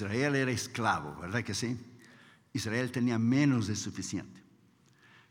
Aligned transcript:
Israel 0.00 0.34
era 0.34 0.50
esclavo, 0.50 1.14
¿verdad 1.20 1.44
que 1.44 1.54
sí? 1.54 1.76
Israel 2.54 2.90
tenía 2.90 3.18
menos 3.18 3.66
de 3.66 3.76
suficiente. 3.76 4.40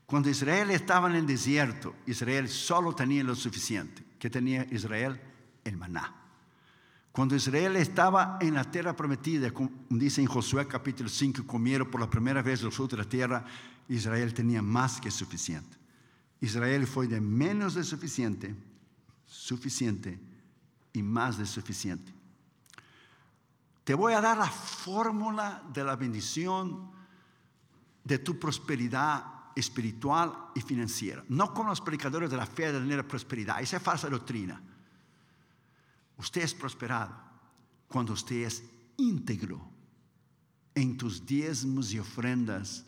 Cuando 0.06 0.30
Israel 0.30 0.70
estaba 0.70 1.10
en 1.10 1.16
el 1.16 1.26
desierto, 1.26 1.96
Israel 2.06 2.48
solo 2.50 2.94
tenía 2.94 3.24
lo 3.24 3.36
suficiente. 3.36 4.04
¿Qué 4.20 4.30
tenía 4.30 4.66
Israel? 4.72 5.20
El 5.64 5.78
maná. 5.78 6.16
Cuando 7.12 7.36
Israel 7.36 7.76
estaba 7.78 8.38
en 8.42 8.54
la 8.54 8.64
tierra 8.64 8.96
prometida, 8.96 9.52
dice 9.90 10.22
en 10.22 10.28
Josué 10.28 10.68
capítulo 10.68 11.10
5, 11.10 11.46
comieron 11.46 11.90
por 11.90 12.00
la 12.00 12.10
primera 12.10 12.42
vez 12.42 12.62
los 12.62 12.76
frutos 12.76 12.98
de 12.98 13.04
la 13.04 13.10
tierra, 13.10 13.46
Israel 13.88 14.34
tenía 14.34 14.62
más 14.62 15.02
que 15.02 15.10
suficiente. 15.10 15.78
Israel 16.42 16.86
fue 16.88 17.08
de 17.08 17.20
menos 17.20 17.74
de 17.74 17.84
suficiente, 17.84 18.56
suficiente 19.26 20.20
y 20.94 21.02
más 21.02 21.38
de 21.38 21.46
suficiente. 21.46 22.19
Te 23.84 23.94
voy 23.94 24.14
a 24.14 24.22
dar 24.22 24.38
la 24.38 24.50
fórmula 24.50 25.64
de 25.74 25.84
la 25.84 25.96
bendición 25.96 26.92
de 28.04 28.20
tu 28.20 28.40
prosperidad 28.40 29.26
espiritual 29.56 30.52
y 30.56 30.62
financiera. 30.62 31.24
No 31.30 31.54
con 31.54 31.68
los 31.68 31.82
predicadores 31.82 32.30
de 32.30 32.38
la 32.38 32.46
fe 32.46 32.72
de 32.72 32.98
la 32.98 33.08
prosperidad. 33.08 33.62
Esa 33.62 33.78
es 33.78 33.84
falsa 33.84 34.10
doctrina. 34.10 34.62
Usted 36.18 36.42
es 36.42 36.54
prosperado 36.54 37.16
cuando 37.88 38.14
usted 38.14 38.44
es 38.46 38.64
íntegro 38.98 39.70
en 40.76 40.98
tus 40.98 41.26
diezmos 41.26 41.92
y 41.92 42.00
ofrendas 42.00 42.86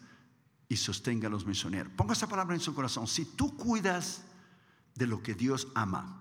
y 0.67 0.77
sostenga 0.77 1.27
a 1.27 1.31
los 1.31 1.45
misioneros. 1.45 1.91
Ponga 1.93 2.13
esa 2.13 2.27
palabra 2.27 2.55
en 2.55 2.61
su 2.61 2.73
corazón. 2.73 3.07
Si 3.07 3.25
tú 3.25 3.55
cuidas 3.57 4.23
de 4.95 5.07
lo 5.07 5.21
que 5.21 5.33
Dios 5.33 5.67
ama, 5.75 6.20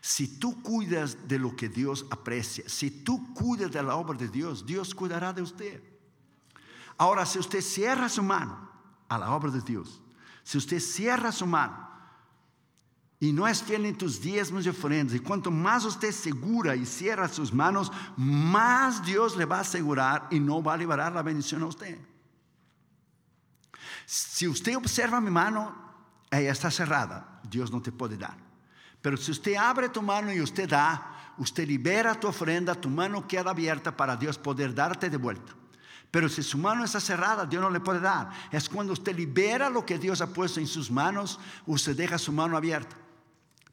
si 0.00 0.38
tú 0.38 0.62
cuidas 0.62 1.28
de 1.28 1.38
lo 1.38 1.54
que 1.54 1.68
Dios 1.68 2.06
aprecia, 2.10 2.64
si 2.68 2.90
tú 2.90 3.34
cuidas 3.34 3.70
de 3.70 3.82
la 3.82 3.96
obra 3.96 4.16
de 4.16 4.28
Dios, 4.28 4.64
Dios 4.64 4.94
cuidará 4.94 5.32
de 5.32 5.42
usted. 5.42 5.82
Ahora, 6.96 7.24
si 7.26 7.38
usted 7.38 7.60
cierra 7.60 8.08
su 8.08 8.22
mano 8.22 8.70
a 9.08 9.18
la 9.18 9.30
obra 9.32 9.50
de 9.50 9.60
Dios, 9.60 10.00
si 10.42 10.58
usted 10.58 10.80
cierra 10.80 11.32
su 11.32 11.46
mano 11.46 11.88
y 13.18 13.32
no 13.32 13.46
es 13.46 13.62
fiel 13.62 13.86
en 13.86 13.96
tus 13.96 14.20
diezmos 14.20 14.64
y 14.64 14.70
ofrendas, 14.70 15.14
y 15.14 15.20
cuanto 15.20 15.50
más 15.50 15.84
usted 15.84 16.12
segura 16.12 16.74
y 16.74 16.86
cierra 16.86 17.28
sus 17.28 17.52
manos, 17.52 17.92
más 18.16 19.04
Dios 19.04 19.36
le 19.36 19.44
va 19.44 19.58
a 19.58 19.60
asegurar 19.60 20.28
y 20.30 20.40
no 20.40 20.62
va 20.62 20.74
a 20.74 20.78
liberar 20.78 21.12
la 21.12 21.22
bendición 21.22 21.62
a 21.62 21.66
usted. 21.66 21.98
Si 24.06 24.48
usted 24.48 24.76
observa 24.76 25.20
mi 25.20 25.30
mano, 25.30 25.74
ella 26.30 26.52
está 26.52 26.70
cerrada, 26.70 27.40
Dios 27.48 27.70
no 27.70 27.80
te 27.80 27.92
puede 27.92 28.16
dar. 28.16 28.49
Pero 29.02 29.16
si 29.16 29.30
usted 29.30 29.54
abre 29.54 29.88
tu 29.88 30.02
mano 30.02 30.32
y 30.32 30.40
usted 30.40 30.68
da, 30.68 31.34
usted 31.38 31.66
libera 31.66 32.14
tu 32.14 32.28
ofrenda, 32.28 32.74
tu 32.74 32.88
mano 32.88 33.26
queda 33.26 33.50
abierta 33.50 33.96
para 33.96 34.16
Dios 34.16 34.38
poder 34.38 34.74
darte 34.74 35.08
de 35.08 35.16
vuelta. 35.16 35.54
Pero 36.10 36.28
si 36.28 36.42
su 36.42 36.58
mano 36.58 36.84
está 36.84 37.00
cerrada, 37.00 37.46
Dios 37.46 37.62
no 37.62 37.70
le 37.70 37.80
puede 37.80 38.00
dar. 38.00 38.30
Es 38.50 38.68
cuando 38.68 38.92
usted 38.92 39.16
libera 39.16 39.70
lo 39.70 39.86
que 39.86 39.98
Dios 39.98 40.20
ha 40.20 40.32
puesto 40.32 40.60
en 40.60 40.66
sus 40.66 40.90
manos, 40.90 41.38
usted 41.66 41.96
deja 41.96 42.18
su 42.18 42.32
mano 42.32 42.56
abierta 42.56 42.96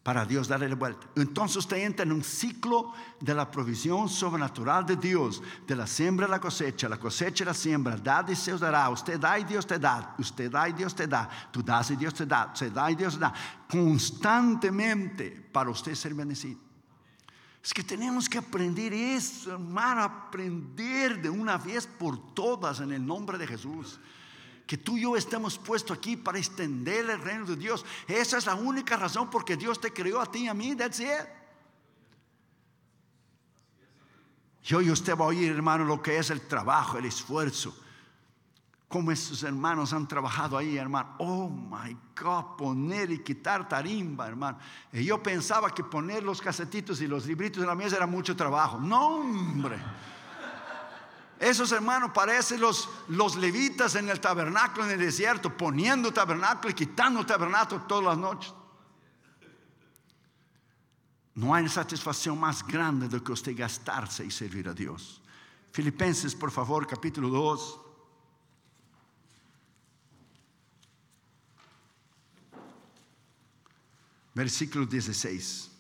para 0.08 0.26
Dios 0.26 0.48
darle 0.48 0.70
la 0.70 0.76
vuelta. 0.76 1.06
Entonces 1.18 1.58
usted 1.58 1.84
entra 1.84 2.06
en 2.06 2.14
un 2.14 2.24
ciclo 2.24 2.94
de 3.20 3.34
la 3.34 3.52
provisión 3.52 4.08
sobrenatural 4.08 4.86
de 4.86 4.96
Dios, 4.96 5.44
de 5.68 5.76
la 5.76 5.86
siembra 5.86 6.26
y 6.26 6.32
la 6.32 6.40
cosecha, 6.40 6.88
la 6.88 6.98
cosecha 6.98 7.44
y 7.44 7.48
la 7.48 7.54
siembra, 7.54 7.98
da 7.98 8.26
y 8.26 8.34
se 8.34 8.54
os 8.54 8.62
dará, 8.62 8.90
usted 8.90 9.20
da 9.20 9.38
y 9.38 9.44
Dios 9.44 9.68
te 9.68 9.78
da, 9.78 10.16
usted 10.18 10.50
da 10.50 10.70
y 10.70 10.72
Dios 10.72 10.96
te 10.96 11.08
da, 11.08 11.30
tú 11.52 11.62
das 11.62 11.92
y 11.92 11.98
Dios 11.98 12.14
te 12.14 12.26
da, 12.26 12.50
usted 12.54 12.72
da 12.72 12.90
y 12.90 12.96
Dios 12.96 13.16
te 13.16 13.20
da, 13.20 13.34
constantemente 13.70 15.30
para 15.52 15.72
usted 15.72 15.94
ser 15.94 16.14
bendecido. 16.14 16.58
Es 17.62 17.74
que 17.74 17.84
tenemos 17.84 18.30
que 18.30 18.38
aprender 18.38 18.94
eso, 18.94 19.52
hermano, 19.52 20.04
aprender 20.04 21.22
de 21.22 21.30
una 21.30 21.58
vez 21.58 21.86
por 21.86 22.34
todas 22.34 22.80
en 22.80 22.94
el 22.94 23.06
nombre 23.06 23.38
de 23.38 23.46
Jesús 23.46 24.00
que 24.68 24.78
tú 24.78 24.98
y 24.98 25.02
yo 25.04 25.16
estamos 25.16 25.58
puestos 25.58 25.98
aquí 25.98 26.18
para 26.18 26.38
extender 26.38 27.10
el 27.10 27.22
reino 27.22 27.46
de 27.46 27.56
Dios. 27.56 27.86
Esa 28.06 28.38
es 28.38 28.46
la 28.46 28.54
única 28.54 28.98
razón 28.98 29.30
porque 29.30 29.56
Dios 29.56 29.80
te 29.80 29.94
creó 29.94 30.20
a 30.22 30.30
ti 30.30 30.44
y 30.44 30.48
a 30.50 30.54
mí. 30.54 30.76
That's 30.76 31.00
it. 31.00 31.26
Yo 34.62 34.82
y 34.82 34.92
usted 34.92 35.18
va 35.18 35.24
a 35.24 35.28
oír, 35.30 35.50
hermano, 35.50 35.86
lo 35.86 36.02
que 36.02 36.18
es 36.18 36.30
el 36.30 36.42
trabajo, 36.42 36.98
el 36.98 37.06
esfuerzo. 37.06 37.74
Como 38.90 39.12
esos 39.12 39.42
hermanos 39.44 39.94
han 39.94 40.06
trabajado 40.06 40.58
ahí, 40.58 40.76
hermano. 40.76 41.16
Oh 41.20 41.50
my 41.50 41.96
God, 42.22 42.58
poner 42.58 43.10
y 43.10 43.24
quitar 43.24 43.70
tarimba, 43.70 44.28
hermano. 44.28 44.60
Yo 44.92 45.24
pensaba 45.24 45.74
que 45.74 45.86
poner 45.86 46.24
los 46.24 46.42
casetitos 46.42 47.00
y 47.00 47.08
los 47.08 47.26
libritos 47.26 47.62
en 47.62 47.70
la 47.70 47.76
mesa 47.76 47.96
era 47.96 48.06
mucho 48.06 48.36
trabajo. 48.36 48.78
No, 48.78 49.20
hombre. 49.20 49.78
Esos 51.40 51.72
hermanos 51.72 52.12
parecen 52.14 52.60
los, 52.60 52.90
levitas 53.36 53.96
en 53.96 54.10
el 54.10 54.20
tabernáculo 54.20 54.86
en 54.86 54.92
el 54.92 55.00
desierto, 55.00 55.56
poniendo 55.56 56.12
tabernáculo 56.12 56.72
y 56.72 56.74
quitando 56.74 57.26
tabernáculo 57.26 57.84
todas 57.84 58.06
las 58.06 58.18
noches. 58.18 58.54
No 61.36 61.54
hay 61.54 61.70
satisfacción 61.70 62.40
más 62.40 62.66
grande 62.66 63.08
de 63.08 63.22
que 63.22 63.32
usted 63.32 63.56
gastarse 63.56 64.26
y 64.26 64.32
servir 64.32 64.68
a 64.68 64.74
Dios. 64.74 65.22
Filipenses, 65.72 66.34
por 66.34 66.50
favor, 66.50 66.88
capítulo 66.88 67.30
2. 67.30 67.80
Versículo 74.34 74.88
16. 74.88 75.72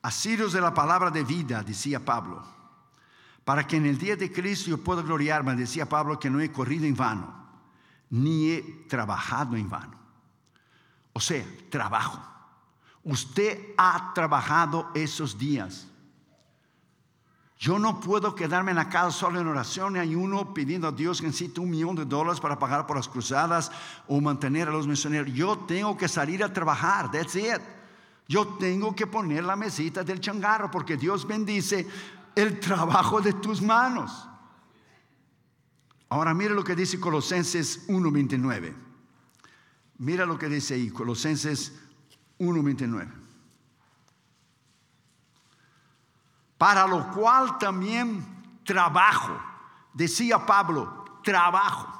Asiros 0.00 0.54
de 0.54 0.60
la 0.62 0.72
palabra 0.72 1.10
de 1.10 1.22
vida, 1.22 1.62
decía 1.62 2.02
Pablo 2.02 2.59
para 3.50 3.66
que 3.66 3.78
en 3.78 3.86
el 3.86 3.98
día 3.98 4.14
de 4.14 4.30
Cristo 4.30 4.70
yo 4.70 4.78
pueda 4.78 5.02
gloriarme, 5.02 5.56
decía 5.56 5.84
Pablo, 5.84 6.20
que 6.20 6.30
no 6.30 6.38
he 6.38 6.52
corrido 6.52 6.86
en 6.86 6.94
vano, 6.94 7.34
ni 8.10 8.48
he 8.48 8.84
trabajado 8.88 9.56
en 9.56 9.68
vano. 9.68 9.98
O 11.12 11.18
sea, 11.18 11.44
trabajo. 11.68 12.22
Usted 13.02 13.74
ha 13.76 14.12
trabajado 14.14 14.92
esos 14.94 15.36
días. 15.36 15.88
Yo 17.58 17.80
no 17.80 17.98
puedo 17.98 18.36
quedarme 18.36 18.70
en 18.70 18.76
la 18.76 18.88
casa 18.88 19.18
solo 19.18 19.40
en 19.40 19.48
oración 19.48 19.96
y 19.96 19.98
ayuno 19.98 20.54
pidiendo 20.54 20.86
a 20.86 20.92
Dios 20.92 21.20
que 21.20 21.26
necesite 21.26 21.58
un 21.58 21.70
millón 21.70 21.96
de 21.96 22.04
dólares 22.04 22.38
para 22.38 22.56
pagar 22.56 22.86
por 22.86 22.98
las 22.98 23.08
cruzadas 23.08 23.72
o 24.06 24.20
mantener 24.20 24.68
a 24.68 24.70
los 24.70 24.86
misioneros. 24.86 25.34
Yo 25.34 25.58
tengo 25.58 25.96
que 25.96 26.06
salir 26.06 26.44
a 26.44 26.52
trabajar. 26.52 27.10
That's 27.10 27.34
it. 27.34 27.60
Yo 28.28 28.46
tengo 28.60 28.94
que 28.94 29.08
poner 29.08 29.42
la 29.42 29.56
mesita 29.56 30.04
del 30.04 30.20
changarro 30.20 30.70
porque 30.70 30.96
Dios 30.96 31.26
bendice 31.26 31.88
el 32.34 32.60
trabajo 32.60 33.20
de 33.20 33.32
tus 33.32 33.60
manos. 33.60 34.28
Ahora 36.08 36.34
mira 36.34 36.54
lo 36.54 36.64
que 36.64 36.74
dice 36.74 36.98
Colosenses 36.98 37.88
1.29. 37.88 38.74
Mira 39.98 40.26
lo 40.26 40.38
que 40.38 40.48
dice 40.48 40.74
ahí, 40.74 40.90
Colosenses 40.90 41.72
1.29. 42.38 43.12
Para 46.58 46.86
lo 46.86 47.10
cual 47.12 47.58
también 47.58 48.60
trabajo, 48.64 49.40
decía 49.94 50.44
Pablo, 50.44 51.20
trabajo, 51.22 51.98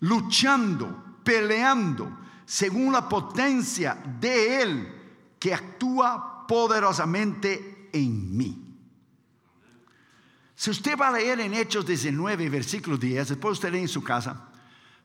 luchando, 0.00 1.18
peleando, 1.22 2.10
según 2.44 2.92
la 2.92 3.08
potencia 3.08 3.94
de 4.20 4.62
Él 4.62 5.34
que 5.38 5.54
actúa 5.54 6.35
poderosamente 6.46 7.90
en 7.92 8.36
mí. 8.36 8.62
Si 10.54 10.70
usted 10.70 10.98
va 10.98 11.08
a 11.08 11.12
leer 11.12 11.40
en 11.40 11.52
Hechos 11.54 11.86
19, 11.86 12.48
versículo 12.48 12.96
10, 12.96 13.28
después 13.28 13.52
usted 13.52 13.70
lee 13.70 13.80
en 13.80 13.88
su 13.88 14.02
casa, 14.02 14.48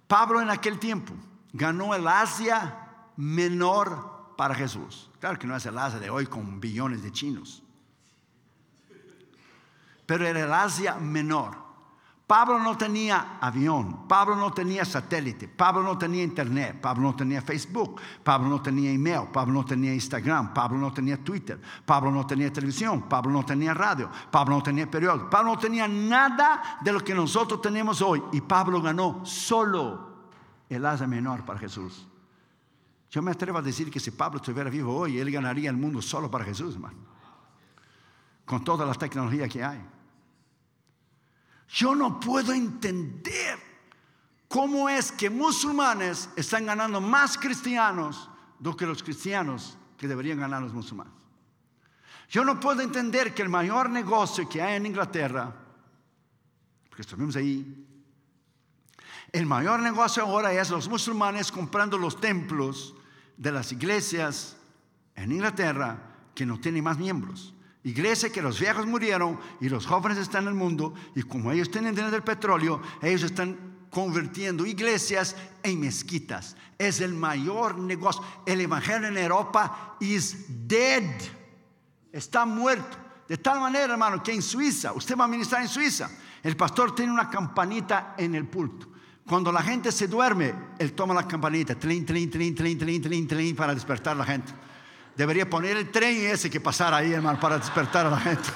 Pablo 0.07 0.41
en 0.41 0.50
aquel 0.50 0.79
tiempo 0.79 1.13
ganó 1.53 1.94
el 1.94 2.07
Asia 2.07 2.88
menor 3.18 4.34
para 4.38 4.56
Jesús. 4.56 5.09
Claro 5.19 5.38
que 5.38 5.47
no 5.47 5.56
es 5.56 5.66
el 5.66 5.78
Asia 5.78 6.00
de 6.00 6.09
hoy 6.09 6.25
con 6.25 6.59
billones 6.59 7.03
de 7.03 7.12
chinos, 7.12 7.63
pero 10.06 10.26
era 10.26 10.41
el 10.41 10.53
Asia 10.53 10.96
menor. 10.96 11.71
Pablo 12.31 12.59
no 12.59 12.78
tenía 12.78 13.39
avión, 13.41 14.07
Pablo 14.07 14.37
no 14.37 14.53
tenía 14.53 14.85
satélite, 14.85 15.49
Pablo 15.49 15.83
no 15.83 15.97
tenía 15.97 16.23
internet, 16.23 16.79
Pablo 16.79 17.03
no 17.03 17.13
tenía 17.13 17.41
Facebook, 17.41 17.99
Pablo 18.23 18.47
no 18.47 18.61
tenía 18.61 18.89
email, 18.89 19.28
Pablo 19.33 19.51
no 19.51 19.66
tenía 19.66 19.93
Instagram, 19.93 20.53
Pablo 20.53 20.78
no 20.78 20.93
tenía 20.93 21.22
Twitter, 21.22 21.59
Pablo 21.85 22.09
no 22.09 22.25
tenía 22.25 22.49
televisión, 22.53 23.01
Pablo 23.09 23.33
no 23.33 23.43
tenía 23.43 23.73
radio, 23.73 24.09
Pablo 24.31 24.55
no 24.55 24.63
tenía 24.63 24.89
periódico, 24.89 25.29
Pablo 25.29 25.55
no 25.55 25.59
tenía 25.59 25.89
nada 25.89 26.79
de 26.79 26.93
lo 26.93 27.03
que 27.03 27.13
nosotros 27.13 27.61
tenemos 27.61 28.01
hoy. 28.01 28.23
Y 28.31 28.39
Pablo 28.39 28.81
ganó 28.81 29.25
solo 29.25 30.29
el 30.69 30.85
asa 30.85 31.05
menor 31.07 31.43
para 31.43 31.59
Jesús. 31.59 32.07
Yo 33.09 33.22
me 33.22 33.31
atrevo 33.31 33.57
a 33.57 33.61
decir 33.61 33.91
que 33.91 33.99
si 33.99 34.11
Pablo 34.11 34.37
estuviera 34.37 34.69
vivo 34.69 34.95
hoy, 34.95 35.19
él 35.19 35.29
ganaría 35.31 35.69
el 35.69 35.75
mundo 35.75 36.01
solo 36.01 36.31
para 36.31 36.45
Jesús, 36.45 36.75
hermano. 36.75 36.99
Con 38.45 38.63
toda 38.63 38.85
la 38.85 38.93
tecnología 38.93 39.49
que 39.49 39.61
hay. 39.61 39.85
Yo 41.72 41.96
no 41.96 42.20
puedo 42.20 42.52
entender 42.52 43.58
cómo 44.50 44.90
es 44.90 45.12
que 45.12 45.29
musulmanes 45.29 46.29
están 46.35 46.66
ganando 46.66 47.00
más 47.00 47.38
cristianos 47.38 48.29
do 48.59 48.76
que 48.76 48.85
los 48.85 49.02
cristianos 49.02 49.78
que 49.97 50.08
deberían 50.08 50.40
ganar 50.40 50.62
los 50.62 50.73
musulmanes. 50.73 51.14
Yo 52.28 52.44
no 52.44 52.59
puedo 52.59 52.82
entender 52.82 53.34
que 53.34 53.41
el 53.41 53.50
mayor 53.50 53.90
negocio 53.90 54.47
que 54.50 54.62
hay 54.62 54.76
en 54.76 54.85
Inglaterra, 54.85 55.56
porque 56.90 57.03
estuvimos 57.03 57.38
ahí, 57.38 57.88
el 59.32 59.46
mayor 59.46 59.79
negocio 59.79 60.23
ahora 60.23 60.52
es 60.52 60.70
los 60.70 60.90
musulmanes 60.90 61.52
comprando 61.52 61.97
los 61.97 62.20
templos 62.20 62.94
de 63.38 63.52
las 63.52 63.72
iglesias 63.72 64.58
en 65.16 65.32
Inglaterra 65.32 65.97
que 66.35 66.46
no 66.46 66.59
tienen 66.59 66.84
más 66.84 66.97
miembros. 66.97 67.53
Iglesia 67.83 68.31
que 68.31 68.41
los 68.41 68.59
viejos 68.59 68.85
murieron 68.85 69.39
y 69.59 69.67
los 69.67 69.87
jóvenes 69.87 70.17
están 70.19 70.43
en 70.43 70.49
el 70.49 70.53
mundo 70.55 70.93
y 71.16 71.23
como 71.23 71.51
ellos 71.51 71.72
tienen 71.72 71.95
dinero 71.95 72.11
del 72.11 72.23
petróleo, 72.23 72.81
ellos 73.01 73.23
están 73.23 73.72
convirtiendo 73.89 74.66
iglesias 74.66 75.35
en 75.63 75.79
mezquitas. 75.79 76.55
Es 76.78 77.01
el 77.01 77.13
mayor 77.13 77.78
negocio. 77.78 78.23
El 78.45 78.61
evangelio 78.61 79.07
en 79.07 79.17
Europa 79.17 79.97
is 79.99 80.45
dead. 80.67 81.03
Está 82.11 82.45
muerto. 82.45 82.97
De 83.28 83.37
tal 83.37 83.59
manera, 83.59 83.93
hermano, 83.93 84.22
que 84.22 84.34
en 84.34 84.41
Suiza, 84.41 84.91
usted 84.93 85.16
va 85.17 85.23
a 85.23 85.27
ministrar 85.27 85.61
en 85.61 85.67
Suiza, 85.67 86.09
el 86.43 86.57
pastor 86.57 86.93
tiene 86.93 87.11
una 87.11 87.29
campanita 87.29 88.16
en 88.17 88.35
el 88.35 88.45
pulto. 88.45 88.87
Cuando 89.25 89.51
la 89.51 89.61
gente 89.61 89.91
se 89.91 90.07
duerme, 90.07 90.53
él 90.77 90.93
toma 90.93 91.13
la 91.13 91.27
campanita, 91.27 91.75
tlin, 91.75 92.05
tlin, 92.05 93.55
para 93.55 93.73
despertar 93.73 94.13
a 94.13 94.19
la 94.19 94.25
gente. 94.25 94.51
Debería 95.22 95.47
poner 95.47 95.78
el 95.78 95.91
tren 95.91 96.18
ese 96.32 96.50
que 96.50 96.59
pasara 96.59 96.97
ahí, 96.97 97.14
hermano, 97.14 97.40
para 97.40 97.59
despertar 97.59 98.08
a 98.08 98.09
la 98.09 98.20
gente. 98.20 98.50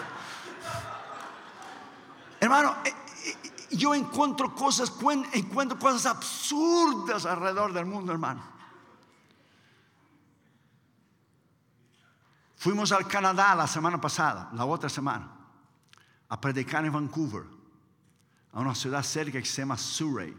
hermano, 2.40 2.78
eh, 2.84 2.90
eh, 2.90 3.68
yo 3.78 3.94
encuentro 3.94 4.56
cosas, 4.56 4.92
encuentro 5.34 5.78
cosas 5.78 6.08
absurdas 6.08 7.28
alrededor 7.28 7.72
del 7.72 7.86
mundo, 7.86 8.12
hermano. 8.12 8.44
Fuimos 12.56 12.92
al 12.92 13.08
Canadá 13.08 13.54
la 13.54 13.68
semana 13.68 14.02
pasada, 14.02 14.50
la 14.54 14.66
otra 14.66 14.90
semana, 14.90 15.30
a 16.30 16.42
predicar 16.42 16.84
en 16.84 16.94
Vancouver, 16.94 17.44
a 18.54 18.60
una 18.60 18.74
ciudad 18.74 19.04
cerca 19.04 19.38
que 19.38 19.46
se 19.46 19.62
llama 19.62 19.78
Surrey 19.78 20.36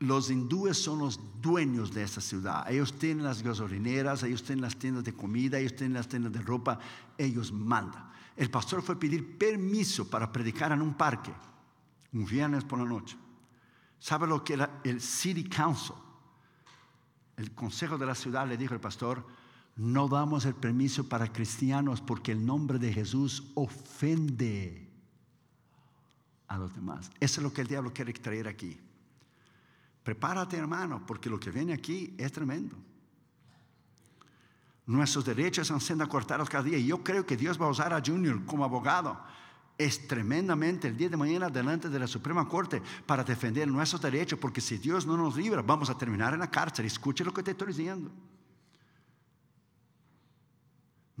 los 0.00 0.30
hindúes 0.30 0.82
son 0.82 1.00
los 1.00 1.20
dueños 1.42 1.92
de 1.92 2.02
esta 2.02 2.22
ciudad. 2.22 2.70
Ellos 2.70 2.98
tienen 2.98 3.22
las 3.22 3.42
gasolineras, 3.42 4.22
ellos 4.22 4.42
tienen 4.42 4.62
las 4.62 4.76
tiendas 4.76 5.04
de 5.04 5.12
comida, 5.12 5.58
ellos 5.58 5.76
tienen 5.76 5.92
las 5.92 6.08
tiendas 6.08 6.32
de 6.32 6.40
ropa, 6.40 6.78
ellos 7.18 7.52
mandan. 7.52 8.10
El 8.34 8.50
pastor 8.50 8.82
fue 8.82 8.94
a 8.94 8.98
pedir 8.98 9.36
permiso 9.36 10.08
para 10.08 10.32
predicar 10.32 10.72
en 10.72 10.80
un 10.80 10.94
parque, 10.94 11.32
un 12.14 12.24
viernes 12.24 12.64
por 12.64 12.78
la 12.78 12.86
noche. 12.86 13.16
¿Sabe 13.98 14.26
lo 14.26 14.42
que 14.42 14.54
era 14.54 14.80
el 14.84 15.02
City 15.02 15.44
Council? 15.44 15.96
El 17.36 17.52
consejo 17.52 17.98
de 17.98 18.06
la 18.06 18.14
ciudad 18.14 18.48
le 18.48 18.56
dijo 18.56 18.72
al 18.72 18.80
pastor, 18.80 19.26
no 19.76 20.08
damos 20.08 20.46
el 20.46 20.54
permiso 20.54 21.10
para 21.10 21.30
cristianos 21.30 22.00
porque 22.00 22.32
el 22.32 22.44
nombre 22.44 22.78
de 22.78 22.90
Jesús 22.90 23.52
ofende 23.54 24.88
a 26.48 26.56
los 26.56 26.74
demás. 26.74 27.10
Eso 27.20 27.40
es 27.40 27.44
lo 27.44 27.52
que 27.52 27.60
el 27.60 27.66
diablo 27.66 27.92
quiere 27.92 28.14
traer 28.14 28.48
aquí. 28.48 28.78
Prepárate, 30.02 30.56
hermano, 30.56 31.04
porque 31.06 31.28
lo 31.28 31.38
que 31.38 31.50
viene 31.50 31.74
aquí 31.74 32.14
es 32.18 32.32
tremendo. 32.32 32.76
Nuestros 34.86 35.24
derechos 35.24 35.70
han 35.70 35.80
sido 35.80 36.08
cortados 36.08 36.48
cada 36.48 36.64
día. 36.64 36.78
Y 36.78 36.86
yo 36.86 37.04
creo 37.04 37.24
que 37.24 37.36
Dios 37.36 37.60
va 37.60 37.66
a 37.66 37.70
usar 37.70 37.92
a 37.92 38.02
Junior 38.04 38.44
como 38.44 38.64
abogado. 38.64 39.20
Es 39.78 40.08
tremendamente 40.08 40.88
el 40.88 40.96
día 40.96 41.08
de 41.08 41.16
mañana 41.16 41.48
delante 41.48 41.88
de 41.88 41.98
la 41.98 42.06
Suprema 42.06 42.48
Corte 42.48 42.82
para 43.06 43.24
defender 43.24 43.68
nuestros 43.68 44.02
derechos, 44.02 44.38
porque 44.38 44.60
si 44.60 44.78
Dios 44.78 45.06
no 45.06 45.16
nos 45.16 45.36
libra, 45.36 45.62
vamos 45.62 45.88
a 45.90 45.96
terminar 45.96 46.34
en 46.34 46.40
la 46.40 46.50
cárcel. 46.50 46.86
Escuche 46.86 47.24
lo 47.24 47.32
que 47.32 47.42
te 47.42 47.52
estoy 47.52 47.68
diciendo. 47.68 48.10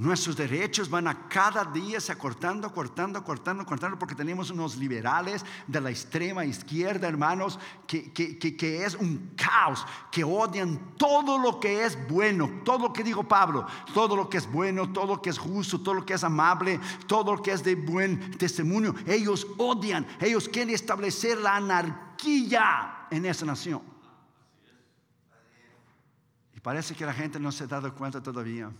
Nuestros 0.00 0.34
derechos 0.34 0.88
van 0.88 1.08
a 1.08 1.28
cada 1.28 1.62
día 1.62 2.00
se 2.00 2.10
acortando, 2.10 2.72
cortando, 2.72 3.22
cortando, 3.22 3.66
cortando, 3.66 3.98
porque 3.98 4.14
tenemos 4.14 4.48
unos 4.48 4.78
liberales 4.78 5.44
de 5.66 5.78
la 5.78 5.90
extrema 5.90 6.42
izquierda, 6.42 7.06
hermanos, 7.06 7.58
que, 7.86 8.10
que, 8.10 8.82
es 8.82 8.94
un 8.94 9.34
caos, 9.36 9.86
que 10.10 10.24
odian 10.24 10.96
todo 10.96 11.36
lo 11.36 11.60
que 11.60 11.84
es 11.84 11.98
bueno, 12.08 12.62
todo 12.64 12.88
lo 12.88 12.92
que 12.94 13.04
dijo 13.04 13.24
Pablo, 13.24 13.66
todo 13.92 14.16
lo 14.16 14.30
que 14.30 14.38
es 14.38 14.50
bueno, 14.50 14.90
todo 14.90 15.16
lo 15.16 15.20
que 15.20 15.28
es 15.28 15.38
justo, 15.38 15.78
todo 15.82 15.96
lo 15.96 16.06
que 16.06 16.14
es 16.14 16.24
amable, 16.24 16.80
todo 17.06 17.36
lo 17.36 17.42
que 17.42 17.52
es 17.52 17.62
de 17.62 17.74
buen 17.74 18.38
testimonio. 18.38 18.94
Ellos 19.06 19.46
odian, 19.58 20.06
ellos 20.18 20.48
quieren 20.48 20.74
establecer 20.74 21.36
la 21.36 21.56
anarquía 21.56 23.06
en 23.10 23.26
esa 23.26 23.44
nación. 23.44 23.82
Y 26.56 26.60
parece 26.60 26.94
que 26.94 27.04
la 27.04 27.12
gente 27.12 27.38
no 27.38 27.52
se 27.52 27.64
ha 27.64 27.66
dado 27.66 27.94
cuenta 27.94 28.22
todavía. 28.22 28.72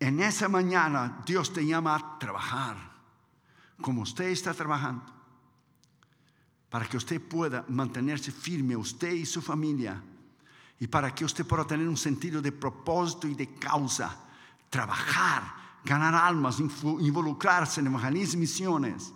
En 0.00 0.20
esa 0.20 0.48
mañana 0.48 1.22
Dios 1.26 1.52
te 1.52 1.66
llama 1.66 1.96
a 1.96 2.18
trabajar, 2.18 2.76
como 3.80 4.02
usted 4.02 4.26
está 4.26 4.54
trabajando, 4.54 5.04
para 6.70 6.86
que 6.86 6.96
usted 6.96 7.20
pueda 7.20 7.64
mantenerse 7.68 8.30
firme, 8.30 8.76
usted 8.76 9.12
y 9.12 9.26
su 9.26 9.42
familia, 9.42 10.00
y 10.80 10.86
para 10.86 11.12
que 11.14 11.24
usted 11.24 11.44
pueda 11.44 11.66
tener 11.66 11.88
un 11.88 11.96
sentido 11.96 12.40
de 12.40 12.52
propósito 12.52 13.26
y 13.26 13.34
de 13.34 13.54
causa, 13.54 14.16
trabajar, 14.70 15.42
ganar 15.84 16.14
almas, 16.14 16.60
involucrarse 16.60 17.80
en 17.80 17.88
evangelismo 17.88 18.34
y 18.34 18.40
misiones, 18.40 19.12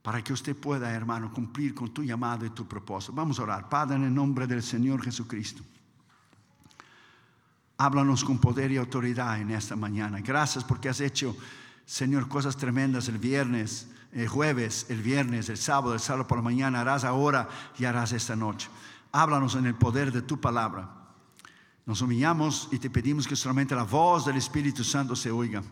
para 0.00 0.24
que 0.24 0.32
usted 0.32 0.56
pueda, 0.56 0.90
hermano, 0.90 1.30
cumplir 1.30 1.74
con 1.74 1.92
tu 1.92 2.02
llamado 2.02 2.46
y 2.46 2.50
tu 2.50 2.66
propósito. 2.66 3.12
Vamos 3.12 3.38
a 3.38 3.42
orar, 3.42 3.68
Padre, 3.68 3.96
en 3.96 4.04
el 4.04 4.14
nombre 4.14 4.46
del 4.46 4.62
Señor 4.62 5.02
Jesucristo. 5.02 5.62
Háblanos 7.80 8.24
con 8.24 8.38
poder 8.38 8.72
y 8.72 8.76
autoridad 8.76 9.40
en 9.40 9.52
esta 9.52 9.76
mañana. 9.76 10.20
Gracias 10.20 10.64
porque 10.64 10.88
has 10.88 11.00
hecho, 11.00 11.36
Señor, 11.86 12.28
cosas 12.28 12.56
tremendas 12.56 13.06
el 13.06 13.18
viernes, 13.18 13.86
el 14.10 14.26
jueves, 14.26 14.86
el 14.88 15.00
viernes, 15.00 15.48
el 15.48 15.56
sábado, 15.56 15.94
el 15.94 16.00
sábado 16.00 16.26
por 16.26 16.38
la 16.38 16.42
mañana. 16.42 16.80
Harás 16.80 17.04
ahora 17.04 17.48
y 17.78 17.84
harás 17.84 18.10
esta 18.10 18.34
noche. 18.34 18.68
Háblanos 19.12 19.54
en 19.54 19.66
el 19.66 19.76
poder 19.76 20.10
de 20.10 20.22
tu 20.22 20.40
palabra. 20.40 20.90
Nos 21.86 22.02
humillamos 22.02 22.68
y 22.72 22.78
te 22.78 22.90
pedimos 22.90 23.28
que 23.28 23.36
solamente 23.36 23.76
la 23.76 23.84
voz 23.84 24.26
del 24.26 24.36
Espíritu 24.36 24.82
Santo 24.82 25.14
se 25.14 25.30
oiga. 25.30 25.62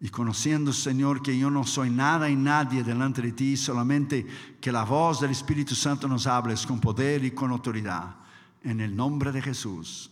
Y 0.00 0.10
conociendo, 0.10 0.70
Señor, 0.70 1.22
que 1.22 1.36
yo 1.36 1.50
no 1.50 1.64
soy 1.64 1.88
nada 1.88 2.28
y 2.28 2.36
nadie 2.36 2.84
delante 2.84 3.22
de 3.22 3.32
ti, 3.32 3.56
solamente 3.56 4.26
que 4.60 4.70
la 4.70 4.84
voz 4.84 5.18
del 5.20 5.30
Espíritu 5.30 5.74
Santo 5.74 6.06
nos 6.06 6.26
hables 6.26 6.66
con 6.66 6.78
poder 6.78 7.24
y 7.24 7.30
con 7.30 7.52
autoridad. 7.52 8.16
En 8.62 8.80
el 8.82 8.94
nombre 8.94 9.32
de 9.32 9.40
Jesús. 9.40 10.10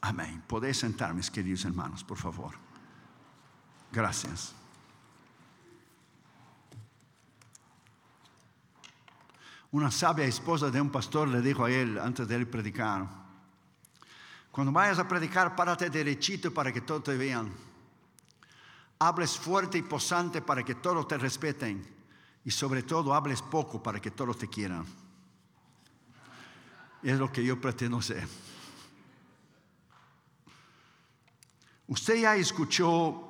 Amén. 0.00 0.42
Podéis 0.46 0.78
sentar, 0.78 1.14
mis 1.14 1.30
queridos 1.30 1.64
hermanos, 1.64 2.02
por 2.02 2.16
favor. 2.16 2.54
Gracias. 3.92 4.54
Una 9.72 9.90
sabia 9.90 10.24
esposa 10.24 10.70
de 10.70 10.80
un 10.80 10.90
pastor 10.90 11.28
le 11.28 11.40
dijo 11.40 11.64
a 11.64 11.70
él 11.70 11.98
antes 11.98 12.26
de 12.26 12.34
él 12.34 12.48
predicar, 12.48 13.06
cuando 14.50 14.72
vayas 14.72 14.98
a 14.98 15.06
predicar, 15.06 15.54
párate 15.54 15.90
derechito 15.90 16.52
para 16.52 16.72
que 16.72 16.80
todos 16.80 17.04
te 17.04 17.16
vean. 17.16 17.52
Hables 18.98 19.38
fuerte 19.38 19.78
y 19.78 19.82
posante 19.82 20.42
para 20.42 20.64
que 20.64 20.74
todos 20.74 21.06
te 21.06 21.16
respeten. 21.16 21.86
Y 22.44 22.50
sobre 22.50 22.82
todo, 22.82 23.14
hables 23.14 23.42
poco 23.42 23.82
para 23.82 24.00
que 24.00 24.10
todos 24.10 24.36
te 24.38 24.48
quieran. 24.48 24.84
Es 27.02 27.18
lo 27.18 27.30
que 27.30 27.44
yo 27.44 27.60
pretendo 27.60 28.02
ser. 28.02 28.26
Usted 31.90 32.20
ya 32.20 32.36
escuchó 32.36 33.20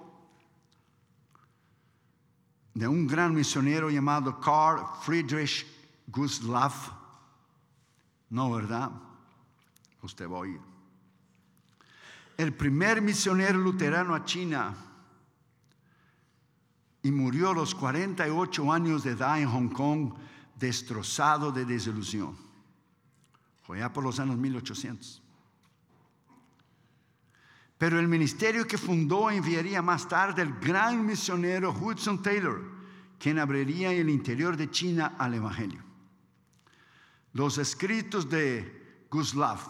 de 2.75 2.87
un 2.87 3.07
gran 3.07 3.35
misionero 3.35 3.88
llamado 3.88 4.38
Carl 4.38 4.85
Friedrich 5.02 5.67
Gustav. 6.07 6.75
No, 8.29 8.52
¿verdad? 8.52 8.90
Usted 10.02 10.29
va 10.29 10.37
a 10.37 10.40
oír. 10.40 10.61
El 12.37 12.52
primer 12.52 13.00
misionero 13.00 13.59
luterano 13.59 14.14
a 14.14 14.26
China 14.26 14.76
y 17.02 17.11
murió 17.11 17.52
a 17.52 17.55
los 17.55 17.75
48 17.75 18.71
años 18.71 19.05
de 19.05 19.12
edad 19.12 19.40
en 19.40 19.49
Hong 19.49 19.71
Kong, 19.71 20.12
destrozado 20.55 21.50
de 21.50 21.64
desilusión. 21.64 22.37
Fue 23.62 23.79
ya 23.79 23.90
por 23.90 24.05
los 24.05 24.21
años 24.21 24.37
1800. 24.37 25.29
Pero 27.80 27.99
el 27.99 28.08
ministerio 28.08 28.66
que 28.66 28.76
fundó 28.76 29.30
enviaría 29.30 29.80
más 29.80 30.06
tarde 30.06 30.42
el 30.42 30.52
gran 30.60 31.06
misionero 31.06 31.72
Hudson 31.72 32.22
Taylor, 32.22 32.60
quien 33.18 33.38
abriría 33.38 33.90
el 33.90 34.10
interior 34.10 34.54
de 34.54 34.70
China 34.70 35.14
al 35.16 35.32
Evangelio. 35.32 35.82
Los 37.32 37.56
escritos 37.56 38.28
de 38.28 39.06
Guslav 39.10 39.60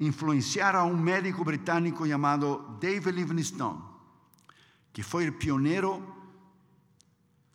influenciaron 0.00 0.82
a 0.82 0.84
un 0.84 1.02
médico 1.02 1.42
británico 1.42 2.04
llamado 2.04 2.78
David 2.78 3.14
Livingstone, 3.14 3.80
que 4.92 5.02
fue 5.02 5.24
el 5.24 5.32
pionero 5.32 6.02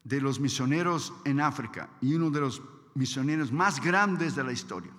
de 0.04 0.20
los 0.20 0.40
misioneros 0.40 1.14
en 1.24 1.40
África 1.40 1.88
y 2.02 2.16
uno 2.16 2.32
de 2.32 2.40
los 2.40 2.64
misioneros 2.96 3.52
más 3.52 3.80
grandes 3.80 4.34
de 4.34 4.44
la 4.44 4.54
historia. 4.54 4.97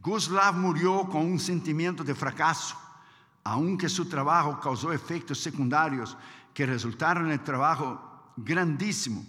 Guslav 0.00 0.56
murió 0.56 1.08
con 1.08 1.22
un 1.22 1.38
sentimiento 1.38 2.04
de 2.04 2.14
fracaso, 2.14 2.76
aunque 3.44 3.88
su 3.88 4.08
trabajo 4.08 4.60
causó 4.60 4.92
efectos 4.92 5.40
secundarios 5.40 6.16
que 6.54 6.66
resultaron 6.66 7.26
en 7.26 7.32
el 7.32 7.44
trabajo 7.44 8.32
grandísimo 8.36 9.24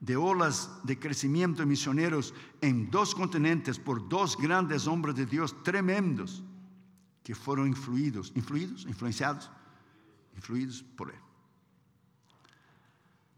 de 0.00 0.16
olas 0.16 0.70
de 0.84 0.98
crecimiento 0.98 1.60
de 1.60 1.66
misioneros 1.66 2.32
en 2.60 2.90
dos 2.90 3.14
continentes 3.14 3.78
por 3.78 4.08
dos 4.08 4.36
grandes 4.36 4.86
hombres 4.86 5.16
de 5.16 5.26
Dios 5.26 5.62
tremendos 5.62 6.42
que 7.22 7.34
fueron 7.34 7.68
influidos, 7.68 8.32
influidos, 8.34 8.86
influenciados, 8.86 9.50
influidos 10.34 10.82
por 10.96 11.10
él. 11.10 11.20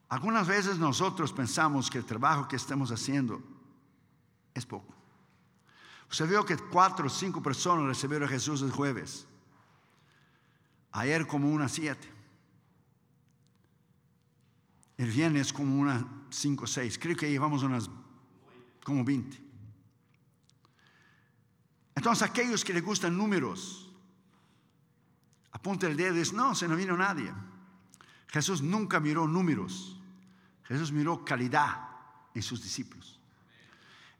Algunas 0.09 0.47
veces 0.47 0.79
nosotros 0.79 1.33
pensamos 1.33 1.89
que 1.89 1.99
el 1.99 2.05
trabajo 2.05 2.47
que 2.47 2.57
estamos 2.57 2.91
haciendo 2.91 3.43
es 4.55 4.67
poco. 4.67 5.00
Usted 6.11 6.29
vio 6.29 6.45
que 6.45 6.57
cuatro 6.57 7.07
o 7.07 7.11
cinco 7.11 7.41
personas 7.41 7.87
recibieron 7.87 8.27
a 8.27 8.31
Jesús 8.31 8.63
el 8.63 8.73
jueves. 8.73 9.27
Ayer 10.93 11.27
como 11.27 11.49
unas 11.49 11.71
siete. 11.71 12.09
El 14.97 15.11
viernes 15.11 15.53
como 15.53 15.79
unas 15.79 16.05
cinco 16.31 16.65
o 16.65 16.67
seis. 16.67 16.99
Creo 16.99 17.17
que 17.17 17.31
llevamos 17.31 17.63
unas 17.63 17.89
como 18.83 19.05
20. 19.05 19.39
Entonces 21.95 22.29
aquellos 22.29 22.65
que 22.65 22.73
les 22.73 22.83
gustan 22.83 23.17
números, 23.17 23.93
apunta 25.53 25.87
el 25.87 25.97
dedo 25.97 26.17
y 26.17 26.19
dice, 26.21 26.35
no, 26.35 26.55
se 26.55 26.67
no 26.67 26.75
vino 26.75 26.97
nadie. 26.97 27.33
Jesús 28.29 28.63
nunca 28.63 28.99
miró 28.99 29.29
números. 29.29 30.01
Jesús 30.65 30.91
miró 30.91 31.25
calidad 31.25 31.89
en 32.35 32.43
sus 32.43 32.63
discípulos. 32.63 33.21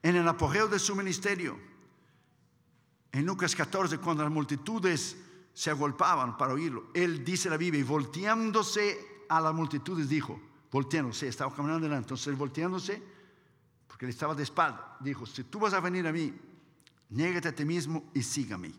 En 0.03 0.15
el 0.15 0.27
apogeo 0.27 0.67
de 0.67 0.79
su 0.79 0.95
ministerio, 0.95 1.70
en 3.11 3.25
Lucas 3.25 3.55
14, 3.55 3.97
cuando 3.97 4.23
las 4.23 4.31
multitudes 4.31 5.17
se 5.53 5.69
agolpaban 5.69 6.37
para 6.37 6.53
oírlo, 6.53 6.87
él 6.93 7.23
dice 7.23 7.49
la 7.49 7.57
Biblia, 7.57 7.81
y 7.81 7.83
volteándose 7.83 9.25
a 9.27 9.41
las 9.41 9.53
multitudes 9.53 10.07
dijo, 10.07 10.39
volteándose, 10.71 11.27
estaba 11.27 11.53
caminando 11.53 11.83
delante, 11.83 12.05
entonces 12.05 12.37
volteándose, 12.37 13.01
porque 13.87 14.05
él 14.05 14.11
estaba 14.11 14.33
de 14.33 14.43
espalda, 14.43 14.97
dijo, 15.01 15.25
si 15.25 15.43
tú 15.43 15.59
vas 15.59 15.73
a 15.73 15.81
venir 15.81 16.07
a 16.07 16.13
mí, 16.13 16.33
niégate 17.09 17.49
a 17.49 17.55
ti 17.55 17.65
mismo 17.65 18.09
y 18.13 18.23
sígame. 18.23 18.71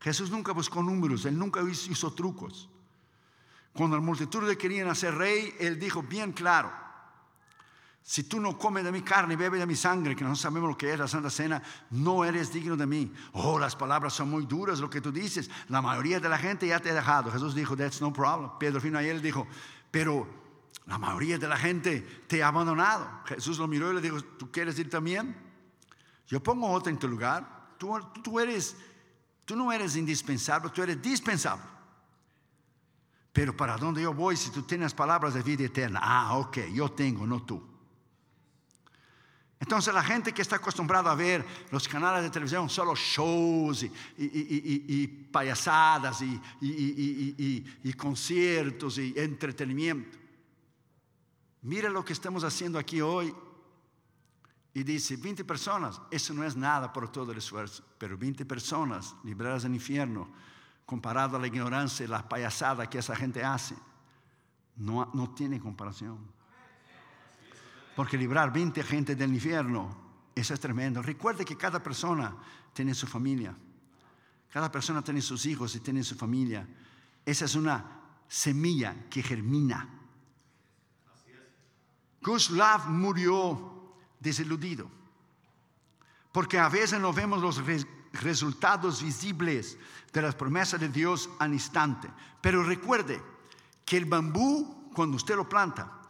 Jesús 0.00 0.30
nunca 0.30 0.52
buscó 0.52 0.82
números, 0.82 1.24
él 1.24 1.38
nunca 1.38 1.62
hizo 1.62 2.12
trucos. 2.12 2.68
Cuando 3.72 3.96
las 3.96 4.04
multitudes 4.04 4.48
le 4.48 4.58
querían 4.58 4.88
hacer 4.88 5.14
rey, 5.14 5.54
él 5.58 5.78
dijo 5.80 6.02
bien 6.02 6.32
claro, 6.32 6.72
si 8.08 8.22
tú 8.22 8.38
no 8.38 8.56
comes 8.56 8.84
de 8.84 8.92
mi 8.92 9.02
carne 9.02 9.34
y 9.34 9.36
bebes 9.36 9.58
de 9.58 9.66
mi 9.66 9.74
sangre, 9.74 10.14
que 10.14 10.22
no 10.22 10.36
sabemos 10.36 10.70
lo 10.70 10.78
que 10.78 10.92
es 10.92 10.96
la 10.96 11.08
Santa 11.08 11.28
Cena, 11.28 11.60
no 11.90 12.24
eres 12.24 12.52
digno 12.52 12.76
de 12.76 12.86
mí. 12.86 13.12
Oh, 13.32 13.58
las 13.58 13.74
palabras 13.74 14.12
son 14.12 14.30
muy 14.30 14.46
duras, 14.46 14.78
lo 14.78 14.88
que 14.88 15.00
tú 15.00 15.10
dices. 15.10 15.50
La 15.68 15.82
mayoría 15.82 16.20
de 16.20 16.28
la 16.28 16.38
gente 16.38 16.68
ya 16.68 16.78
te 16.78 16.90
ha 16.90 16.94
dejado. 16.94 17.32
Jesús 17.32 17.56
dijo, 17.56 17.76
that's 17.76 18.00
no 18.00 18.12
problem. 18.12 18.52
Pedro 18.60 18.80
vino 18.80 18.96
a 18.96 19.02
él 19.02 19.20
dijo, 19.20 19.48
pero 19.90 20.24
la 20.86 20.98
mayoría 20.98 21.36
de 21.36 21.48
la 21.48 21.56
gente 21.56 22.00
te 22.28 22.44
ha 22.44 22.46
abandonado. 22.46 23.10
Jesús 23.24 23.58
lo 23.58 23.66
miró 23.66 23.90
y 23.90 23.96
le 23.96 24.00
dijo, 24.00 24.22
¿tú 24.22 24.52
quieres 24.52 24.78
ir 24.78 24.88
también? 24.88 25.36
Yo 26.28 26.40
pongo 26.40 26.70
otro 26.70 26.92
en 26.92 27.00
tu 27.00 27.08
lugar. 27.08 27.74
Tú, 27.76 27.98
tú, 28.22 28.38
eres, 28.38 28.76
tú 29.44 29.56
no 29.56 29.72
eres 29.72 29.96
indispensable, 29.96 30.70
tú 30.70 30.80
eres 30.80 31.02
dispensable. 31.02 31.64
Pero 33.32 33.56
para 33.56 33.76
dónde 33.76 34.00
yo 34.00 34.14
voy 34.14 34.36
si 34.36 34.52
tú 34.52 34.62
tienes 34.62 34.94
palabras 34.94 35.34
de 35.34 35.42
vida 35.42 35.64
eterna? 35.64 35.98
Ah, 36.00 36.38
ok, 36.38 36.58
yo 36.72 36.92
tengo, 36.92 37.26
no 37.26 37.42
tú. 37.42 37.75
Entonces 39.58 39.94
la 39.94 40.02
gente 40.02 40.32
que 40.32 40.42
está 40.42 40.56
acostumbrada 40.56 41.10
a 41.10 41.14
ver 41.14 41.44
los 41.70 41.88
canales 41.88 42.22
de 42.22 42.30
televisión 42.30 42.68
solo 42.68 42.94
shows 42.94 43.86
y, 44.18 45.06
payasadas 45.32 46.22
y, 46.22 47.92
conciertos 47.96 48.98
y 48.98 49.14
entretenimiento. 49.16 50.18
Mira 51.62 51.88
lo 51.88 52.04
que 52.04 52.12
estamos 52.12 52.44
haciendo 52.44 52.78
aquí 52.78 53.00
hoy 53.00 53.34
y 54.74 54.82
dice 54.82 55.16
20 55.16 55.42
personas, 55.44 56.02
eso 56.10 56.34
no 56.34 56.44
es 56.44 56.54
nada 56.54 56.92
por 56.92 57.10
todo 57.10 57.32
el 57.32 57.38
esfuerzo, 57.38 57.82
pero 57.96 58.18
20 58.18 58.44
personas 58.44 59.16
libradas 59.24 59.62
del 59.62 59.74
infierno 59.74 60.28
comparado 60.84 61.38
a 61.38 61.40
la 61.40 61.46
ignorancia 61.46 62.04
y 62.04 62.08
la 62.08 62.28
payasada 62.28 62.88
que 62.88 62.98
esa 62.98 63.16
gente 63.16 63.42
hace, 63.42 63.74
no, 64.76 65.10
no 65.14 65.30
tiene 65.30 65.58
comparación. 65.58 66.35
Porque 67.96 68.18
librar 68.18 68.52
20 68.52 68.82
gente 68.82 69.16
del 69.16 69.32
infierno, 69.32 69.96
eso 70.34 70.52
es 70.52 70.60
tremendo. 70.60 71.00
Recuerde 71.00 71.46
que 71.46 71.56
cada 71.56 71.82
persona 71.82 72.36
tiene 72.74 72.94
su 72.94 73.06
familia. 73.06 73.56
Cada 74.52 74.70
persona 74.70 75.02
tiene 75.02 75.22
sus 75.22 75.46
hijos 75.46 75.74
y 75.74 75.80
tiene 75.80 76.04
su 76.04 76.14
familia. 76.14 76.68
Esa 77.24 77.46
es 77.46 77.54
una 77.54 78.02
semilla 78.28 79.08
que 79.08 79.22
germina. 79.22 79.88
Guslav 82.20 82.90
murió 82.90 83.94
desiludido. 84.20 84.90
Porque 86.32 86.58
a 86.58 86.68
veces 86.68 87.00
no 87.00 87.14
vemos 87.14 87.40
los 87.40 87.62
resultados 88.12 89.02
visibles 89.02 89.78
de 90.12 90.20
las 90.20 90.34
promesas 90.34 90.78
de 90.78 90.90
Dios 90.90 91.30
al 91.38 91.54
instante. 91.54 92.10
Pero 92.42 92.62
recuerde 92.62 93.22
que 93.86 93.96
el 93.96 94.04
bambú, 94.04 94.90
cuando 94.92 95.16
usted 95.16 95.34
lo 95.34 95.48
planta, 95.48 96.02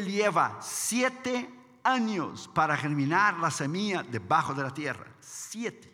lleva 0.00 0.58
siete 0.62 1.48
años 1.82 2.48
para 2.54 2.76
germinar 2.76 3.38
la 3.38 3.50
semilla 3.50 4.02
debajo 4.02 4.54
de 4.54 4.62
la 4.62 4.72
tierra. 4.72 5.06
Siete. 5.20 5.92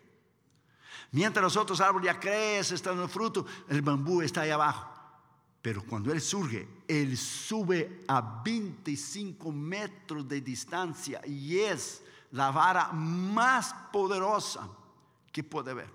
Mientras 1.11 1.43
los 1.43 1.57
otros 1.57 1.81
árboles 1.81 2.05
ya 2.05 2.19
crecen, 2.19 2.75
están 2.75 2.95
dando 2.95 3.09
fruto, 3.09 3.45
el 3.67 3.81
bambú 3.81 4.21
está 4.21 4.41
ahí 4.41 4.51
abajo. 4.51 4.87
Pero 5.61 5.83
cuando 5.83 6.11
él 6.11 6.21
surge, 6.21 6.67
él 6.87 7.17
sube 7.17 8.03
a 8.07 8.41
25 8.43 9.51
metros 9.51 10.27
de 10.27 10.39
distancia 10.39 11.21
y 11.25 11.59
es 11.59 12.01
la 12.31 12.51
vara 12.51 12.91
más 12.93 13.73
poderosa 13.91 14.69
que 15.31 15.43
puede 15.43 15.73
ver. 15.73 15.89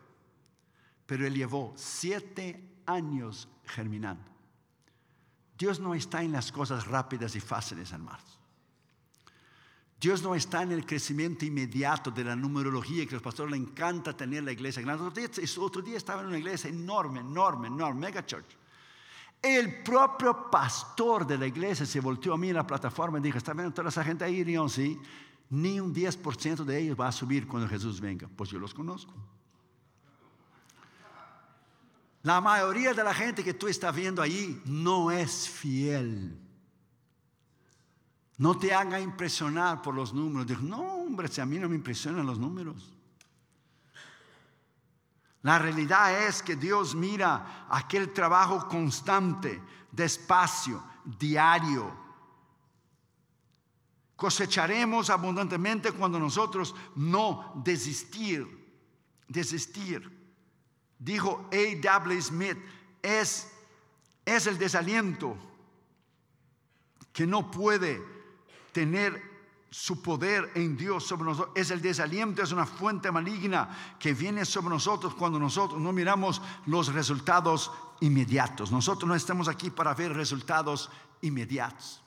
Pero 1.07 1.27
él 1.27 1.35
llevó 1.35 1.73
siete 1.77 2.83
años 2.87 3.49
germinando. 3.65 4.34
Dios 5.57 5.79
no 5.81 5.95
está 5.95 6.23
en 6.23 6.33
las 6.33 6.51
cosas 6.51 6.87
rápidas 6.87 7.37
y 7.37 7.41
fáciles, 7.41 7.93
hermanos. 7.93 8.41
Dios 10.01 10.23
no 10.23 10.35
está 10.35 10.63
en 10.63 10.73
el 10.73 10.85
crecimiento 10.85 11.45
inmediato 11.45 12.11
de 12.11 12.25
la 12.25 12.37
numerología 12.37 13.07
que 13.07 13.11
a 13.11 13.15
los 13.15 13.23
pastores 13.23 13.53
les 13.53 13.61
encanta 13.61 14.15
tener 14.15 14.43
la 14.43 14.53
iglesia 14.53 14.83
grande. 14.83 15.05
Otro 15.05 15.23
día, 15.23 15.31
otro 15.59 15.83
día 15.83 15.97
estaba 15.97 16.21
en 16.21 16.27
una 16.27 16.39
iglesia 16.39 16.69
enorme, 16.69 17.21
enorme, 17.21 17.69
enorme, 17.69 18.01
mega 18.01 18.27
church. 18.27 18.57
El 19.41 19.83
propio 19.83 20.51
pastor 20.51 21.27
de 21.27 21.39
la 21.39 21.47
iglesia 21.47 21.87
se 21.87 22.01
volteó 22.01 22.35
a 22.35 22.37
mí 22.37 22.49
en 22.49 22.57
la 22.57 22.67
plataforma 22.67 23.19
y 23.19 23.23
dijo, 23.23 23.39
¿está 23.39 23.53
viendo 23.53 23.73
toda 23.73 23.89
esa 23.89 24.05
gente 24.05 24.25
ahí? 24.25 24.41
Y 24.41 24.69
sí, 24.69 24.99
ni 25.51 25.81
un 25.81 25.95
10% 25.95 26.65
de 26.65 26.81
ellos 26.81 26.99
va 26.99 27.09
a 27.09 27.13
subir 27.13 27.47
cuando 27.47 27.69
Jesús 27.69 28.01
venga. 28.01 28.29
Pues 28.29 28.51
yo 28.51 28.59
los 28.59 28.75
conozco. 28.75 29.13
La 32.25 32.41
mayoría 32.41 32.95
de 32.95 33.05
la 33.05 33.13
gente 33.13 33.45
que 33.45 33.53
tú 33.53 33.69
estás 33.69 33.95
viendo 33.95 34.23
allí 34.23 34.63
no 34.65 35.11
es 35.11 35.47
fiel. 35.47 36.41
No 38.39 38.59
te 38.59 38.75
haga 38.75 38.99
impresionar 38.99 39.83
por 39.83 39.95
los 39.95 40.15
números. 40.15 40.63
no, 40.63 40.81
hombre, 40.81 41.29
si 41.29 41.43
a 41.43 41.47
mí 41.47 41.59
no 41.59 41.69
me 41.69 41.77
impresionan 41.77 42.25
los 42.25 42.39
números. 42.39 42.95
La 45.43 45.59
realidad 45.59 46.27
es 46.27 46.43
que 46.43 46.57
Dios 46.57 46.95
mira 46.95 47.67
aquel 47.69 48.11
trabajo 48.15 48.71
constante, 48.71 49.63
despacio, 49.93 50.83
diario. 51.05 51.93
Cosecharemos 54.17 55.11
abundantemente 55.11 55.93
cuando 55.93 56.19
nosotros 56.19 56.75
no 56.97 57.53
desistir, 57.63 58.49
desistir 59.29 60.14
dijo 60.99 61.49
A. 61.53 62.01
W. 62.01 62.23
Smith, 62.23 62.59
es, 63.03 63.51
es 64.25 64.47
el 64.47 64.59
desaliento 64.59 65.37
que 67.13 67.27
no 67.27 67.51
puede 67.51 68.03
tener 68.73 69.35
su 69.71 70.03
poder 70.03 70.53
en 70.55 70.77
Dios 70.77 71.05
sobre 71.05 71.25
nosotros. 71.25 71.57
Es 71.57 71.71
el 71.71 71.83
desaliento, 71.83 72.43
es 72.43 72.53
una 72.53 72.67
fuente 72.67 73.11
maligna 73.11 73.97
que 73.99 74.15
viene 74.15 74.45
sobre 74.45 74.69
nosotros 74.69 75.15
cuando 75.15 75.39
nosotros 75.39 75.81
no 75.81 75.93
miramos 75.93 76.41
los 76.67 76.93
resultados 76.93 77.73
inmediatos. 78.01 78.71
Nosotros 78.71 79.09
no 79.09 79.15
estamos 79.15 79.49
aquí 79.49 79.71
para 79.71 79.95
ver 79.95 80.13
resultados 80.13 80.91
inmediatos. 81.23 82.03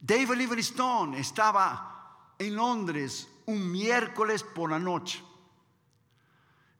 David 0.00 0.34
Livingstone 0.36 1.18
estaba 1.18 2.34
en 2.38 2.54
Londres 2.54 3.28
un 3.46 3.70
miércoles 3.70 4.42
por 4.42 4.70
la 4.70 4.78
noche. 4.78 5.22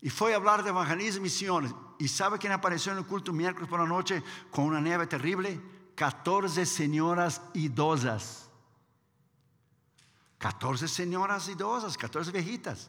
Y 0.01 0.11
fue 0.11 0.33
a 0.33 0.37
hablar 0.37 0.63
de 0.63 0.71
evangelismo 0.71 1.21
y 1.21 1.23
misiones. 1.23 1.75
¿Y 1.99 2.09
sabe 2.09 2.39
quién 2.39 2.53
apareció 2.53 2.93
en 2.93 2.99
el 2.99 3.07
culto 3.07 3.33
miércoles 3.33 3.69
por 3.69 3.81
la 3.81 3.87
noche 3.87 4.23
con 4.51 4.65
una 4.65 4.81
nieve 4.81 5.07
terrible? 5.07 5.61
14 5.97 6.65
señoras 6.65 7.43
idosas. 7.55 8.49
14 10.39 10.87
señoras 10.87 11.49
idosas, 11.49 11.99
14 11.99 12.31
viejitas, 12.31 12.89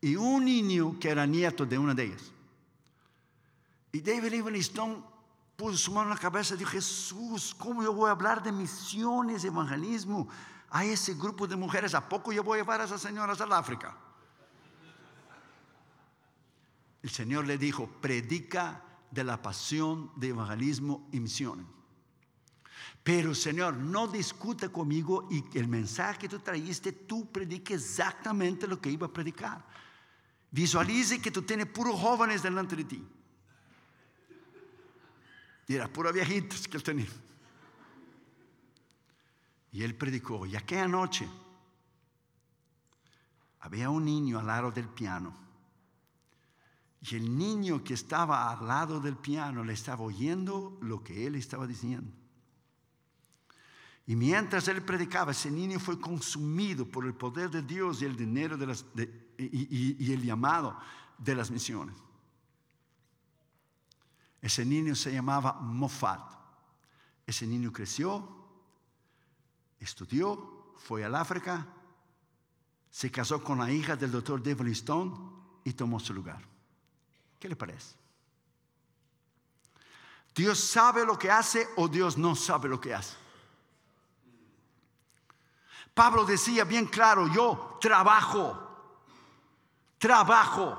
y 0.00 0.14
un 0.14 0.44
niño 0.44 0.96
que 1.00 1.10
era 1.10 1.26
nieto 1.26 1.66
de 1.66 1.76
una 1.76 1.94
de 1.94 2.04
ellas. 2.04 2.30
Y 3.90 4.00
David 4.00 4.30
Livingstone 4.30 5.02
puso 5.56 5.76
su 5.76 5.92
mano 5.92 6.10
en 6.10 6.14
la 6.14 6.20
cabeza 6.20 6.54
y 6.54 6.58
dijo, 6.58 6.70
Jesús, 6.70 7.54
¿cómo 7.58 7.82
yo 7.82 7.92
voy 7.92 8.08
a 8.08 8.12
hablar 8.12 8.42
de 8.42 8.52
misiones, 8.52 9.44
evangelismo 9.44 10.28
a 10.70 10.84
ese 10.84 11.14
grupo 11.14 11.46
de 11.46 11.56
mujeres? 11.56 11.94
¿A 11.94 12.08
poco 12.08 12.32
yo 12.32 12.44
voy 12.44 12.58
a 12.58 12.62
llevar 12.62 12.80
a 12.80 12.84
esas 12.84 13.00
señoras 13.00 13.40
al 13.40 13.52
África? 13.52 13.96
El 17.06 17.12
Señor 17.12 17.46
le 17.46 17.56
dijo, 17.56 17.86
predica 17.86 18.82
de 19.12 19.22
la 19.22 19.40
pasión 19.40 20.10
de 20.16 20.30
evangelismo 20.30 21.08
y 21.12 21.20
misiones. 21.20 21.64
Pero 23.04 23.32
Señor, 23.32 23.76
no 23.76 24.08
discuta 24.08 24.70
conmigo 24.70 25.28
y 25.30 25.56
el 25.56 25.68
mensaje 25.68 26.18
que 26.18 26.28
tú 26.28 26.40
trajiste, 26.40 26.90
tú 26.90 27.30
predique 27.30 27.74
exactamente 27.74 28.66
lo 28.66 28.80
que 28.80 28.90
iba 28.90 29.06
a 29.06 29.12
predicar. 29.12 29.64
Visualice 30.50 31.22
que 31.22 31.30
tú 31.30 31.42
tienes 31.42 31.66
puros 31.66 31.94
jóvenes 31.94 32.42
delante 32.42 32.74
de 32.74 32.84
ti. 32.84 33.08
Y 35.68 35.78
pura 35.86 36.10
viejitas 36.10 36.66
que 36.66 36.76
él 36.76 36.82
tenía. 36.82 37.06
Y 39.70 39.84
él 39.84 39.94
predicó. 39.94 40.44
Y 40.44 40.56
aquella 40.56 40.88
noche 40.88 41.28
había 43.60 43.90
un 43.90 44.04
niño 44.04 44.40
al 44.40 44.48
lado 44.48 44.72
del 44.72 44.88
piano 44.88 45.45
y 47.08 47.14
el 47.14 47.38
niño 47.38 47.84
que 47.84 47.94
estaba 47.94 48.50
al 48.50 48.66
lado 48.66 49.00
del 49.00 49.16
piano 49.16 49.62
le 49.62 49.72
estaba 49.72 50.02
oyendo 50.02 50.76
lo 50.80 51.04
que 51.04 51.26
él 51.26 51.36
estaba 51.36 51.66
diciendo. 51.66 52.10
Y 54.06 54.16
mientras 54.16 54.66
él 54.68 54.82
predicaba, 54.82 55.32
ese 55.32 55.50
niño 55.50 55.78
fue 55.78 56.00
consumido 56.00 56.86
por 56.86 57.06
el 57.06 57.14
poder 57.14 57.50
de 57.50 57.62
Dios 57.62 58.02
y 58.02 58.06
el 58.06 58.16
dinero 58.16 58.56
de 58.56 58.66
las, 58.66 58.84
y, 59.38 60.12
el 60.12 60.22
llamado 60.22 60.78
de 61.18 61.34
las 61.34 61.50
misiones. 61.50 61.96
Ese 64.40 64.64
niño 64.64 64.94
se 64.94 65.12
llamaba 65.12 65.54
Moffat. 65.60 66.22
Ese 67.26 67.46
niño 67.46 67.72
creció, 67.72 68.28
estudió, 69.80 70.74
fue 70.76 71.04
al 71.04 71.16
África, 71.16 71.66
se 72.88 73.10
casó 73.10 73.42
con 73.42 73.58
la 73.58 73.70
hija 73.70 73.96
del 73.96 74.12
doctor 74.12 74.40
Devon 74.40 74.68
Stone 74.68 75.12
y 75.64 75.72
tomó 75.72 75.98
su 75.98 76.14
lugar. 76.14 76.55
¿Qué 77.46 77.50
le 77.50 77.54
parece? 77.54 77.94
¿Dios 80.34 80.58
sabe 80.58 81.06
lo 81.06 81.16
que 81.16 81.30
hace 81.30 81.68
o 81.76 81.86
Dios 81.86 82.18
no 82.18 82.34
sabe 82.34 82.68
lo 82.68 82.80
que 82.80 82.92
hace? 82.92 83.14
Pablo 85.94 86.24
decía 86.24 86.64
bien 86.64 86.86
claro, 86.86 87.28
yo 87.32 87.78
trabajo, 87.80 88.98
trabajo 89.96 90.76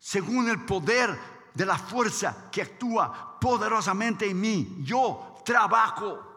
según 0.00 0.48
el 0.48 0.64
poder 0.64 1.16
de 1.54 1.64
la 1.64 1.78
fuerza 1.78 2.50
que 2.50 2.62
actúa 2.62 3.38
poderosamente 3.38 4.28
en 4.28 4.40
mí. 4.40 4.78
Yo 4.80 5.40
trabajo. 5.44 6.31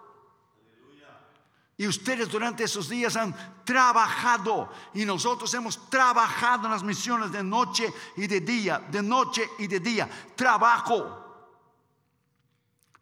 Y 1.78 1.88
ustedes 1.88 2.30
durante 2.30 2.64
esos 2.64 2.88
días 2.88 3.18
han 3.18 3.36
trabajado 3.66 4.72
y 4.94 5.04
nosotros 5.04 5.54
hemos 5.54 5.90
trabajado 5.90 6.66
en 6.66 6.72
las 6.72 6.84
misiones 6.84 7.32
de 7.32 7.44
noche 7.44 7.94
y 8.16 8.28
de 8.28 8.40
día, 8.40 8.80
de 8.80 9.04
noche 9.04 9.50
y 9.60 9.68
de 9.68 9.82
día. 9.82 10.10
Trabajo. 10.36 11.22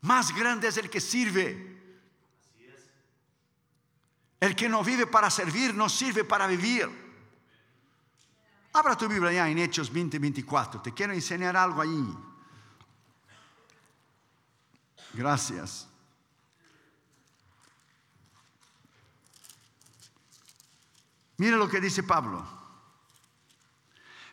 Más 0.02 0.36
grande 0.36 0.70
es 0.70 0.78
el 0.78 0.90
que 0.90 1.00
sirve. 1.00 1.72
El 4.40 4.56
que 4.56 4.68
no 4.68 4.84
vive 4.84 5.06
para 5.08 5.30
servir, 5.30 5.74
no 5.74 5.88
sirve 5.88 6.24
para 6.24 6.48
vivir. 6.48 6.90
Abra 8.74 8.98
tu 8.98 9.08
Biblia 9.08 9.32
ya 9.32 9.50
en 9.50 9.60
Hechos 9.60 9.94
20, 9.94 10.18
24. 10.18 10.82
Te 10.82 10.94
quiero 10.94 11.14
enseñar 11.14 11.56
algo 11.56 11.80
ahí. 11.80 12.18
Gracias. 15.14 15.88
Mire 21.44 21.58
lo 21.58 21.68
que 21.68 21.82
dice 21.82 22.04
Pablo. 22.04 22.42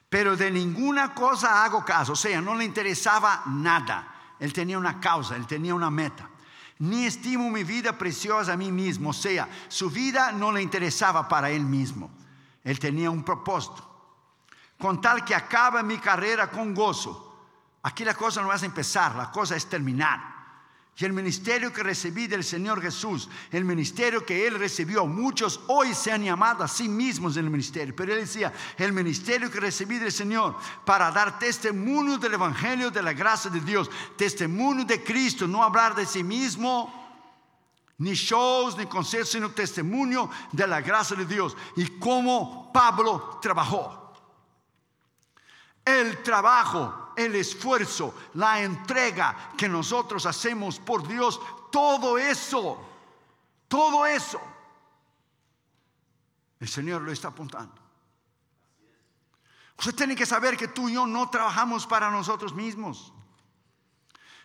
Pero 0.09 0.37
de 0.37 0.49
ninguna 0.49 1.12
cosa 1.12 1.64
hago 1.64 1.85
caso, 1.85 2.12
o 2.12 2.16
sea, 2.16 2.40
no 2.40 2.55
le 2.55 2.64
interesaba 2.64 3.42
nada. 3.46 4.37
Él 4.38 4.53
tenía 4.53 4.79
una 4.79 5.01
causa, 5.01 5.35
él 5.35 5.44
tenía 5.44 5.75
una 5.75 5.90
meta. 5.90 6.31
Ni 6.79 7.07
estimo 7.07 7.51
mi 7.51 7.64
vida 7.64 7.99
preciosa 7.99 8.53
a 8.53 8.57
mí 8.57 8.70
mismo, 8.70 9.11
o 9.11 9.12
sea, 9.12 9.49
su 9.66 9.90
vida 9.90 10.31
no 10.31 10.53
le 10.53 10.62
interesaba 10.62 11.27
para 11.27 11.51
él 11.51 11.64
mismo. 11.64 12.12
Él 12.62 12.79
tenía 12.79 13.11
un 13.11 13.25
propósito. 13.25 13.85
Con 14.79 15.01
tal 15.01 15.25
que 15.25 15.35
acabe 15.35 15.83
mi 15.83 15.99
carrera 15.99 16.49
con 16.49 16.73
gozo. 16.73 17.44
Aquí 17.83 18.05
la 18.05 18.14
cosa 18.14 18.40
no 18.40 18.53
es 18.53 18.62
empezar, 18.62 19.16
la 19.16 19.33
cosa 19.33 19.57
es 19.57 19.68
terminar. 19.68 20.39
Y 21.00 21.06
el 21.06 21.14
ministerio 21.14 21.72
que 21.72 21.82
recibí 21.82 22.26
del 22.26 22.44
Señor 22.44 22.82
Jesús, 22.82 23.30
el 23.50 23.64
ministerio 23.64 24.26
que 24.26 24.46
Él 24.46 24.58
recibió, 24.58 25.06
muchos 25.06 25.58
hoy 25.66 25.94
se 25.94 26.12
han 26.12 26.22
llamado 26.22 26.62
a 26.62 26.68
sí 26.68 26.90
mismos 26.90 27.38
en 27.38 27.46
el 27.46 27.50
ministerio. 27.50 27.96
Pero 27.96 28.12
Él 28.12 28.20
decía, 28.20 28.52
el 28.76 28.92
ministerio 28.92 29.50
que 29.50 29.60
recibí 29.60 29.96
del 29.96 30.12
Señor 30.12 30.56
para 30.84 31.10
dar 31.10 31.38
testimonio 31.38 32.18
del 32.18 32.34
Evangelio 32.34 32.90
de 32.90 33.02
la 33.02 33.14
gracia 33.14 33.50
de 33.50 33.60
Dios, 33.60 33.90
testimonio 34.14 34.84
de 34.84 35.02
Cristo, 35.02 35.46
no 35.46 35.62
hablar 35.62 35.94
de 35.94 36.04
sí 36.04 36.22
mismo, 36.22 36.92
ni 37.96 38.12
shows, 38.12 38.76
ni 38.76 38.84
conciertos, 38.84 39.32
sino 39.32 39.52
testimonio 39.52 40.28
de 40.52 40.66
la 40.66 40.82
gracia 40.82 41.16
de 41.16 41.24
Dios. 41.24 41.56
Y 41.76 41.98
cómo 41.98 42.70
Pablo 42.74 43.38
trabajó. 43.40 43.99
El 45.98 46.22
trabajo 46.22 47.00
el 47.24 47.35
esfuerzo, 47.37 48.14
la 48.35 48.62
entrega 48.62 49.53
que 49.57 49.68
nosotros 49.68 50.26
hacemos 50.26 50.79
por 50.79 51.07
Dios, 51.07 51.40
todo 51.70 52.18
eso, 52.18 52.79
todo 53.68 54.07
eso, 54.07 54.40
el 56.59 56.68
Señor 56.68 57.03
lo 57.03 57.12
está 57.12 57.29
apuntando. 57.29 57.74
Usted 59.79 59.94
tiene 59.94 60.14
que 60.14 60.26
saber 60.26 60.57
que 60.57 60.68
tú 60.68 60.88
y 60.88 60.94
yo 60.94 61.07
no 61.07 61.31
trabajamos 61.31 61.87
para 61.87 62.11
nosotros 62.11 62.55
mismos. 62.55 63.12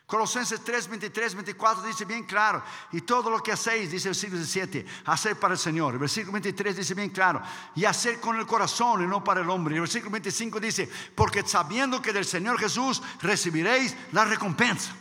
Colosenses 0.05 0.63
3, 0.63 0.87
23, 0.87 1.33
24 1.33 1.83
dice 1.83 2.05
bien 2.05 2.25
claro, 2.25 2.61
y 2.91 3.01
todo 3.01 3.31
lo 3.31 3.41
que 3.41 3.51
hacéis, 3.51 3.89
dice 3.89 4.09
el 4.09 4.13
versículo 4.13 4.37
17, 4.37 4.85
hacer 5.05 5.39
para 5.39 5.55
el 5.55 5.59
Señor. 5.59 5.93
El 5.93 5.99
versículo 5.99 6.33
23 6.33 6.77
dice 6.77 6.93
bien 6.93 7.09
claro, 7.09 7.41
y 7.73 7.85
hacer 7.85 8.19
con 8.19 8.37
el 8.37 8.45
corazón 8.45 9.03
y 9.03 9.07
no 9.07 9.23
para 9.23 9.41
el 9.41 9.49
hombre. 9.49 9.73
El 9.73 9.81
versículo 9.81 10.11
25 10.11 10.59
dice, 10.59 10.89
porque 11.15 11.41
sabiendo 11.41 12.03
que 12.03 12.13
del 12.13 12.25
Señor 12.25 12.59
Jesús 12.59 13.01
recibiréis 13.21 13.95
la 14.11 14.25
recompensa. 14.25 14.95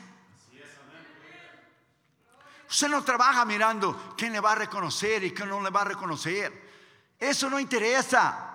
Usted 2.70 2.88
no 2.88 3.04
trabaja 3.04 3.44
mirando 3.44 4.14
quién 4.16 4.32
le 4.32 4.40
va 4.40 4.52
a 4.52 4.56
reconocer 4.56 5.22
y 5.22 5.32
quién 5.32 5.50
no 5.50 5.60
le 5.60 5.68
va 5.68 5.82
a 5.82 5.84
reconocer. 5.84 6.64
Eso 7.20 7.50
no 7.50 7.60
interesa. 7.60 8.53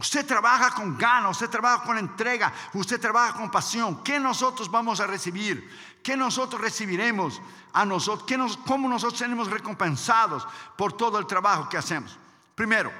Usted 0.00 0.26
trabaja 0.26 0.70
con 0.70 0.96
ganas, 0.96 1.32
usted 1.32 1.50
trabaja 1.50 1.84
con 1.84 1.98
entrega, 1.98 2.50
usted 2.72 2.98
trabaja 2.98 3.34
con 3.34 3.50
pasión. 3.50 4.02
¿Qué 4.02 4.18
nosotros 4.18 4.70
vamos 4.70 4.98
a 4.98 5.06
recibir? 5.06 5.70
¿Qué 6.02 6.16
nosotros 6.16 6.58
recibiremos 6.58 7.42
a 7.74 7.84
nosotros? 7.84 8.26
¿Qué 8.26 8.38
¿Cómo 8.66 8.88
nosotros 8.88 9.18
seremos 9.18 9.50
recompensados 9.50 10.48
por 10.78 10.94
todo 10.94 11.18
el 11.18 11.26
trabajo 11.26 11.68
que 11.68 11.76
hacemos? 11.76 12.16
Primero, 12.54 12.90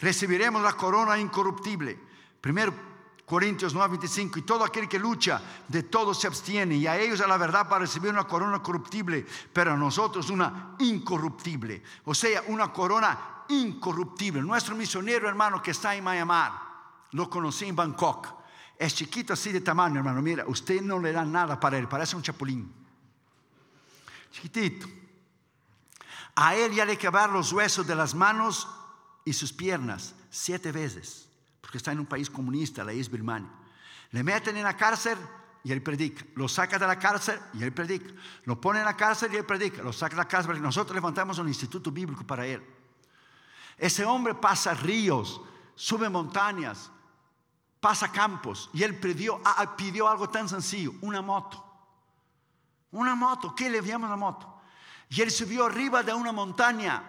recibiremos 0.00 0.60
la 0.60 0.72
corona 0.72 1.16
incorruptible. 1.16 1.96
Primero 2.40 2.74
Corintios 3.24 3.72
9:25, 3.72 4.38
y 4.38 4.42
todo 4.42 4.64
aquel 4.64 4.88
que 4.88 4.98
lucha, 4.98 5.40
de 5.68 5.84
todo 5.84 6.14
se 6.14 6.26
abstiene, 6.26 6.76
y 6.76 6.86
a 6.88 6.98
ellos 6.98 7.20
a 7.20 7.28
la 7.28 7.36
verdad 7.36 7.68
para 7.68 7.82
recibir 7.82 8.10
una 8.10 8.24
corona 8.24 8.60
corruptible, 8.60 9.24
pero 9.52 9.74
a 9.74 9.76
nosotros 9.76 10.30
una 10.30 10.74
incorruptible, 10.78 11.82
o 12.06 12.14
sea, 12.14 12.42
una 12.48 12.72
corona 12.72 13.37
incorruptible. 13.48 14.42
Nuestro 14.42 14.74
misionero 14.74 15.28
hermano 15.28 15.62
que 15.62 15.72
está 15.72 15.94
en 15.94 16.04
Myanmar, 16.04 16.52
lo 17.12 17.28
conocí 17.28 17.66
en 17.66 17.76
Bangkok. 17.76 18.28
Es 18.78 18.94
chiquito 18.94 19.32
así 19.32 19.52
de 19.52 19.60
tamaño, 19.60 19.98
hermano. 19.98 20.22
Mira, 20.22 20.44
usted 20.46 20.80
no 20.80 20.98
le 20.98 21.12
da 21.12 21.24
nada 21.24 21.58
para 21.58 21.78
él, 21.78 21.88
parece 21.88 22.16
un 22.16 22.22
chapulín. 22.22 22.72
Chiquitito. 24.30 24.86
A 26.36 26.54
él 26.54 26.72
ya 26.72 26.84
le 26.84 26.96
quebrar 26.96 27.30
los 27.30 27.52
huesos 27.52 27.86
de 27.86 27.96
las 27.96 28.14
manos 28.14 28.68
y 29.24 29.32
sus 29.32 29.52
piernas 29.52 30.14
siete 30.30 30.70
veces, 30.70 31.28
porque 31.60 31.78
está 31.78 31.90
en 31.90 31.98
un 31.98 32.06
país 32.06 32.30
comunista, 32.30 32.84
la 32.84 32.92
isla 32.92 33.12
Birmania. 33.12 33.50
Le 34.12 34.22
meten 34.22 34.56
en 34.56 34.62
la 34.62 34.76
cárcel 34.76 35.18
y 35.64 35.72
él 35.72 35.82
predica. 35.82 36.24
Lo 36.36 36.48
saca 36.48 36.78
de 36.78 36.86
la 36.86 36.98
cárcel 36.98 37.38
y 37.54 37.62
él 37.62 37.72
predica. 37.72 38.10
Lo 38.44 38.60
pone 38.60 38.78
en 38.78 38.84
la 38.84 38.96
cárcel 38.96 39.32
y 39.32 39.36
él 39.36 39.44
predica. 39.44 39.82
Lo 39.82 39.92
saca 39.92 40.14
de 40.14 40.22
la 40.22 40.28
cárcel. 40.28 40.62
Nosotros 40.62 40.94
levantamos 40.94 41.38
un 41.38 41.48
instituto 41.48 41.90
bíblico 41.90 42.26
para 42.26 42.46
él. 42.46 42.64
Ese 43.78 44.04
hombre 44.04 44.34
pasa 44.34 44.74
ríos, 44.74 45.40
sube 45.74 46.08
montañas, 46.08 46.90
pasa 47.80 48.10
campos 48.10 48.68
y 48.72 48.82
él 48.82 48.98
pidió, 48.98 49.40
algo 50.08 50.28
tan 50.28 50.48
sencillo, 50.48 50.94
una 51.00 51.22
moto. 51.22 51.64
Una 52.90 53.14
moto, 53.14 53.54
¿qué 53.54 53.70
le 53.70 53.82
llama 53.82 54.08
la 54.08 54.16
moto? 54.16 54.60
Y 55.10 55.20
él 55.20 55.30
subió 55.30 55.66
arriba 55.66 56.02
de 56.02 56.12
una 56.12 56.32
montaña 56.32 57.02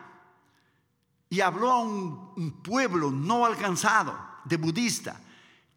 y 1.29 1.41
habló 1.41 1.71
a 1.71 1.79
un, 1.79 2.33
un 2.35 2.51
pueblo 2.61 3.11
no 3.11 3.45
alcanzado 3.45 4.17
de 4.45 4.57
budista 4.57 5.19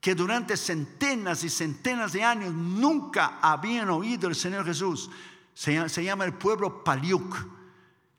que 0.03 0.17
durante 0.17 0.57
centenas 0.57 1.45
y 1.45 1.49
centenas 1.49 2.13
de 2.13 2.25
años 2.25 2.53
nunca 2.53 3.39
habían 3.41 3.89
oído 3.89 4.29
el 4.29 4.35
Señor 4.35 4.65
Jesús. 4.65 5.09
Se, 5.55 5.89
se 5.89 6.03
llama 6.03 6.25
el 6.25 6.35
pueblo 6.35 6.83
Paliuk. 6.83 7.37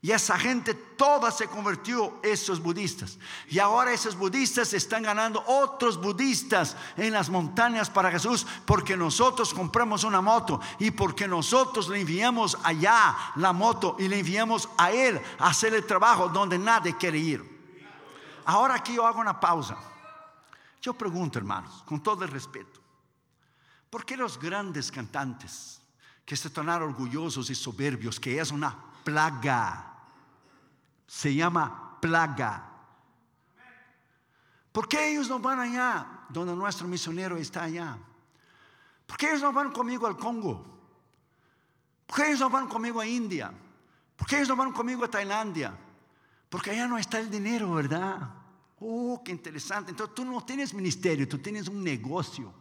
Y 0.04 0.12
esa 0.12 0.38
gente 0.38 0.74
toda 0.74 1.30
se 1.30 1.48
convirtió 1.48 2.18
esos 2.22 2.60
budistas. 2.62 3.18
Y 3.48 3.58
ahora 3.58 3.90
esos 3.90 4.14
budistas 4.14 4.74
están 4.74 5.02
ganando 5.02 5.42
otros 5.46 5.98
budistas 5.98 6.76
en 6.98 7.14
las 7.14 7.30
montañas 7.30 7.88
para 7.88 8.10
Jesús 8.10 8.46
porque 8.66 8.98
nosotros 8.98 9.54
compramos 9.54 10.04
una 10.04 10.20
moto 10.20 10.60
y 10.78 10.90
porque 10.90 11.26
nosotros 11.26 11.88
le 11.88 12.02
enviamos 12.02 12.58
allá 12.62 13.16
la 13.36 13.54
moto 13.54 13.96
y 13.98 14.06
le 14.08 14.18
enviamos 14.18 14.68
a 14.76 14.92
él 14.92 15.18
a 15.38 15.46
hacer 15.46 15.72
el 15.72 15.86
trabajo 15.86 16.28
donde 16.28 16.58
nadie 16.58 16.94
quiere 16.98 17.16
ir. 17.16 17.72
Ahora 18.44 18.74
aquí 18.74 18.96
yo 18.96 19.06
hago 19.06 19.22
una 19.22 19.40
pausa. 19.40 19.78
Yo 20.82 20.92
pregunto, 20.92 21.38
hermanos, 21.38 21.82
con 21.86 22.02
todo 22.02 22.24
el 22.26 22.30
respeto, 22.30 22.78
¿por 23.88 24.04
qué 24.04 24.18
los 24.18 24.38
grandes 24.38 24.92
cantantes 24.92 25.80
que 26.26 26.36
se 26.36 26.50
tornaron 26.50 26.90
orgullosos 26.90 27.48
y 27.48 27.54
soberbios, 27.54 28.20
que 28.20 28.38
es 28.38 28.50
una 28.50 28.76
plaga, 29.02 29.92
se 31.14 31.32
llama 31.32 31.96
plaga. 32.00 32.68
¿Por 34.72 34.88
qué 34.88 35.12
ellos 35.12 35.28
no 35.28 35.38
van 35.38 35.60
allá 35.60 36.26
donde 36.28 36.56
nuestro 36.56 36.88
misionero 36.88 37.36
está 37.36 37.62
allá? 37.62 37.96
¿Por 39.06 39.16
qué 39.16 39.28
ellos 39.28 39.42
no 39.42 39.52
van 39.52 39.70
conmigo 39.70 40.08
al 40.08 40.16
Congo? 40.16 40.66
¿Por 42.04 42.16
qué 42.16 42.26
ellos 42.26 42.40
no 42.40 42.50
van 42.50 42.66
conmigo 42.66 43.00
a 43.00 43.06
India? 43.06 43.52
¿Por 44.16 44.26
qué 44.26 44.36
ellos 44.38 44.48
no 44.48 44.56
van 44.56 44.72
conmigo 44.72 45.04
a 45.04 45.08
Tailandia? 45.08 45.78
Porque 46.48 46.72
allá 46.72 46.88
no 46.88 46.98
está 46.98 47.20
el 47.20 47.30
dinero, 47.30 47.74
¿verdad? 47.74 48.18
Oh, 48.80 49.22
qué 49.24 49.30
interesante. 49.30 49.92
Entonces 49.92 50.16
tú 50.16 50.24
no 50.24 50.44
tienes 50.44 50.74
ministerio, 50.74 51.28
tú 51.28 51.38
tienes 51.38 51.68
un 51.68 51.84
negocio. 51.84 52.52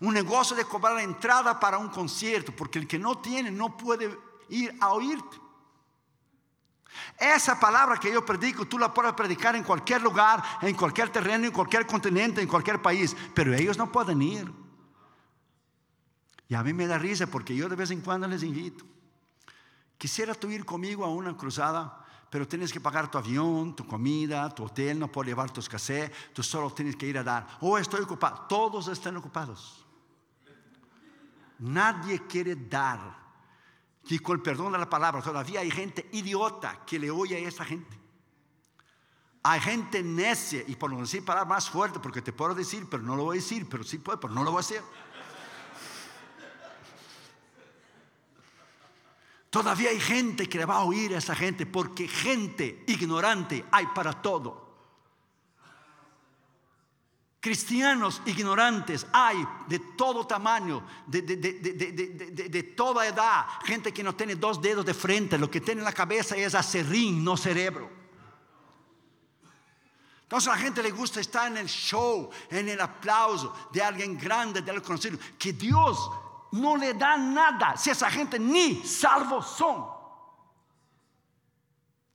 Un 0.00 0.14
negocio 0.14 0.56
de 0.56 0.64
cobrar 0.64 0.94
la 0.94 1.02
entrada 1.02 1.60
para 1.60 1.76
un 1.76 1.90
concierto, 1.90 2.56
porque 2.56 2.78
el 2.78 2.88
que 2.88 2.98
no 2.98 3.18
tiene 3.18 3.50
no 3.50 3.76
puede 3.76 4.18
ir 4.48 4.74
a 4.80 4.94
oírte. 4.94 5.49
Esa 7.18 7.58
palabra 7.60 7.98
que 7.98 8.12
yo 8.12 8.24
predico, 8.24 8.66
tú 8.66 8.78
la 8.78 8.92
puedes 8.92 9.12
predicar 9.12 9.54
en 9.54 9.62
cualquier 9.62 10.02
lugar, 10.02 10.42
en 10.62 10.74
cualquier 10.74 11.10
terreno, 11.10 11.46
en 11.46 11.52
cualquier 11.52 11.86
continente, 11.86 12.40
en 12.40 12.48
cualquier 12.48 12.80
país, 12.80 13.16
pero 13.34 13.54
ellos 13.54 13.76
no 13.76 13.92
pueden 13.92 14.22
ir. 14.22 14.50
Y 16.48 16.54
a 16.54 16.62
mí 16.62 16.72
me 16.72 16.86
da 16.86 16.98
risa 16.98 17.26
porque 17.26 17.54
yo 17.54 17.68
de 17.68 17.76
vez 17.76 17.90
en 17.90 18.00
cuando 18.00 18.26
les 18.26 18.42
invito. 18.42 18.84
Quisiera 19.98 20.34
tú 20.34 20.50
ir 20.50 20.64
conmigo 20.64 21.04
a 21.04 21.08
una 21.08 21.36
cruzada, 21.36 22.04
pero 22.30 22.48
tienes 22.48 22.72
que 22.72 22.80
pagar 22.80 23.10
tu 23.10 23.18
avión, 23.18 23.76
tu 23.76 23.86
comida, 23.86 24.48
tu 24.54 24.64
hotel, 24.64 24.98
no 24.98 25.12
puedes 25.12 25.28
llevar 25.28 25.50
tu 25.50 25.60
escasez, 25.60 26.10
tú 26.32 26.42
solo 26.42 26.70
tienes 26.72 26.96
que 26.96 27.06
ir 27.06 27.18
a 27.18 27.22
dar. 27.22 27.46
Oh, 27.60 27.76
estoy 27.76 28.00
ocupado. 28.00 28.46
Todos 28.48 28.88
están 28.88 29.16
ocupados. 29.16 29.84
Nadie 31.58 32.26
quiere 32.26 32.56
dar 32.56 33.19
y 34.08 34.18
con 34.18 34.36
el 34.36 34.42
perdón 34.42 34.72
de 34.72 34.78
la 34.78 34.88
palabra, 34.88 35.22
todavía 35.22 35.60
hay 35.60 35.70
gente 35.70 36.08
idiota 36.12 36.84
que 36.84 36.98
le 36.98 37.10
oye 37.10 37.36
a 37.36 37.48
esa 37.48 37.64
gente. 37.64 37.98
Hay 39.42 39.60
gente 39.60 40.02
necia, 40.02 40.64
y 40.66 40.76
por 40.76 40.92
no 40.92 41.00
decir 41.00 41.24
palabras 41.24 41.48
más 41.48 41.70
fuerte, 41.70 41.98
porque 41.98 42.20
te 42.20 42.32
puedo 42.32 42.54
decir, 42.54 42.86
pero 42.90 43.02
no 43.02 43.16
lo 43.16 43.24
voy 43.24 43.38
a 43.38 43.40
decir, 43.40 43.66
pero 43.68 43.84
sí 43.84 43.98
puedo, 43.98 44.20
pero 44.20 44.34
no 44.34 44.44
lo 44.44 44.50
voy 44.50 44.58
a 44.58 44.60
hacer. 44.60 44.82
Todavía 49.48 49.90
hay 49.90 49.98
gente 49.98 50.48
que 50.48 50.58
le 50.58 50.64
va 50.64 50.76
a 50.76 50.84
oír 50.84 51.14
a 51.14 51.18
esa 51.18 51.34
gente, 51.34 51.66
porque 51.66 52.06
gente 52.06 52.84
ignorante 52.86 53.64
hay 53.72 53.86
para 53.88 54.22
todo. 54.22 54.69
Cristianos 57.40 58.20
ignorantes 58.26 59.06
hay 59.14 59.42
de 59.66 59.78
todo 59.78 60.26
tamaño, 60.26 60.84
de, 61.06 62.74
toda 62.76 63.06
edad, 63.06 63.46
gente 63.64 63.94
que 63.94 64.02
no 64.02 64.14
tiene 64.14 64.36
dos 64.36 64.60
dedos 64.60 64.84
de 64.84 64.92
frente, 64.92 65.38
lo 65.38 65.50
que 65.50 65.62
tiene 65.62 65.80
en 65.80 65.86
la 65.86 65.92
cabeza 65.92 66.36
es 66.36 66.54
acerrín, 66.54 67.24
no 67.24 67.38
cerebro. 67.38 67.90
Entonces 70.24 70.48
a 70.48 70.56
la 70.56 70.58
gente 70.58 70.82
le 70.82 70.90
gusta 70.90 71.18
estar 71.20 71.50
en 71.50 71.56
el 71.56 71.66
show, 71.66 72.28
en 72.50 72.68
el 72.68 72.80
aplauso 72.80 73.68
de 73.72 73.82
alguien 73.82 74.18
grande, 74.18 74.60
de 74.60 74.70
alguien 74.70 74.86
conocido, 74.86 75.18
que 75.38 75.54
Dios 75.54 76.10
no 76.52 76.76
le 76.76 76.92
da 76.92 77.16
nada 77.16 77.74
si 77.78 77.88
esa 77.88 78.10
gente 78.10 78.38
ni 78.38 78.86
salvo 78.86 79.40
son. 79.40 79.86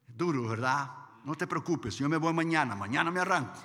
Duro, 0.07 0.49
¿verdad? 0.49 0.87
No 1.23 1.33
te 1.33 1.47
preocupes, 1.47 1.95
yo 1.95 2.07
me 2.07 2.17
voy 2.17 2.31
mañana, 2.31 2.75
mañana 2.75 3.09
me 3.09 3.21
arranco. 3.21 3.59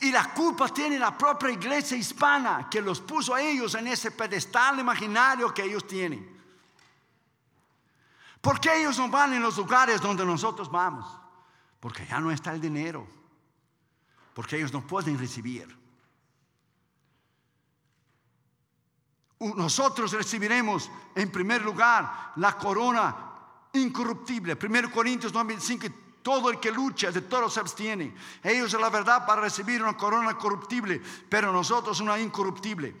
Y 0.00 0.10
la 0.10 0.32
culpa 0.32 0.68
tiene 0.68 0.98
la 0.98 1.16
propia 1.16 1.50
iglesia 1.50 1.96
hispana 1.96 2.68
que 2.70 2.80
los 2.80 3.00
puso 3.00 3.34
a 3.34 3.42
ellos 3.42 3.74
en 3.74 3.86
ese 3.86 4.10
pedestal 4.10 4.78
imaginario 4.78 5.52
que 5.52 5.62
ellos 5.62 5.86
tienen. 5.86 6.40
¿Por 8.40 8.58
qué 8.58 8.80
ellos 8.80 8.96
no 8.96 9.08
van 9.08 9.34
en 9.34 9.42
los 9.42 9.58
lugares 9.58 10.00
donde 10.00 10.24
nosotros 10.24 10.70
vamos? 10.70 11.06
Porque 11.78 12.06
ya 12.06 12.18
no 12.18 12.30
está 12.30 12.52
el 12.54 12.60
dinero. 12.60 13.06
Porque 14.32 14.56
ellos 14.56 14.72
no 14.72 14.86
pueden 14.86 15.18
recibir. 15.18 15.78
Nosotros 19.40 20.12
recibiremos 20.12 20.90
en 21.14 21.30
primer 21.30 21.62
lugar 21.62 22.32
la 22.36 22.56
corona 22.56 23.16
incorruptible. 23.74 24.56
1 24.60 24.90
Corintios 24.90 25.32
95 25.32 25.86
todo 26.22 26.50
el 26.50 26.60
que 26.60 26.70
lucha 26.70 27.10
de 27.10 27.22
todo 27.22 27.48
se 27.48 27.60
abstiene. 27.60 28.14
Ellos 28.42 28.72
la 28.74 28.90
verdad 28.90 29.26
para 29.26 29.42
recibir 29.42 29.82
una 29.82 29.96
corona 29.96 30.36
corruptible, 30.36 31.00
pero 31.28 31.52
nosotros 31.52 32.00
una 32.00 32.18
incorruptible. 32.18 32.94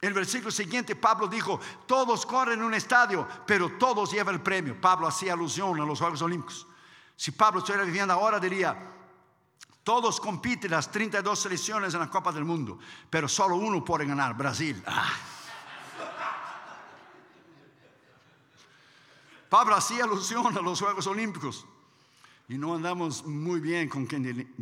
El 0.00 0.14
versículo 0.14 0.50
siguiente 0.50 0.96
Pablo 0.96 1.28
dijo, 1.28 1.60
todos 1.86 2.26
corren 2.26 2.58
en 2.58 2.64
un 2.64 2.74
estadio, 2.74 3.26
pero 3.46 3.78
todos 3.78 4.10
llevan 4.10 4.34
el 4.34 4.40
premio. 4.40 4.80
Pablo 4.80 5.06
hacía 5.06 5.34
alusión 5.34 5.80
a 5.80 5.84
los 5.84 5.98
Juegos 5.98 6.22
Olímpicos. 6.22 6.66
Si 7.14 7.30
Pablo 7.30 7.60
estuviera 7.60 7.84
viviendo 7.84 8.12
ahora 8.12 8.40
diría, 8.40 8.76
todos 9.84 10.20
compiten 10.20 10.70
las 10.72 10.90
32 10.90 11.38
selecciones 11.38 11.94
en 11.94 12.00
la 12.00 12.10
Copa 12.10 12.32
del 12.32 12.44
Mundo, 12.44 12.78
pero 13.08 13.28
solo 13.28 13.56
uno 13.56 13.84
puede 13.84 14.06
ganar, 14.06 14.34
Brasil. 14.34 14.82
Ah. 14.86 15.12
Pablo 19.48 19.76
hacía 19.76 20.04
alusión 20.04 20.56
a 20.56 20.62
los 20.62 20.80
Juegos 20.80 21.06
Olímpicos. 21.06 21.66
Y 22.48 22.58
no 22.58 22.74
andamos 22.74 23.24
muy 23.24 23.60
bien 23.60 23.88
con 23.88 24.06
quien 24.06 24.54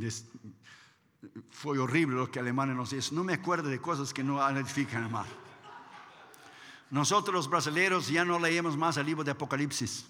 fue 1.50 1.78
horrible 1.78 2.16
lo 2.16 2.30
que 2.30 2.38
Alemania 2.38 2.74
nos 2.74 2.92
hizo. 2.92 3.14
No 3.14 3.24
me 3.24 3.34
acuerdo 3.34 3.68
de 3.68 3.80
cosas 3.80 4.12
que 4.14 4.22
no 4.22 4.46
edifican 4.48 5.10
mal. 5.10 5.26
Nosotros 6.90 7.34
los 7.34 7.48
brasileños 7.48 8.08
ya 8.08 8.24
no 8.24 8.38
leemos 8.38 8.76
más 8.76 8.96
el 8.96 9.06
libro 9.06 9.22
de 9.22 9.30
Apocalipsis. 9.30 10.06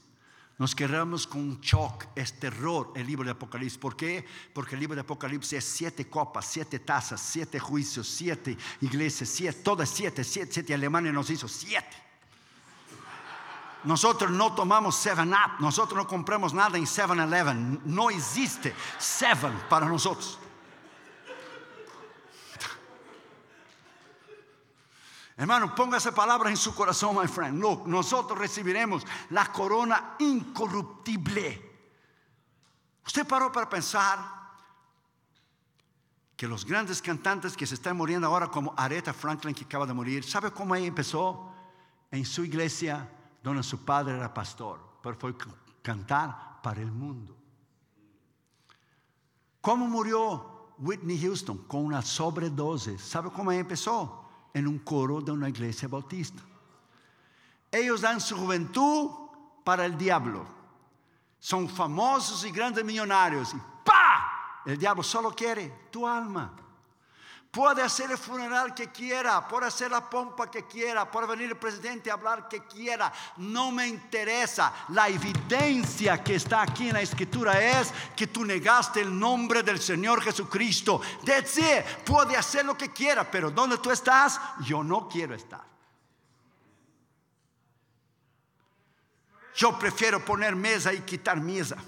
Nos 0.58 0.74
quedamos 0.74 1.26
con 1.26 1.58
shock, 1.60 2.06
es 2.14 2.38
terror 2.38 2.92
el 2.94 3.06
libro 3.06 3.24
de 3.24 3.30
Apocalipsis. 3.30 3.78
¿Por 3.78 3.96
qué? 3.96 4.26
Porque 4.52 4.74
el 4.74 4.80
libro 4.80 4.94
de 4.94 5.00
Apocalipsis 5.00 5.54
es 5.54 5.64
siete 5.64 6.08
copas, 6.08 6.46
siete 6.46 6.78
tazas, 6.80 7.20
siete 7.20 7.58
juicios, 7.58 8.06
siete 8.06 8.56
iglesias, 8.82 9.28
siete, 9.30 9.60
todas 9.62 9.88
siete, 9.88 10.22
siete, 10.22 10.52
siete. 10.52 10.74
Alemania 10.74 11.12
nos 11.12 11.30
hizo 11.30 11.48
siete. 11.48 12.09
Nosotros 13.84 14.30
no 14.30 14.54
tomamos 14.54 14.96
Seven 14.96 15.32
Up, 15.32 15.60
nosotros 15.60 15.96
no 15.96 16.06
compramos 16.06 16.52
nada 16.52 16.76
en 16.76 16.86
Seven 16.86 17.18
Eleven. 17.20 17.80
No 17.84 18.10
existe 18.10 18.74
Seven 18.98 19.58
para 19.68 19.86
nosotros. 19.86 20.38
Hermano, 25.36 25.74
ponga 25.74 25.96
esa 25.96 26.14
palabra 26.14 26.50
en 26.50 26.56
su 26.58 26.74
corazón, 26.74 27.16
my 27.18 27.26
friend. 27.26 27.58
Look, 27.62 27.88
nosotros 27.88 28.38
recibiremos 28.38 29.06
la 29.30 29.50
corona 29.50 30.16
incorruptible. 30.18 31.70
Usted 33.06 33.26
paró 33.26 33.50
para 33.50 33.66
pensar 33.66 34.18
que 36.36 36.46
los 36.46 36.66
grandes 36.66 37.00
cantantes 37.00 37.56
que 37.56 37.66
se 37.66 37.74
están 37.74 37.96
muriendo 37.96 38.26
ahora, 38.26 38.48
como 38.48 38.74
Aretha 38.76 39.14
Franklin, 39.14 39.54
que 39.54 39.64
acaba 39.64 39.86
de 39.86 39.94
morir, 39.94 40.24
¿sabe 40.24 40.50
cómo 40.50 40.74
ella 40.74 40.86
empezó? 40.86 41.50
En 42.10 42.26
su 42.26 42.44
iglesia 42.44 43.08
donde 43.42 43.62
su 43.62 43.84
padre 43.84 44.16
era 44.16 44.32
pastor, 44.32 44.80
pero 45.02 45.16
fue 45.16 45.34
cantar 45.82 46.60
para 46.62 46.80
el 46.80 46.90
mundo. 46.90 47.36
¿Cómo 49.60 49.86
murió 49.86 50.74
Whitney 50.78 51.20
Houston? 51.20 51.58
Con 51.66 51.84
una 51.84 52.02
sobredosis. 52.02 53.00
¿Sabe 53.00 53.30
cómo 53.30 53.52
empezó? 53.52 54.24
En 54.54 54.66
un 54.66 54.78
coro 54.80 55.20
de 55.20 55.32
una 55.32 55.48
iglesia 55.48 55.88
bautista. 55.88 56.42
Ellos 57.70 58.00
dan 58.00 58.20
su 58.20 58.36
juventud 58.36 59.10
para 59.64 59.84
el 59.84 59.96
diablo. 59.96 60.44
Son 61.38 61.68
famosos 61.68 62.44
y 62.44 62.50
grandes 62.50 62.84
millonarios. 62.84 63.54
Y 63.54 63.58
¡pa! 63.84 64.62
El 64.66 64.76
diablo 64.76 65.02
solo 65.02 65.30
quiere 65.30 65.88
tu 65.90 66.06
alma. 66.06 66.52
Puede 67.50 67.82
hacer 67.82 68.08
el 68.12 68.16
funeral 68.18 68.72
que 68.74 68.92
quiera, 68.92 69.48
puede 69.48 69.66
hacer 69.66 69.90
la 69.90 70.08
pompa 70.08 70.48
que 70.48 70.66
quiera, 70.66 71.10
puede 71.10 71.26
venir 71.26 71.50
el 71.50 71.56
presidente 71.56 72.08
a 72.08 72.14
hablar 72.14 72.48
que 72.48 72.62
quiera. 72.62 73.12
No 73.38 73.72
me 73.72 73.88
interesa. 73.88 74.72
La 74.90 75.08
evidencia 75.08 76.22
que 76.22 76.36
está 76.36 76.62
aquí 76.62 76.88
en 76.88 76.94
la 76.94 77.00
escritura 77.00 77.60
es 77.60 77.92
que 78.14 78.28
tú 78.28 78.44
negaste 78.44 79.00
el 79.00 79.18
nombre 79.18 79.64
del 79.64 79.80
Señor 79.80 80.22
Jesucristo. 80.22 81.00
Decir, 81.24 81.84
puede 82.04 82.36
hacer 82.36 82.64
lo 82.64 82.78
que 82.78 82.92
quiera, 82.92 83.28
pero 83.28 83.50
donde 83.50 83.78
tú 83.78 83.90
estás, 83.90 84.40
yo 84.60 84.84
no 84.84 85.08
quiero 85.08 85.34
estar. 85.34 85.64
Yo 89.56 89.76
prefiero 89.76 90.24
poner 90.24 90.54
mesa 90.54 90.92
y 90.92 91.00
quitar 91.00 91.40
mesa. 91.40 91.78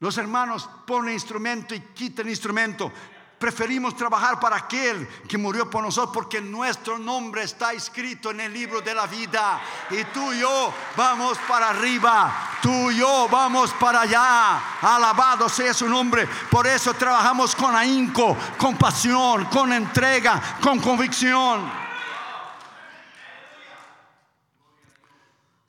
Los 0.00 0.16
hermanos 0.16 0.68
ponen 0.86 1.12
instrumento 1.12 1.74
y 1.74 1.80
quitan 1.80 2.28
instrumento 2.28 2.90
preferimos 3.38 3.96
trabajar 3.96 4.40
para 4.40 4.56
aquel 4.56 5.06
que 5.28 5.36
murió 5.36 5.68
por 5.68 5.82
nosotros 5.82 6.14
porque 6.14 6.40
nuestro 6.40 6.98
nombre 6.98 7.42
está 7.42 7.72
escrito 7.72 8.30
en 8.30 8.40
el 8.40 8.52
libro 8.52 8.80
de 8.80 8.94
la 8.94 9.06
vida. 9.06 9.60
Y 9.90 10.04
tú 10.04 10.32
y 10.32 10.40
yo 10.40 10.72
vamos 10.96 11.38
para 11.48 11.70
arriba, 11.70 12.58
tú 12.62 12.90
y 12.90 12.98
yo 12.98 13.28
vamos 13.30 13.72
para 13.72 14.02
allá. 14.02 14.60
Alabado 14.80 15.48
sea 15.48 15.74
su 15.74 15.88
nombre. 15.88 16.26
Por 16.50 16.66
eso 16.66 16.94
trabajamos 16.94 17.54
con 17.54 17.74
ahínco, 17.74 18.36
con 18.56 18.76
pasión, 18.76 19.44
con 19.46 19.72
entrega, 19.72 20.58
con 20.60 20.78
convicción. 20.80 21.83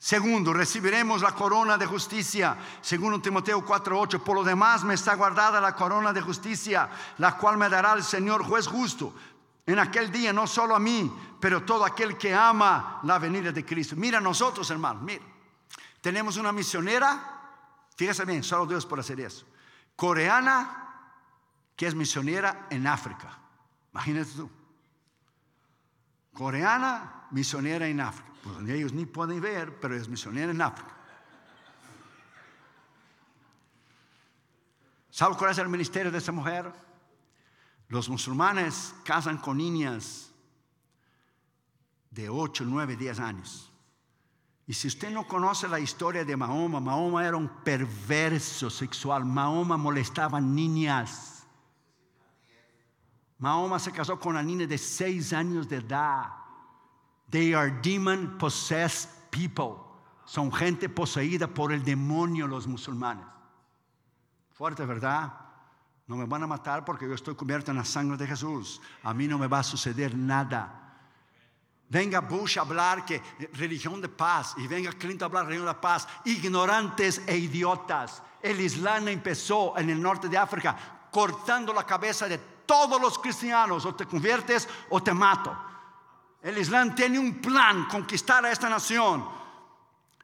Segundo, 0.06 0.52
recibiremos 0.52 1.20
la 1.20 1.32
corona 1.32 1.76
de 1.76 1.84
justicia. 1.84 2.56
Segundo 2.80 3.20
Timoteo 3.20 3.64
4:8. 3.64 4.22
Por 4.22 4.36
lo 4.36 4.44
demás 4.44 4.84
me 4.84 4.94
está 4.94 5.16
guardada 5.16 5.60
la 5.60 5.74
corona 5.74 6.12
de 6.12 6.20
justicia, 6.20 6.88
la 7.18 7.36
cual 7.36 7.56
me 7.58 7.68
dará 7.68 7.92
el 7.94 8.04
Señor 8.04 8.44
juez 8.44 8.68
justo. 8.68 9.12
En 9.66 9.80
aquel 9.80 10.12
día, 10.12 10.32
no 10.32 10.46
solo 10.46 10.76
a 10.76 10.78
mí, 10.78 11.12
pero 11.40 11.64
todo 11.64 11.84
aquel 11.84 12.16
que 12.16 12.32
ama 12.32 13.00
la 13.02 13.18
venida 13.18 13.50
de 13.50 13.64
Cristo. 13.64 13.96
Mira 13.96 14.20
nosotros, 14.20 14.70
hermanos, 14.70 15.02
mira. 15.02 15.24
Tenemos 16.00 16.36
una 16.36 16.52
misionera, 16.52 17.40
fíjese 17.96 18.24
bien, 18.24 18.44
solo 18.44 18.64
Dios 18.66 18.86
por 18.86 19.00
hacer 19.00 19.18
eso. 19.18 19.44
Coreana, 19.96 21.02
que 21.74 21.84
es 21.84 21.96
misionera 21.96 22.68
en 22.70 22.86
África. 22.86 23.40
Imagínate 23.92 24.30
tú. 24.36 24.48
Coreana, 26.32 27.26
misionera 27.32 27.88
en 27.88 28.00
África. 28.00 28.35
Pues 28.46 28.68
ellos 28.68 28.92
ni 28.92 29.06
pueden 29.06 29.40
ver, 29.40 29.78
pero 29.80 29.96
es 29.96 30.08
misionera 30.08 30.52
en 30.52 30.62
África. 30.62 30.94
¿Sabe 35.10 35.34
cuál 35.36 35.50
es 35.50 35.58
el 35.58 35.68
ministerio 35.68 36.12
de 36.12 36.18
esa 36.18 36.30
mujer? 36.30 36.72
Los 37.88 38.08
musulmanes 38.08 38.94
casan 39.04 39.38
con 39.38 39.56
niñas 39.56 40.30
de 42.10 42.28
8, 42.28 42.64
9, 42.66 42.96
10 42.96 43.20
años. 43.20 43.72
Y 44.66 44.74
si 44.74 44.88
usted 44.88 45.10
no 45.10 45.26
conoce 45.26 45.68
la 45.68 45.80
historia 45.80 46.24
de 46.24 46.36
Mahoma, 46.36 46.80
Mahoma 46.80 47.26
era 47.26 47.36
un 47.36 47.48
perverso 47.48 48.68
sexual. 48.68 49.24
Mahoma 49.24 49.76
molestaba 49.76 50.40
niñas. 50.40 51.46
Mahoma 53.38 53.78
se 53.78 53.92
casó 53.92 54.18
con 54.18 54.32
una 54.32 54.42
niña 54.42 54.66
de 54.66 54.78
6 54.78 55.32
años 55.32 55.68
de 55.68 55.76
edad. 55.76 56.45
They 57.30 57.54
are 57.54 57.70
demon 57.82 58.38
possessed 58.38 59.08
people. 59.30 59.76
Son 60.24 60.52
gente 60.52 60.88
poseída 60.88 61.46
por 61.46 61.72
el 61.72 61.84
demonio 61.84 62.46
los 62.46 62.66
musulmanes. 62.66 63.24
Fuerte, 64.52 64.84
¿verdad? 64.84 65.32
No 66.06 66.16
me 66.16 66.24
van 66.24 66.42
a 66.42 66.46
matar 66.46 66.84
porque 66.84 67.06
yo 67.06 67.14
estoy 67.14 67.34
cubierto 67.34 67.70
en 67.70 67.76
la 67.76 67.84
sangre 67.84 68.16
de 68.16 68.26
Jesús. 68.26 68.80
A 69.02 69.12
mí 69.12 69.26
no 69.26 69.38
me 69.38 69.48
va 69.48 69.60
a 69.60 69.62
suceder 69.62 70.16
nada. 70.16 70.82
Venga 71.88 72.20
Bush 72.20 72.58
a 72.58 72.62
hablar 72.62 73.04
que 73.04 73.22
religión 73.52 74.00
de 74.00 74.08
paz 74.08 74.54
y 74.56 74.66
venga 74.66 74.92
Clinton 74.92 75.26
a 75.26 75.26
hablar 75.26 75.46
religión 75.46 75.66
de 75.66 75.80
paz. 75.80 76.08
Ignorantes 76.24 77.22
e 77.26 77.36
idiotas. 77.36 78.22
El 78.40 78.60
Islam 78.60 79.08
empezó 79.08 79.76
en 79.76 79.90
el 79.90 80.00
norte 80.00 80.28
de 80.28 80.38
África 80.38 80.76
cortando 81.10 81.72
la 81.72 81.84
cabeza 81.84 82.28
de 82.28 82.38
todos 82.66 83.00
los 83.00 83.18
cristianos. 83.18 83.84
O 83.84 83.94
te 83.94 84.06
conviertes 84.06 84.68
o 84.90 85.02
te 85.02 85.12
mato. 85.12 85.56
El 86.46 86.58
Islam 86.58 86.94
tiene 86.94 87.18
un 87.18 87.40
plan, 87.40 87.86
conquistar 87.86 88.46
a 88.46 88.52
esta 88.52 88.68
nación. 88.68 89.28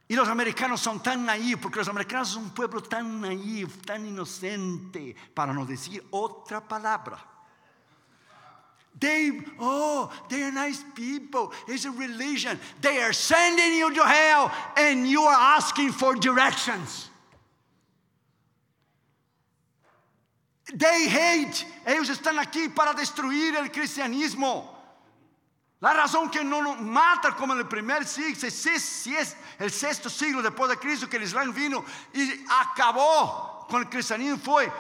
Y 0.06 0.14
los 0.14 0.28
americanos 0.28 0.80
son 0.80 1.02
tan 1.02 1.26
naivos, 1.26 1.60
porque 1.60 1.80
los 1.80 1.88
americanos 1.88 2.28
son 2.28 2.44
un 2.44 2.50
pueblo 2.50 2.80
tan 2.80 3.20
naivo, 3.20 3.72
tan 3.84 4.06
inocente, 4.06 5.16
para 5.34 5.52
no 5.52 5.66
decir 5.66 6.00
otra 6.12 6.60
palabra. 6.60 7.18
They, 9.00 9.32
oh, 9.58 10.12
they 10.28 10.44
are 10.44 10.52
nice 10.52 10.84
people. 10.94 11.50
It's 11.66 11.86
a 11.86 11.90
religion. 11.90 12.56
They 12.80 13.02
are 13.02 13.12
sending 13.12 13.76
you 13.76 13.92
to 13.92 14.04
hell, 14.04 14.52
and 14.76 15.08
you 15.08 15.22
are 15.22 15.56
asking 15.56 15.90
for 15.90 16.14
directions. 16.14 17.10
They 20.72 21.08
hate. 21.08 21.66
Ellos 21.84 22.10
están 22.10 22.38
aquí 22.38 22.72
para 22.72 22.94
destruir 22.94 23.56
el 23.56 23.70
cristianismo. 23.70 24.71
La 25.82 25.92
razón 25.92 26.30
que 26.30 26.44
no 26.44 26.62
nos 26.62 26.80
mata 26.80 27.34
como 27.34 27.54
en 27.54 27.58
el 27.58 27.66
primer 27.66 28.06
siglo, 28.06 28.48
si 28.48 29.16
es 29.16 29.36
el 29.58 29.68
sexto 29.68 30.08
siglo 30.08 30.40
después 30.40 30.70
de 30.70 30.78
Cristo 30.78 31.08
que 31.08 31.16
el 31.16 31.24
Islam 31.24 31.52
vino 31.52 31.84
y 32.14 32.44
acabó 32.48 33.66
con 33.68 33.82
el 33.82 33.88
cristianismo 33.88 34.38
fue 34.38 34.72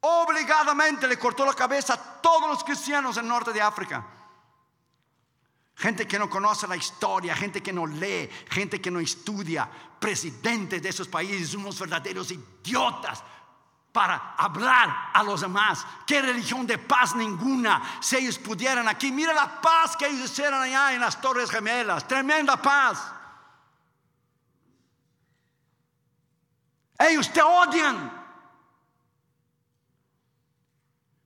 obligadamente 0.00 1.06
le 1.06 1.18
cortó 1.18 1.44
la 1.44 1.52
cabeza 1.52 1.92
a 1.92 2.22
todos 2.22 2.48
los 2.48 2.64
cristianos 2.64 3.16
del 3.16 3.28
norte 3.28 3.52
de 3.52 3.60
África. 3.60 4.02
Gente 5.74 6.08
que 6.08 6.18
no 6.18 6.30
conoce 6.30 6.66
la 6.66 6.76
historia, 6.76 7.36
gente 7.36 7.62
que 7.62 7.72
no 7.72 7.86
lee, 7.86 8.30
gente 8.48 8.80
que 8.80 8.90
no 8.90 8.98
estudia, 8.98 9.68
presidentes 10.00 10.80
de 10.80 10.88
esos 10.88 11.06
países, 11.06 11.52
unos 11.52 11.78
verdaderos 11.78 12.30
idiotas 12.30 13.22
para 13.96 14.34
hablar 14.36 15.08
a 15.14 15.22
los 15.22 15.40
demás. 15.40 15.86
¿Qué 16.06 16.20
religión 16.20 16.66
de 16.66 16.76
paz 16.76 17.16
ninguna? 17.16 17.98
Si 18.02 18.18
ellos 18.18 18.38
pudieran 18.38 18.86
aquí, 18.88 19.10
mira 19.10 19.32
la 19.32 19.58
paz 19.58 19.96
que 19.96 20.06
ellos 20.06 20.30
hicieron 20.30 20.60
allá 20.60 20.92
en 20.92 21.00
las 21.00 21.18
Torres 21.18 21.50
Gemelas. 21.50 22.06
Tremenda 22.06 22.60
paz. 22.60 23.10
Ellos 26.98 27.32
te 27.32 27.40
odian. 27.40 28.26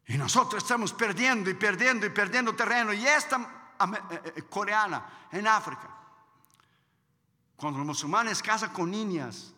Y 0.06 0.16
nosotros 0.16 0.62
estamos 0.62 0.92
perdiendo 0.92 1.50
y 1.50 1.54
perdiendo 1.54 2.06
y 2.06 2.10
perdiendo 2.10 2.54
terreno. 2.54 2.92
Y 2.92 3.04
esta 3.04 3.36
eh, 3.80 4.32
eh, 4.36 4.42
coreana 4.48 5.26
en 5.32 5.44
África, 5.48 5.90
cuando 7.56 7.80
los 7.80 7.86
musulmanes 7.88 8.40
casan 8.40 8.72
con 8.72 8.92
niñas, 8.92 9.54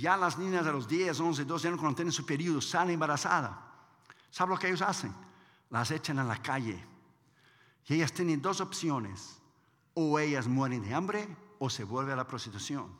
ya 0.00 0.16
las 0.16 0.38
niñas 0.38 0.64
de 0.64 0.72
los 0.72 0.88
10, 0.88 1.20
11, 1.20 1.44
12 1.44 1.68
años 1.68 1.80
cuando 1.80 1.96
tienen 1.96 2.12
su 2.12 2.24
periodo 2.24 2.60
salen 2.62 2.94
embarazadas. 2.94 3.52
¿Sabe 4.30 4.50
lo 4.50 4.58
que 4.58 4.68
ellos 4.68 4.80
hacen? 4.80 5.12
Las 5.68 5.90
echan 5.90 6.18
a 6.18 6.24
la 6.24 6.40
calle. 6.40 6.82
Y 7.86 7.94
ellas 7.94 8.12
tienen 8.12 8.40
dos 8.40 8.62
opciones. 8.62 9.38
O 9.94 10.18
ellas 10.18 10.48
mueren 10.48 10.82
de 10.82 10.94
hambre 10.94 11.28
o 11.58 11.68
se 11.68 11.84
vuelve 11.84 12.12
a 12.12 12.16
la 12.16 12.26
prostitución. 12.26 12.90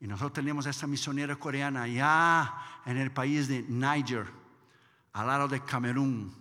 Y 0.00 0.06
nosotros 0.06 0.34
tenemos 0.34 0.66
esta 0.66 0.86
misionera 0.86 1.36
coreana 1.36 1.82
allá 1.82 2.54
en 2.84 2.98
el 2.98 3.10
país 3.10 3.48
de 3.48 3.62
Niger, 3.62 4.26
al 5.14 5.26
lado 5.26 5.48
de 5.48 5.64
Camerún, 5.64 6.32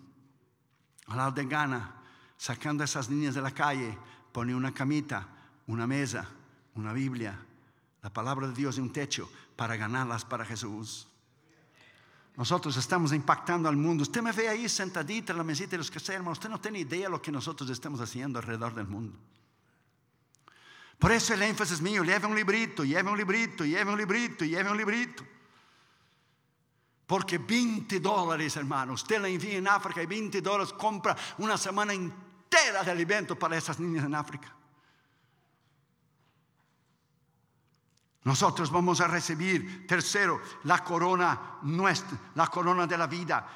al 1.08 1.18
lado 1.18 1.32
de 1.32 1.46
Ghana, 1.46 1.96
sacando 2.36 2.84
a 2.84 2.86
esas 2.86 3.10
niñas 3.10 3.34
de 3.34 3.42
la 3.42 3.52
calle, 3.52 3.98
pone 4.32 4.54
una 4.54 4.74
camita, 4.74 5.28
una 5.66 5.88
mesa, 5.88 6.30
una 6.76 6.94
Biblia, 6.94 7.40
la 8.08 8.14
palabra 8.14 8.48
de 8.48 8.54
Dios 8.54 8.78
en 8.78 8.86
un 8.86 8.94
techo 8.94 9.30
para 9.58 9.76
ganarlas 9.76 10.24
para 10.24 10.46
Jesús. 10.46 11.10
Nosotros 12.38 12.78
estamos 12.78 13.12
impactando 13.12 13.68
al 13.68 13.76
mundo. 13.76 14.04
Usted 14.04 14.22
me 14.22 14.32
ve 14.32 14.48
ahí 14.48 14.70
sentadita 14.70 15.34
en 15.34 15.38
la 15.38 15.44
mesita 15.44 15.72
de 15.72 15.80
los 15.80 15.92
que 15.92 16.00
hermano. 16.14 16.32
Usted 16.32 16.48
no 16.48 16.62
tiene 16.62 16.80
idea 16.80 17.08
de 17.08 17.10
lo 17.10 17.22
que 17.22 17.34
nosotros 17.34 17.70
estamos 17.70 18.00
haciendo 18.00 18.40
alrededor 18.40 18.74
del 18.74 18.88
mundo. 18.88 19.18
Por 20.98 21.12
eso 21.12 21.34
el 21.34 21.42
énfasis 21.42 21.82
mío, 21.82 22.02
lleve 22.06 22.26
un 22.28 22.36
librito, 22.36 22.86
lleve 22.86 23.12
un 23.12 23.18
librito, 23.18 23.66
lleve 23.66 23.92
un 23.92 23.98
librito, 23.98 24.46
lleve 24.46 24.72
un 24.72 24.78
librito. 24.78 25.26
Porque 27.06 27.40
20 27.40 28.00
dólares, 28.00 28.56
hermano, 28.56 28.94
usted 28.94 29.20
la 29.20 29.28
envía 29.28 29.58
en 29.58 29.68
África 29.68 30.02
y 30.02 30.06
20 30.06 30.42
dólares 30.42 30.72
compra 30.72 31.14
una 31.40 31.58
semana 31.58 31.92
entera 31.92 32.84
de 32.86 32.92
alimento 32.92 33.38
para 33.38 33.58
esas 33.58 33.82
niñas 33.82 34.06
en 34.06 34.16
África. 34.16 34.57
Nosotros 38.28 38.70
vamos 38.70 39.00
a 39.00 39.08
recibir, 39.08 39.88
tercero, 39.88 40.42
la 40.66 40.84
corona 40.84 41.60
nuestra, 41.62 42.18
la 42.36 42.48
corona 42.48 42.86
de 42.86 42.98
la 42.98 43.08
vida. 43.08 43.48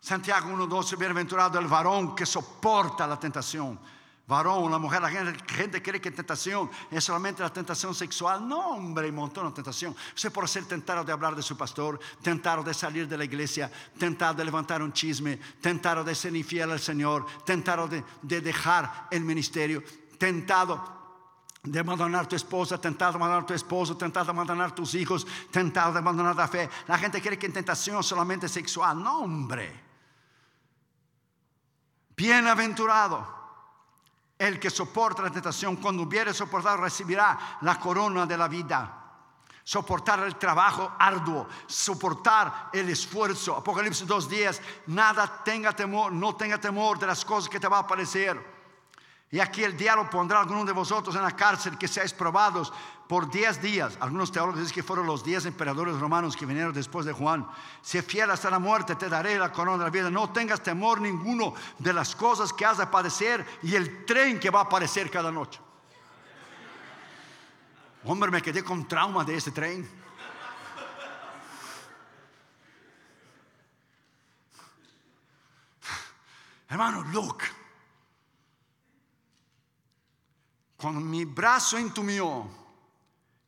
Santiago 0.00 0.50
1.12, 0.50 0.98
bienaventurado 0.98 1.60
el 1.60 1.68
varón 1.68 2.12
que 2.12 2.26
soporta 2.26 3.06
la 3.06 3.16
tentación, 3.16 3.78
varón, 4.26 4.64
una 4.64 4.78
mujer, 4.78 5.02
la 5.02 5.08
gente, 5.08 5.80
cree 5.80 6.00
que 6.00 6.10
tentación 6.10 6.68
es 6.90 7.04
solamente 7.04 7.44
la 7.44 7.52
tentación 7.52 7.94
sexual. 7.94 8.48
No, 8.48 8.70
hombre, 8.70 9.08
un 9.08 9.14
montón 9.14 9.46
de 9.46 9.52
tentación. 9.52 9.94
Usted 10.16 10.32
puede 10.32 10.48
ser 10.48 10.64
tentado 10.64 11.04
de 11.04 11.12
hablar 11.12 11.36
de 11.36 11.42
su 11.42 11.56
pastor, 11.56 12.00
tentado 12.20 12.64
de 12.64 12.74
salir 12.74 13.06
de 13.06 13.16
la 13.16 13.24
iglesia, 13.24 13.70
tentado 13.96 14.34
de 14.34 14.44
levantar 14.44 14.82
un 14.82 14.92
chisme, 14.92 15.38
tentado 15.60 16.02
de 16.02 16.16
ser 16.16 16.34
infiel 16.34 16.72
al 16.72 16.80
Señor, 16.80 17.24
tentado 17.46 17.86
de, 17.86 18.02
de 18.20 18.40
dejar 18.40 19.06
el 19.12 19.22
ministerio, 19.22 19.80
tentado 20.18 21.01
de 21.62 21.78
abandonar 21.78 22.26
tu 22.26 22.34
esposa, 22.34 22.76
tentado 22.80 23.12
de 23.12 23.18
abandonar 23.18 23.46
tu 23.46 23.54
esposo, 23.54 23.96
tentado 23.96 24.26
de 24.26 24.32
abandonar 24.32 24.74
tus 24.74 24.94
hijos, 24.94 25.26
tentado 25.50 25.92
de 25.92 26.00
abandonar 26.00 26.34
la 26.34 26.48
fe. 26.48 26.68
La 26.88 26.98
gente 26.98 27.22
cree 27.22 27.38
que 27.38 27.46
en 27.46 27.52
tentación 27.52 28.02
solamente 28.02 28.48
sexual. 28.48 29.00
No, 29.00 29.20
hombre. 29.20 29.80
Bienaventurado 32.16 33.40
el 34.36 34.58
que 34.58 34.70
soporta 34.70 35.22
la 35.22 35.30
tentación, 35.30 35.76
cuando 35.76 36.02
hubiere 36.02 36.34
soportado, 36.34 36.78
recibirá 36.78 37.58
la 37.60 37.78
corona 37.78 38.26
de 38.26 38.36
la 38.36 38.48
vida. 38.48 38.98
Soportar 39.62 40.18
el 40.24 40.34
trabajo 40.34 40.96
arduo, 40.98 41.46
soportar 41.68 42.70
el 42.72 42.88
esfuerzo. 42.88 43.56
Apocalipsis 43.56 44.04
2 44.04 44.28
días, 44.28 44.60
nada 44.88 45.44
tenga 45.44 45.72
temor, 45.72 46.10
no 46.10 46.34
tenga 46.34 46.58
temor 46.58 46.98
de 46.98 47.06
las 47.06 47.24
cosas 47.24 47.48
que 47.48 47.60
te 47.60 47.68
va 47.68 47.76
a 47.76 47.80
aparecer. 47.82 48.61
Y 49.32 49.40
aquí 49.40 49.64
el 49.64 49.78
diablo 49.78 50.10
pondrá 50.10 50.36
a 50.36 50.40
algunos 50.42 50.66
de 50.66 50.72
vosotros 50.72 51.16
en 51.16 51.22
la 51.22 51.34
cárcel 51.34 51.78
que 51.78 51.88
seáis 51.88 52.12
probados 52.12 52.70
por 53.08 53.30
diez 53.30 53.62
días. 53.62 53.96
Algunos 53.98 54.30
teólogos 54.30 54.60
dicen 54.60 54.74
que 54.74 54.82
fueron 54.82 55.06
los 55.06 55.24
diez 55.24 55.46
emperadores 55.46 55.98
romanos 55.98 56.36
que 56.36 56.44
vinieron 56.44 56.74
después 56.74 57.06
de 57.06 57.14
Juan. 57.14 57.48
Si 57.80 58.02
fiel 58.02 58.30
hasta 58.30 58.50
la 58.50 58.58
muerte, 58.58 58.94
te 58.94 59.08
daré 59.08 59.38
la 59.38 59.50
corona 59.50 59.78
de 59.78 59.84
la 59.84 59.90
vida. 59.90 60.10
No 60.10 60.30
tengas 60.30 60.62
temor 60.62 61.00
ninguno 61.00 61.54
de 61.78 61.94
las 61.94 62.14
cosas 62.14 62.52
que 62.52 62.66
has 62.66 62.76
de 62.76 62.86
padecer 62.88 63.46
y 63.62 63.74
el 63.74 64.04
tren 64.04 64.38
que 64.38 64.50
va 64.50 64.60
a 64.60 64.64
aparecer 64.64 65.10
cada 65.10 65.32
noche. 65.32 65.58
Hombre, 68.04 68.30
me 68.30 68.42
quedé 68.42 68.62
con 68.62 68.86
trauma 68.86 69.24
de 69.24 69.36
ese 69.36 69.50
tren. 69.50 69.88
Hermano, 76.68 77.02
look. 77.04 77.61
Cuando 80.82 81.00
mi 81.00 81.24
brazo 81.24 81.78
entumió 81.78 82.44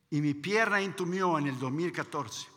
y 0.09 0.21
mi 0.21 0.33
pierna 0.35 0.79
entumió 0.79 1.37
en 1.37 1.47
el 1.47 1.59
2014, 1.59 2.47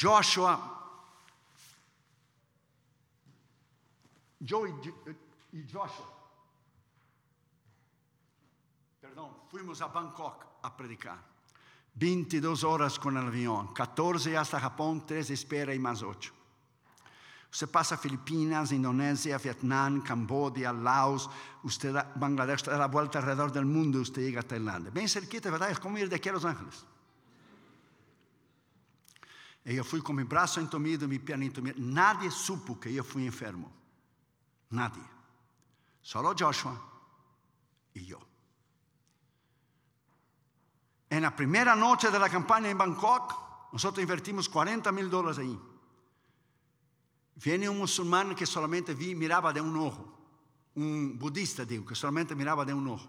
Joshua, 0.00 1.10
yo 4.38 4.64
y, 4.68 4.72
Joshua, 5.72 6.14
perdón, 9.00 9.32
fuimos 9.50 9.82
a 9.82 9.88
Bangkok 9.88 10.46
a 10.62 10.76
predicar. 10.76 11.18
22 11.94 12.62
horas 12.62 12.96
con 12.96 13.16
el 13.16 13.26
avión, 13.26 13.74
14 13.74 14.36
hasta 14.36 14.60
Japón, 14.60 15.04
3 15.04 15.30
espera 15.30 15.74
y 15.74 15.80
más 15.80 16.04
8. 16.04 16.37
Usted 17.50 17.68
pasa 17.68 17.96
Filipinas, 17.96 18.72
Indonesia, 18.72 19.38
Vietnam, 19.38 20.02
Cambodia, 20.02 20.72
Laos, 20.72 21.30
usted 21.62 21.94
da 21.94 22.12
Bangladesh, 22.14 22.64
da 22.64 22.76
la 22.76 22.88
vuelta 22.88 23.18
alrededor 23.18 23.50
del 23.50 23.64
mundo, 23.64 24.00
usted 24.00 24.22
llega 24.22 24.40
a 24.40 24.42
Tailandia. 24.42 24.90
Bien 24.90 25.08
cerquita, 25.08 25.50
¿verdad? 25.50 25.70
Es 25.70 25.78
como 25.78 25.96
ir 25.96 26.08
de 26.08 26.16
aquí 26.16 26.28
a 26.28 26.32
Los 26.32 26.44
Ángeles. 26.44 26.84
Y 29.64 29.74
yo 29.74 29.84
fui 29.84 30.00
con 30.02 30.16
mi 30.16 30.24
brazo 30.24 30.60
entumido 30.60 31.06
y 31.06 31.08
mi 31.08 31.18
pierna 31.18 31.46
entumida. 31.46 31.74
Nadie 31.78 32.30
supo 32.30 32.78
que 32.78 32.92
yo 32.92 33.02
fui 33.02 33.26
enfermo. 33.26 33.72
Nadie. 34.70 35.02
Solo 36.02 36.34
Joshua 36.38 36.80
y 37.94 38.04
yo. 38.04 38.18
En 41.10 41.22
la 41.22 41.34
primera 41.34 41.74
noche 41.74 42.10
de 42.10 42.18
la 42.18 42.28
campaña 42.28 42.72
Bangkok, 42.74 43.72
nosotros 43.72 44.02
invertimos 44.02 44.48
40 44.48 44.92
mil 44.92 45.08
dólares 45.08 45.38
ahí. 45.38 45.58
Viene 47.42 47.68
un 47.68 47.78
musulmán 47.78 48.34
que 48.34 48.46
solamente 48.46 48.94
vi, 48.94 49.14
miraba 49.14 49.52
de 49.52 49.60
un 49.60 49.76
ojo. 49.76 50.14
Un 50.74 51.16
budista, 51.18 51.64
digo, 51.64 51.84
que 51.84 51.94
solamente 51.94 52.34
miraba 52.34 52.64
de 52.64 52.74
un 52.74 52.88
ojo. 52.88 53.08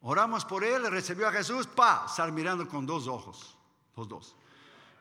Oramos 0.00 0.44
por 0.44 0.64
él, 0.64 0.90
recibió 0.90 1.28
a 1.28 1.32
Jesús, 1.32 1.66
pa, 1.66 2.06
estar 2.08 2.30
mirando 2.30 2.68
con 2.68 2.84
dos 2.84 3.06
ojos, 3.06 3.56
los 3.96 4.08
dos. 4.08 4.36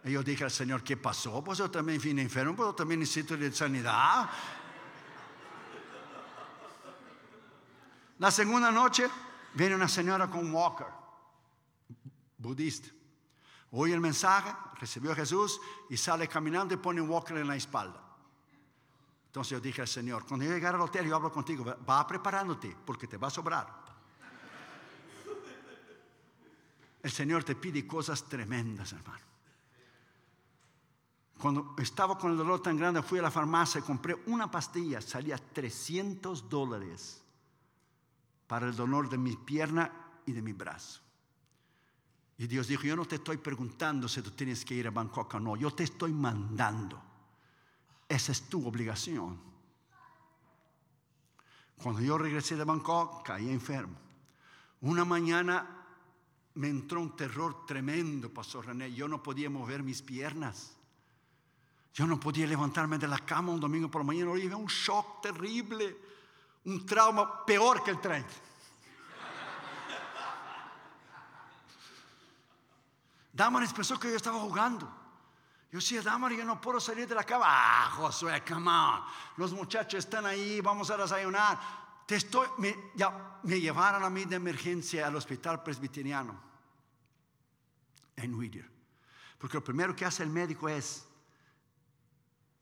Y 0.05 0.11
yo 0.11 0.23
dije 0.23 0.43
al 0.43 0.51
Señor, 0.51 0.83
¿qué 0.83 0.95
pasó? 0.95 1.43
Pues 1.43 1.57
yo 1.57 1.69
también 1.69 1.99
vine 1.99 2.21
enfermo, 2.21 2.55
pues 2.55 2.69
yo 2.69 2.75
también 2.75 2.99
necesito 2.99 3.35
de 3.35 3.51
sanidad. 3.51 4.29
La 8.19 8.31
segunda 8.31 8.71
noche 8.71 9.09
viene 9.55 9.75
una 9.75 9.87
señora 9.87 10.29
con 10.29 10.45
un 10.45 10.53
walker, 10.53 10.87
budista. 12.37 12.89
Oye 13.75 13.93
el 13.93 14.01
mensaje, 14.01 14.53
recibió 14.79 15.15
Jesús 15.15 15.59
y 15.89 15.97
sale 15.97 16.27
caminando 16.27 16.75
y 16.75 16.77
pone 16.77 17.01
un 17.01 17.09
walker 17.09 17.37
en 17.37 17.47
la 17.47 17.55
espalda. 17.55 17.99
Entonces 19.25 19.51
yo 19.51 19.59
dije 19.59 19.81
al 19.81 19.87
Señor, 19.87 20.25
cuando 20.27 20.45
yo 20.45 20.51
llegue 20.53 20.67
al 20.67 20.79
hotel 20.79 21.07
yo 21.07 21.15
hablo 21.15 21.31
contigo, 21.31 21.65
va 21.89 22.05
preparándote 22.05 22.75
porque 22.85 23.07
te 23.07 23.17
va 23.17 23.29
a 23.29 23.31
sobrar. 23.31 23.83
El 27.01 27.11
Señor 27.11 27.43
te 27.43 27.55
pide 27.55 27.87
cosas 27.87 28.23
tremendas, 28.23 28.93
hermano. 28.93 29.23
Cuando 31.39 31.75
estaba 31.79 32.17
con 32.17 32.31
el 32.31 32.37
dolor 32.37 32.61
tan 32.61 32.77
grande, 32.77 33.01
fui 33.01 33.19
a 33.19 33.23
la 33.23 33.31
farmacia 33.31 33.79
y 33.79 33.81
compré 33.81 34.15
una 34.27 34.49
pastilla, 34.49 35.01
salía 35.01 35.37
300 35.37 36.47
dólares 36.47 37.23
para 38.47 38.67
el 38.67 38.75
dolor 38.75 39.09
de 39.09 39.17
mi 39.17 39.35
pierna 39.35 39.91
y 40.27 40.31
de 40.31 40.41
mi 40.41 40.53
brazo. 40.53 41.02
Y 42.37 42.47
Dios 42.47 42.67
dijo, 42.67 42.83
yo 42.83 42.95
no 42.95 43.05
te 43.05 43.15
estoy 43.15 43.37
preguntando 43.37 44.07
si 44.07 44.21
tú 44.21 44.31
tienes 44.31 44.65
que 44.65 44.73
ir 44.73 44.87
a 44.87 44.91
Bangkok 44.91 45.35
o 45.35 45.39
no, 45.39 45.55
yo 45.55 45.71
te 45.71 45.83
estoy 45.83 46.11
mandando. 46.11 47.01
Esa 48.09 48.31
es 48.31 48.49
tu 48.49 48.67
obligación. 48.67 49.39
Cuando 51.77 52.01
yo 52.01 52.17
regresé 52.17 52.55
de 52.55 52.63
Bangkok, 52.63 53.25
caí 53.25 53.49
enfermo. 53.49 53.97
Una 54.81 55.05
mañana 55.05 55.83
me 56.55 56.69
entró 56.69 57.01
un 57.01 57.15
terror 57.15 57.65
tremendo, 57.65 58.33
Pastor 58.33 58.67
René. 58.67 58.93
Yo 58.93 59.07
no 59.07 59.21
podía 59.21 59.49
mover 59.49 59.83
mis 59.83 60.01
piernas. 60.01 60.75
Yo 61.93 62.07
no 62.07 62.19
podía 62.19 62.47
levantarme 62.47 62.97
de 62.97 63.07
la 63.07 63.19
cama 63.19 63.53
un 63.53 63.59
domingo 63.59 63.89
por 63.89 64.01
la 64.01 64.07
mañana. 64.07 64.31
Oí 64.31 64.47
un 64.47 64.65
shock 64.65 65.21
terrible, 65.21 65.95
un 66.65 66.85
trauma 66.85 67.45
peor 67.45 67.83
que 67.83 67.91
el 67.91 68.01
tren. 68.01 68.25
Damaris 73.33 73.73
pensó 73.73 73.99
que 73.99 74.09
yo 74.09 74.15
estaba 74.15 74.39
jugando. 74.39 74.85
Yo 75.71 75.79
decía, 75.79 76.03
Damaris, 76.03 76.37
yo 76.37 76.45
no 76.45 76.61
puedo 76.61 76.79
salir 76.79 77.07
de 77.07 77.15
la 77.15 77.23
cama. 77.23 77.45
Ah, 77.47 77.89
Josué, 77.95 78.43
come 78.47 78.69
on. 78.69 79.01
Los 79.37 79.51
muchachos 79.53 80.05
están 80.05 80.27
ahí, 80.27 80.61
vamos 80.61 80.91
a 80.91 80.97
desayunar. 80.97 81.59
Te 82.05 82.15
estoy, 82.15 82.47
me, 82.59 82.91
ya, 82.93 83.39
me 83.41 83.59
llevaron 83.59 84.03
a 84.03 84.09
mí 84.11 84.25
de 84.25 84.35
emergencia 84.35 85.07
al 85.07 85.15
hospital 85.15 85.63
presbiteriano 85.63 86.39
en 88.17 88.35
Whittier. 88.35 88.69
Porque 89.39 89.57
lo 89.57 89.63
primero 89.63 89.95
que 89.95 90.05
hace 90.05 90.21
el 90.21 90.29
médico 90.29 90.69
es, 90.69 91.07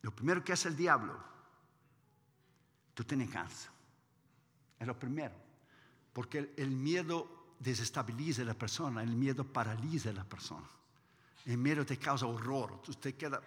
lo 0.02 0.16
primero 0.16 0.42
que 0.42 0.54
hace 0.54 0.70
el 0.70 0.78
diablo, 0.78 1.22
tú 2.94 3.04
tienes 3.04 3.30
cáncer. 3.30 3.72
Es 4.80 4.88
lo 4.88 4.98
primero. 4.98 5.36
Porque 6.14 6.54
el 6.56 6.72
miedo 6.72 7.41
desestabiliza 7.62 8.42
a 8.42 8.46
la 8.46 8.56
persona, 8.56 9.04
el 9.04 9.16
miedo 9.16 9.44
paraliza 9.44 10.10
a 10.10 10.14
la 10.14 10.24
persona. 10.24 10.68
El 11.46 11.58
miedo 11.58 11.86
te 11.86 11.98
causa 11.98 12.26
horror, 12.26 12.82
usted 12.88 13.16
queda... 13.16 13.42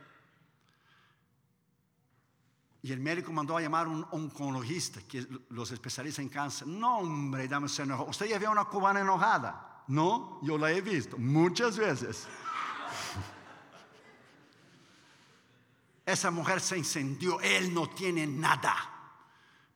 Y 2.82 2.92
el 2.92 3.00
médico 3.00 3.32
mandó 3.32 3.56
a 3.56 3.62
llamar 3.62 3.86
a 3.86 3.90
un 3.90 4.06
oncologista, 4.10 5.00
que 5.08 5.26
los 5.48 5.72
especializa 5.72 6.20
en 6.20 6.28
cáncer. 6.28 6.68
No, 6.68 6.98
hombre, 6.98 7.48
dame 7.48 7.66
se 7.66 7.82
enojó. 7.82 8.04
¿Usted 8.04 8.26
ya 8.26 8.38
vio 8.38 8.50
una 8.50 8.66
cubana 8.66 9.00
enojada? 9.00 9.84
No, 9.88 10.38
yo 10.42 10.58
la 10.58 10.70
he 10.70 10.82
visto 10.82 11.16
muchas 11.16 11.78
veces. 11.78 12.28
Esa 16.04 16.30
mujer 16.30 16.60
se 16.60 16.76
incendió, 16.76 17.40
él 17.40 17.72
no 17.72 17.88
tiene 17.88 18.26
nada. 18.26 18.76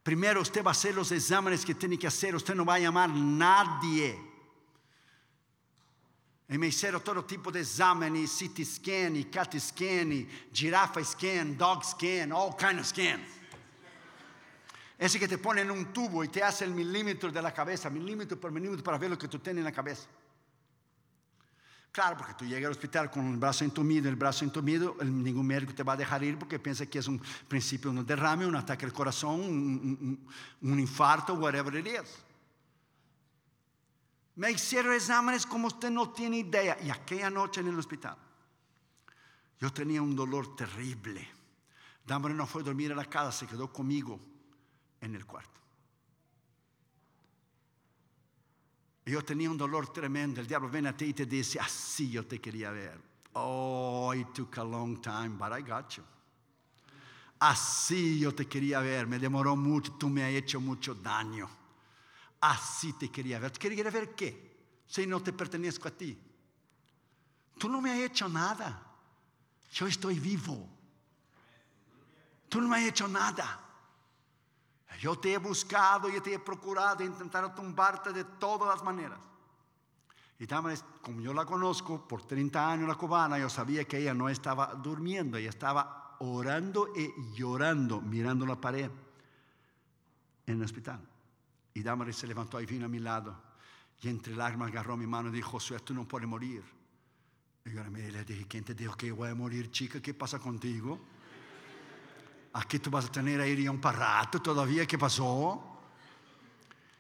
Primero 0.03 0.43
usted 0.43 0.63
va 0.63 0.71
a 0.71 0.73
hacer 0.73 0.95
los 0.95 1.11
exámenes 1.11 1.65
que 1.65 1.75
tiene 1.75 1.99
que 1.99 2.07
hacer, 2.07 2.35
usted 2.35 2.55
no 2.55 2.67
va 2.67 2.75
a 2.75 2.79
llamar 2.79 3.09
a 3.09 3.15
nadie. 3.15 4.28
E 6.49 6.57
me 6.57 6.69
hicieron 6.69 7.03
todo 7.03 7.23
tipo 7.27 7.53
de 7.53 7.61
exámenes, 7.61 8.33
CT 8.39 8.65
scan, 8.65 9.23
CAT 9.25 9.59
scan, 9.59 10.27
girafa 10.51 11.05
scan, 11.05 11.59
dog 11.59 11.85
scan, 11.85 12.33
all 12.33 12.57
kind 12.57 12.81
of 12.81 12.87
scan. 12.87 13.23
Ese 14.99 15.19
que 15.19 15.29
te 15.29 15.37
pone 15.37 15.61
en 15.61 15.71
un 15.71 15.93
tubo 15.93 16.25
y 16.25 16.29
te 16.29 16.43
hace 16.43 16.65
el 16.65 16.73
milímetro 16.73 17.31
de 17.31 17.43
la 17.43 17.53
cabeza, 17.53 17.91
milímetro 17.91 18.41
por 18.41 18.51
milímetro 18.51 18.83
para 18.83 18.97
ver 18.97 19.11
lo 19.11 19.19
que 19.19 19.29
tú 19.29 19.39
tienes 19.39 19.61
en 19.61 19.67
la 19.67 19.73
cabeza. 19.73 20.09
Claro, 21.93 22.17
porque 22.17 22.33
tú 22.33 22.47
llegas 22.47 22.65
al 22.65 22.73
hospital 22.73 23.11
con 23.11 23.31
el 23.31 23.37
brazo 23.37 23.65
entumido, 23.65 24.09
el 24.09 24.17
brazo 24.17 24.45
entumido, 24.45 24.97
ningún 25.05 25.47
médico 25.47 25.75
te 25.75 25.83
va 25.83 25.93
a 25.93 25.97
dejar 25.97 26.25
ir 26.25 26.39
porque 26.39 26.59
piensa 26.59 26.87
que 26.87 26.99
es 26.99 27.09
un 27.09 27.21
principio 27.47 27.91
un 27.91 28.07
derrame, 28.07 28.47
un 28.47 28.57
ataque 28.57 28.87
al 28.87 28.93
corazón, 28.93 29.41
un, 29.41 30.27
un 30.63 30.81
infarto, 30.81 31.35
whatever 31.35 31.75
it 31.77 31.87
is. 31.87 32.28
Me 34.39 34.53
hicieron 34.53 34.95
exámenes 34.95 35.45
como 35.45 35.67
usted 35.67 35.91
no 35.91 36.11
tiene 36.11 36.39
idea. 36.39 36.79
Y 36.81 36.91
aquella 36.91 37.29
noche 37.29 37.61
en 37.61 37.69
el 37.69 37.79
hospital, 37.79 38.17
yo 39.59 39.73
tenía 39.73 40.01
un 40.01 40.15
dolor 40.15 40.55
terrible. 40.55 41.29
Damaris 42.07 42.37
no 42.37 42.47
fue 42.47 42.63
a 42.63 42.67
dormir 42.67 42.93
a 42.93 42.95
la 42.95 43.07
casa, 43.07 43.33
se 43.33 43.49
quedó 43.49 43.73
conmigo 43.73 44.21
en 45.01 45.17
el 45.17 45.27
cuarto. 45.27 45.61
Yo 49.07 49.25
tenía 49.25 49.51
un 49.51 49.59
dolor 49.59 49.93
tremendo. 49.93 50.41
El 50.41 50.47
diablo 50.47 50.69
viene 50.69 50.91
a 50.91 50.97
ti 50.97 51.07
y 51.07 51.15
te 51.15 51.27
dice, 51.27 51.59
así 51.59 52.09
yo 52.09 52.25
te 52.25 52.41
quería 52.41 52.71
ver. 52.71 53.01
Oh, 53.33 54.15
it 54.15 54.29
took 54.35 54.57
a 54.59 54.65
long 54.65 55.01
time, 55.03 55.31
but 55.31 55.51
I 55.51 55.63
got 55.69 55.97
you. 55.97 56.05
Así 57.41 58.21
yo 58.21 58.33
te 58.33 58.47
quería 58.47 58.79
ver. 58.79 59.09
Me 59.09 59.19
demoró 59.19 59.57
mucho. 59.57 59.95
Tú 59.95 60.09
me 60.09 60.23
has 60.23 60.31
hecho 60.31 60.61
mucho 60.61 60.95
daño. 60.95 61.58
Así 62.41 62.93
te 62.95 63.11
quería 63.11 63.39
ver. 63.39 63.51
¿Te 63.51 63.59
quería 63.59 63.91
ver 63.91 64.15
qué? 64.15 64.57
Si 64.87 65.07
no 65.07 65.23
te 65.23 65.33
pertenezco 65.33 65.89
a 65.89 65.91
ti. 65.91 66.19
Tú 67.59 67.69
no 67.69 67.81
me 67.81 67.93
has 67.93 67.99
hecho 67.99 68.29
nada. 68.29 68.83
Yo 69.73 69.87
estoy 69.87 70.19
vivo. 70.19 70.69
Tú 72.49 72.61
no 72.61 72.69
me 72.69 72.77
has 72.77 72.85
hecho 72.85 73.09
nada. 73.09 73.65
Yo 75.01 75.19
te 75.19 75.33
he 75.33 75.39
buscado 75.39 76.09
y 76.09 76.21
te 76.21 76.35
he 76.35 76.39
procurado 76.39 77.05
intentar 77.05 77.55
tumbarte 77.55 78.13
de 78.13 78.25
todas 78.25 78.69
las 78.69 78.83
maneras. 78.83 79.21
Y 80.41 80.47
también, 80.47 80.79
como 81.03 81.21
yo 81.21 81.33
la 81.33 81.45
conozco 81.45 82.07
por 82.07 82.25
30 82.25 82.73
años, 82.73 82.89
la 82.89 82.95
cubana, 82.95 83.39
yo 83.39 83.49
sabía 83.49 83.85
que 83.85 83.99
ella 83.99 84.15
no 84.15 84.29
estaba 84.29 84.75
durmiendo, 84.75 85.37
ella 85.37 85.51
estaba 85.51 86.17
orando 86.21 86.89
y 86.97 87.13
llorando, 87.35 88.01
mirando 88.01 88.47
la 88.47 88.61
pared 88.61 88.91
en 90.47 90.57
el 90.57 90.63
hospital. 90.63 91.01
Y 91.75 91.83
Damaris 91.83 92.17
se 92.17 92.27
levantó 92.27 92.61
y 92.61 92.67
vino 92.67 92.87
a 92.87 92.89
mi 92.89 92.99
lado. 92.99 93.41
Y 94.01 94.09
entre 94.09 94.35
lágrimas 94.35 94.71
agarró 94.71 94.97
mi 94.97 95.07
mano 95.07 95.29
y 95.29 95.33
dijo, 95.33 95.53
Josué, 95.53 95.79
tú 95.81 95.95
no 95.95 96.07
puedes 96.07 96.29
morir. 96.29 96.63
Y 97.65 97.73
yo 97.73 97.85
le 97.85 98.25
dije, 98.25 98.47
¿quién 98.49 98.65
te 98.65 98.75
dijo 98.75 98.97
que 98.97 99.13
voy 99.13 99.29
a 99.29 99.35
morir, 99.35 99.71
chica? 99.71 100.01
¿Qué 100.01 100.15
pasa 100.15 100.39
contigo? 100.39 100.99
Aquí 102.55 102.79
tú 102.79 102.91
vas 102.91 103.07
a 103.07 103.13
tener 103.13 103.41
ahí 103.41 103.69
un 103.69 103.81
parato 103.81 104.41
todavía. 104.41 104.87
¿Qué 104.87 104.99
pasó? 104.99 105.81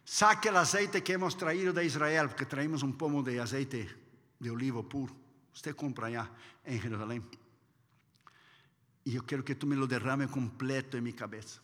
Saque 0.04 0.48
el 0.48 0.56
aceite 0.56 1.02
que 1.02 1.12
hemos 1.14 1.36
traído 1.36 1.72
de 1.72 1.84
Israel, 1.84 2.28
porque 2.28 2.46
traemos 2.46 2.82
un 2.82 2.96
pomo 2.96 3.22
de 3.22 3.40
aceite 3.40 3.88
de 4.38 4.50
olivo 4.50 4.88
puro. 4.88 5.14
Usted 5.52 5.74
compra 5.74 6.06
allá 6.06 6.30
en 6.64 6.80
Jerusalén. 6.80 7.24
Y 9.04 9.12
yo 9.12 9.24
quiero 9.24 9.44
que 9.44 9.54
tú 9.54 9.66
me 9.66 9.76
lo 9.76 9.86
derrame 9.86 10.28
completo 10.28 10.96
en 10.96 11.04
mi 11.04 11.12
cabeza. 11.12 11.60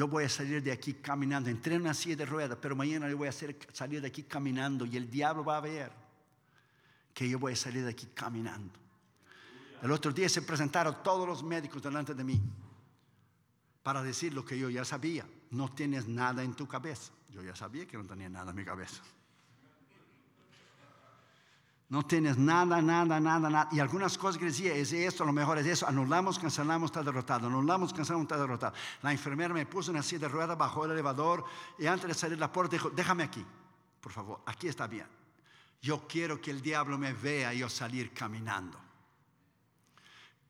Yo 0.00 0.08
voy 0.08 0.24
a 0.24 0.30
salir 0.30 0.62
de 0.62 0.72
aquí 0.72 0.94
caminando. 0.94 1.50
Entré 1.50 1.74
en 1.74 1.82
una 1.82 1.92
silla 1.92 2.16
de 2.16 2.24
ruedas, 2.24 2.56
pero 2.58 2.74
mañana 2.74 3.06
yo 3.10 3.18
voy 3.18 3.26
a 3.26 3.28
hacer, 3.28 3.58
salir 3.70 4.00
de 4.00 4.08
aquí 4.08 4.22
caminando 4.22 4.86
y 4.86 4.96
el 4.96 5.10
diablo 5.10 5.44
va 5.44 5.58
a 5.58 5.60
ver 5.60 5.92
que 7.12 7.28
yo 7.28 7.38
voy 7.38 7.52
a 7.52 7.56
salir 7.56 7.84
de 7.84 7.90
aquí 7.90 8.08
caminando. 8.14 8.72
El 9.82 9.90
otro 9.90 10.10
día 10.10 10.26
se 10.30 10.40
presentaron 10.40 11.02
todos 11.04 11.28
los 11.28 11.42
médicos 11.42 11.82
delante 11.82 12.14
de 12.14 12.24
mí 12.24 12.40
para 13.82 14.02
decir 14.02 14.32
lo 14.32 14.42
que 14.42 14.58
yo 14.58 14.70
ya 14.70 14.86
sabía. 14.86 15.26
No 15.50 15.70
tienes 15.70 16.08
nada 16.08 16.42
en 16.42 16.54
tu 16.54 16.66
cabeza. 16.66 17.12
Yo 17.28 17.42
ya 17.42 17.54
sabía 17.54 17.86
que 17.86 17.98
no 17.98 18.06
tenía 18.06 18.30
nada 18.30 18.52
en 18.52 18.56
mi 18.56 18.64
cabeza. 18.64 19.02
No 21.90 22.04
tienes 22.04 22.38
nada, 22.38 22.80
nada, 22.80 23.18
nada, 23.18 23.50
nada. 23.50 23.68
Y 23.72 23.80
algunas 23.80 24.16
cosas 24.16 24.38
que 24.38 24.44
decía, 24.44 24.72
es 24.72 24.92
esto, 24.92 25.24
lo 25.24 25.32
mejor 25.32 25.58
es 25.58 25.66
eso. 25.66 25.88
Anulamos, 25.88 26.38
cancelamos, 26.38 26.92
está 26.92 27.02
derrotado. 27.02 27.48
Anulamos, 27.48 27.92
cancelamos, 27.92 28.26
está 28.26 28.38
derrotado. 28.38 28.74
La 29.02 29.10
enfermera 29.10 29.52
me 29.52 29.66
puso 29.66 29.90
una 29.90 30.00
silla 30.00 30.20
de 30.20 30.28
rueda, 30.28 30.54
bajó 30.54 30.84
el 30.84 30.92
elevador 30.92 31.44
y 31.78 31.86
antes 31.86 32.06
de 32.06 32.14
salir 32.14 32.36
de 32.36 32.40
la 32.40 32.52
puerta 32.52 32.76
dijo, 32.76 32.90
déjame 32.90 33.24
aquí, 33.24 33.44
por 34.00 34.12
favor, 34.12 34.40
aquí 34.46 34.68
está 34.68 34.86
bien. 34.86 35.06
Yo 35.82 36.06
quiero 36.06 36.40
que 36.40 36.52
el 36.52 36.62
diablo 36.62 36.96
me 36.96 37.12
vea 37.12 37.52
yo 37.54 37.68
salir 37.68 38.12
caminando. 38.12 38.78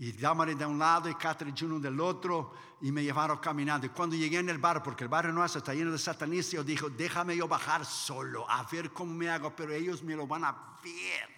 Y 0.00 0.12
Damaris 0.12 0.56
de 0.56 0.64
un 0.64 0.78
lado 0.78 1.10
y 1.10 1.14
Catherine 1.14 1.54
uno 1.60 1.78
del 1.78 2.00
otro 2.00 2.54
y 2.80 2.90
me 2.90 3.02
llevaron 3.02 3.36
caminando. 3.36 3.86
Y 3.86 3.90
cuando 3.90 4.16
llegué 4.16 4.38
en 4.38 4.48
el 4.48 4.56
barrio, 4.56 4.82
porque 4.82 5.04
el 5.04 5.10
barrio 5.10 5.30
nuestro 5.30 5.58
está 5.58 5.74
lleno 5.74 5.92
de 5.92 5.98
satanistas, 5.98 6.54
yo 6.54 6.64
dije, 6.64 6.86
déjame 6.96 7.36
yo 7.36 7.46
bajar 7.46 7.84
solo, 7.84 8.48
a 8.48 8.62
ver 8.62 8.92
cómo 8.92 9.12
me 9.12 9.28
hago, 9.28 9.54
pero 9.54 9.74
ellos 9.74 10.02
me 10.02 10.16
lo 10.16 10.26
van 10.26 10.46
a 10.46 10.52
ver, 10.82 11.28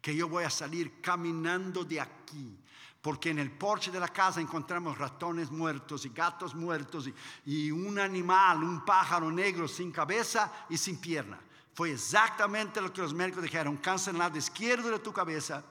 que 0.00 0.16
yo 0.16 0.26
voy 0.26 0.44
a 0.44 0.48
salir 0.48 1.02
caminando 1.02 1.84
de 1.84 2.00
aquí. 2.00 2.58
Porque 3.02 3.28
en 3.28 3.40
el 3.40 3.50
porche 3.50 3.90
de 3.90 4.00
la 4.00 4.08
casa 4.08 4.40
encontramos 4.40 4.96
ratones 4.96 5.50
muertos 5.50 6.06
y 6.06 6.08
gatos 6.08 6.54
muertos 6.54 7.08
y, 7.08 7.14
y 7.44 7.70
un 7.70 7.98
animal, 7.98 8.64
un 8.64 8.86
pájaro 8.86 9.30
negro 9.30 9.68
sin 9.68 9.92
cabeza 9.92 10.50
y 10.70 10.78
sin 10.78 10.98
pierna. 10.98 11.38
Fue 11.74 11.92
exactamente 11.92 12.80
lo 12.80 12.90
que 12.90 13.02
los 13.02 13.12
médicos 13.12 13.42
dijeron, 13.42 13.76
cáncer 13.76 14.14
en 14.14 14.16
el 14.16 14.20
lado 14.20 14.38
izquierdo 14.38 14.90
de 14.90 14.98
tu 14.98 15.12
cabeza 15.12 15.62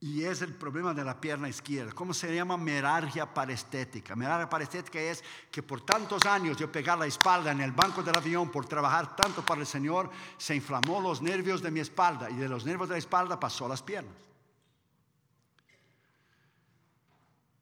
y 0.00 0.22
es 0.22 0.42
el 0.42 0.54
problema 0.54 0.94
de 0.94 1.04
la 1.04 1.20
pierna 1.20 1.48
izquierda. 1.48 1.92
¿Cómo 1.92 2.14
se 2.14 2.32
llama? 2.32 2.56
Merargia 2.56 3.32
parestética. 3.34 4.14
Merargia 4.14 4.48
parestética 4.48 5.00
es 5.00 5.24
que 5.50 5.62
por 5.62 5.80
tantos 5.80 6.24
años 6.24 6.56
yo 6.56 6.70
pegar 6.70 6.98
la 6.98 7.06
espalda 7.06 7.50
en 7.50 7.60
el 7.60 7.72
banco 7.72 8.02
del 8.02 8.16
avión 8.16 8.50
por 8.50 8.66
trabajar 8.66 9.16
tanto 9.16 9.44
para 9.44 9.60
el 9.60 9.66
Señor, 9.66 10.08
se 10.36 10.54
inflamó 10.54 11.00
los 11.00 11.20
nervios 11.20 11.62
de 11.62 11.72
mi 11.72 11.80
espalda 11.80 12.30
y 12.30 12.36
de 12.36 12.48
los 12.48 12.64
nervios 12.64 12.88
de 12.88 12.94
la 12.94 12.98
espalda 12.98 13.40
pasó 13.40 13.66
a 13.66 13.70
las 13.70 13.82
piernas. 13.82 14.14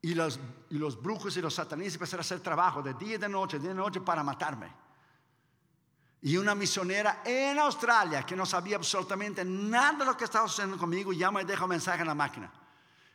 Y 0.03 0.15
los, 0.15 0.39
y 0.69 0.79
los 0.79 1.03
brujos 1.03 1.37
y 1.39 1.41
los 1.41 1.55
satanistas 1.55 1.95
empezaron 1.95 2.21
a 2.21 2.27
hacer 2.27 2.41
trabajo 2.41 2.83
de 2.83 2.93
día 2.95 3.15
y 3.15 3.19
de 3.19 3.29
noche, 3.31 3.57
de 3.57 3.63
día 3.63 3.71
y 3.71 3.75
de 3.75 3.81
noche 3.81 4.01
para 4.03 4.23
matarme. 4.23 4.86
Y 6.27 6.37
una 6.37 6.57
misionera 6.57 7.23
en 7.25 7.57
Australia 7.57 8.25
que 8.27 8.35
no 8.35 8.45
sabía 8.45 8.75
absolutamente 8.75 9.45
nada 9.45 9.93
de 9.93 10.05
lo 10.07 10.17
que 10.17 10.25
estaba 10.25 10.49
sucediendo 10.49 10.77
conmigo, 10.77 11.13
llama 11.13 11.41
y 11.41 11.45
deja 11.45 11.63
un 11.63 11.71
mensaje 11.71 12.01
en 12.01 12.09
la 12.09 12.17
máquina. 12.17 12.51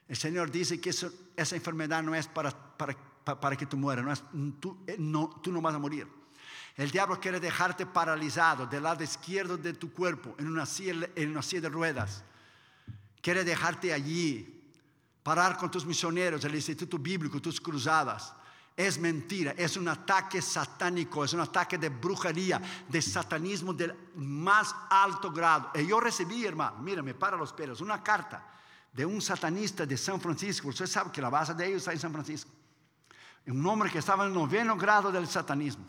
El 0.08 0.16
Señor 0.16 0.50
dice 0.50 0.80
que 0.80 0.92
esa 0.92 1.56
enfermedad 1.58 2.02
no 2.04 2.16
es 2.16 2.28
para, 2.28 2.52
para, 2.52 2.96
para, 3.26 3.58
que 3.58 3.66
tú 3.66 3.76
mueras, 3.76 4.06
no 4.06 4.14
es, 4.14 4.24
tú, 4.62 4.78
eh, 4.88 4.96
no, 4.98 5.42
tú 5.44 5.52
no 5.52 5.62
vas 5.62 5.76
a 5.76 5.80
morir. 5.80 6.08
El 6.78 6.90
diablo 6.90 7.20
quiere 7.20 7.42
dejarte 7.42 7.86
paralizado 7.86 8.66
del 8.66 8.84
lado 8.84 9.04
izquierdo 9.04 9.58
de 9.58 9.74
tu 9.74 9.92
cuerpo, 9.92 10.34
en 10.38 10.48
una 10.48 10.66
silla, 10.66 11.10
en 11.14 11.32
una 11.32 11.42
silla 11.42 11.64
de 11.64 11.70
ruedas. 11.70 12.24
Quiere 13.22 13.44
dejarte 13.44 13.92
allí, 13.92 14.72
parar 15.22 15.58
con 15.58 15.70
tus 15.70 15.86
misioneros, 15.86 16.46
el 16.46 16.56
Instituto 16.56 16.98
Bíblico, 16.98 17.42
tus 17.42 17.60
cruzadas 17.60 18.36
es 18.88 19.00
mentira, 19.00 19.54
es 19.58 19.78
un 19.78 19.88
ataque 19.88 20.42
satánico, 20.42 21.24
es 21.24 21.34
un 21.34 21.42
ataque 21.42 21.78
de 21.78 21.90
brujería, 21.90 22.62
de 22.88 23.02
satanismo 23.02 23.74
del 23.74 23.96
más 24.16 24.76
alto 24.90 25.32
grado. 25.32 25.72
Y 25.76 25.86
yo 25.86 26.00
recibí, 26.00 26.46
hermano, 26.46 26.78
mira, 26.80 27.02
me 27.02 27.14
para 27.14 27.38
los 27.38 27.54
pelos, 27.54 27.82
una 27.82 28.02
carta 28.04 28.46
de 28.92 29.06
un 29.06 29.22
satanista 29.22 29.86
de 29.86 29.98
San 29.98 30.20
Francisco. 30.20 30.70
Usted 30.70 30.88
sabe 30.88 31.12
que 31.12 31.22
la 31.22 31.30
base 31.30 31.54
de 31.54 31.66
ellos 31.66 31.82
está 31.82 31.94
en 31.94 32.00
San 32.00 32.12
Francisco. 32.12 32.52
Un 33.48 33.66
hombre 33.66 33.90
que 33.90 34.00
estaba 34.00 34.24
en 34.24 34.30
el 34.30 34.36
noveno 34.36 34.76
grado 34.76 35.12
del 35.12 35.28
satanismo. 35.28 35.86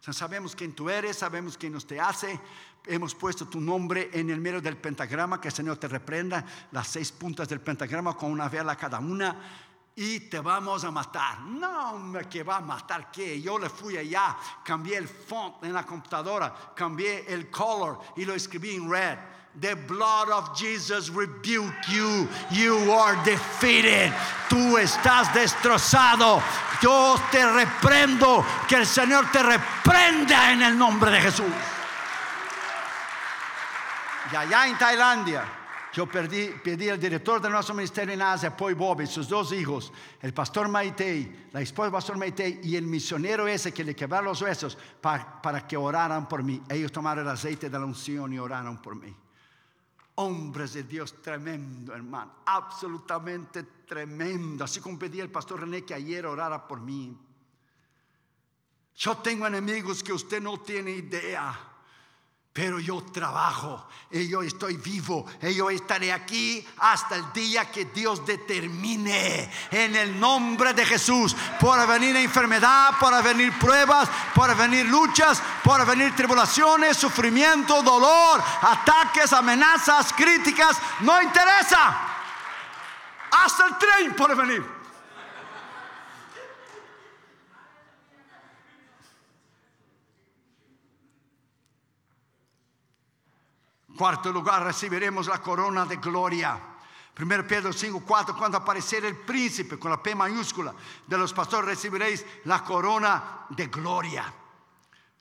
sabemos 0.00 0.54
quién 0.54 0.74
tú 0.74 0.90
eres, 0.90 1.18
sabemos 1.18 1.56
quién 1.56 1.72
nos 1.72 1.86
te 1.86 2.00
hace. 2.00 2.40
Hemos 2.86 3.14
puesto 3.14 3.46
tu 3.46 3.60
nombre 3.60 4.10
en 4.12 4.30
el 4.30 4.40
medio 4.40 4.60
del 4.60 4.76
pentagrama, 4.76 5.40
que 5.40 5.48
el 5.48 5.54
Señor 5.54 5.76
te 5.76 5.88
reprenda, 5.88 6.44
las 6.72 6.88
seis 6.88 7.12
puntas 7.12 7.48
del 7.48 7.60
pentagrama 7.60 8.16
con 8.16 8.30
una 8.30 8.48
vela 8.48 8.76
cada 8.76 8.98
una 8.98 9.68
y 9.96 10.20
te 10.20 10.40
vamos 10.40 10.84
a 10.84 10.90
matar. 10.90 11.40
No, 11.40 12.12
que 12.28 12.42
va 12.42 12.56
a 12.56 12.60
matar 12.60 13.10
qué. 13.10 13.40
Yo 13.40 13.58
le 13.58 13.68
fui 13.68 13.96
allá, 13.96 14.36
cambié 14.64 14.96
el 14.96 15.08
font 15.08 15.62
en 15.62 15.72
la 15.72 15.84
computadora, 15.84 16.54
cambié 16.74 17.26
el 17.28 17.50
color 17.50 18.00
y 18.16 18.24
lo 18.24 18.34
escribí 18.34 18.76
en 18.76 18.90
red. 18.90 19.18
The 19.60 19.74
blood 19.74 20.30
of 20.30 20.56
Jesus 20.56 21.10
rebuke 21.10 21.88
you. 21.88 22.28
You 22.50 22.92
are 22.92 23.16
defeated. 23.24 24.12
Tú 24.48 24.78
estás 24.78 25.34
destrozado. 25.34 26.40
Yo 26.80 27.16
te 27.32 27.44
reprendo. 27.44 28.44
Que 28.68 28.76
el 28.76 28.86
Señor 28.86 29.28
te 29.32 29.42
reprenda 29.42 30.52
en 30.52 30.62
el 30.62 30.78
nombre 30.78 31.10
de 31.10 31.20
Jesús. 31.20 31.52
Y 34.32 34.36
allá 34.36 34.68
en 34.68 34.78
Tailandia 34.78 35.59
yo 35.92 36.06
pedí, 36.06 36.88
al 36.88 37.00
director 37.00 37.40
de 37.40 37.50
nuestro 37.50 37.74
ministerio 37.74 38.14
en 38.14 38.22
Asia, 38.22 38.56
Poi 38.56 38.74
Bobby, 38.74 39.06
sus 39.06 39.28
dos 39.28 39.52
hijos, 39.52 39.92
el 40.22 40.32
pastor 40.32 40.68
Maitei, 40.68 41.48
la 41.52 41.60
esposa 41.60 41.86
del 41.86 41.92
pastor 41.92 42.16
Maitei 42.16 42.60
y 42.62 42.76
el 42.76 42.86
misionero 42.86 43.48
ese 43.48 43.72
que 43.72 43.82
le 43.82 43.96
quebraron 43.96 44.26
los 44.26 44.40
huesos 44.40 44.78
para, 45.00 45.42
para 45.42 45.66
que 45.66 45.76
oraran 45.76 46.28
por 46.28 46.44
mí. 46.44 46.62
Ellos 46.68 46.92
tomaron 46.92 47.24
el 47.24 47.30
aceite 47.30 47.68
de 47.68 47.78
la 47.78 47.84
unción 47.84 48.32
y 48.32 48.38
oraron 48.38 48.80
por 48.80 48.94
mí. 48.94 49.14
Hombres 50.16 50.74
de 50.74 50.84
Dios 50.84 51.20
tremendo, 51.20 51.94
hermano, 51.94 52.34
absolutamente 52.46 53.64
tremendo. 53.86 54.64
Así 54.64 54.80
como 54.80 54.98
pedí 54.98 55.20
al 55.20 55.30
pastor 55.30 55.60
René 55.60 55.84
que 55.84 55.94
ayer 55.94 56.24
orara 56.24 56.68
por 56.68 56.80
mí. 56.80 57.18
Yo 58.94 59.16
tengo 59.16 59.46
enemigos 59.46 60.04
que 60.04 60.12
usted 60.12 60.40
no 60.40 60.60
tiene 60.60 60.90
idea. 60.92 61.69
Pero 62.60 62.78
yo 62.78 63.02
trabajo 63.04 63.86
y 64.10 64.28
yo 64.28 64.42
estoy 64.42 64.76
vivo 64.76 65.24
yo 65.54 65.70
estaré 65.70 66.12
aquí 66.12 66.62
hasta 66.76 67.16
el 67.16 67.32
día 67.32 67.70
que 67.70 67.86
Dios 67.86 68.26
determine 68.26 69.50
en 69.70 69.96
el 69.96 70.20
nombre 70.20 70.74
de 70.74 70.84
Jesús. 70.84 71.34
Por 71.58 71.86
venir 71.86 72.14
enfermedad, 72.16 72.98
por 73.00 73.22
venir 73.22 73.58
pruebas, 73.58 74.10
por 74.34 74.54
venir 74.54 74.84
luchas, 74.84 75.42
por 75.64 75.86
venir 75.86 76.14
tribulaciones, 76.14 76.98
sufrimiento, 76.98 77.82
dolor, 77.82 78.42
ataques, 78.60 79.32
amenazas, 79.32 80.12
críticas, 80.12 80.76
no 81.00 81.22
interesa. 81.22 81.96
Hasta 83.30 83.68
el 83.68 83.78
tren 83.78 84.14
por 84.14 84.36
venir. 84.36 84.79
Cuarto 94.00 94.32
lugar, 94.32 94.64
recibiremos 94.64 95.26
la 95.26 95.42
corona 95.42 95.84
de 95.84 95.96
gloria. 95.98 96.58
1 97.20 97.46
Pedro 97.46 97.70
5, 97.70 98.02
4, 98.02 98.34
cuando 98.34 98.56
apareciera 98.56 99.06
el 99.06 99.14
príncipe 99.14 99.78
con 99.78 99.90
la 99.90 100.02
P 100.02 100.14
mayúscula 100.14 100.74
de 101.06 101.18
los 101.18 101.34
pastores, 101.34 101.68
recibiréis 101.68 102.24
la 102.44 102.64
corona 102.64 103.44
de 103.50 103.66
gloria. 103.66 104.32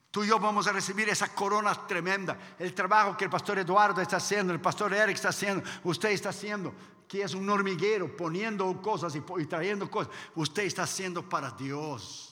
Tú 0.09 0.23
y 0.23 0.27
yo 0.27 0.39
vamos 0.39 0.65
a 0.67 0.71
recibir 0.71 1.09
esa 1.09 1.27
corona 1.35 1.75
tremenda. 1.85 2.37
El 2.57 2.73
trabajo 2.73 3.17
que 3.17 3.25
el 3.25 3.29
pastor 3.29 3.59
Eduardo 3.59 3.99
está 3.99 4.15
haciendo, 4.15 4.53
el 4.53 4.61
pastor 4.61 4.93
Eric 4.93 5.15
está 5.15 5.27
haciendo, 5.27 5.61
usted 5.83 6.11
está 6.11 6.29
haciendo, 6.29 6.73
que 7.05 7.23
es 7.23 7.33
un 7.33 7.49
hormiguero 7.49 8.15
poniendo 8.15 8.81
cosas 8.81 9.13
y, 9.13 9.21
y 9.39 9.45
trayendo 9.45 9.91
cosas. 9.91 10.13
Usted 10.35 10.63
está 10.63 10.83
haciendo 10.83 11.27
para 11.27 11.51
Dios. 11.51 12.28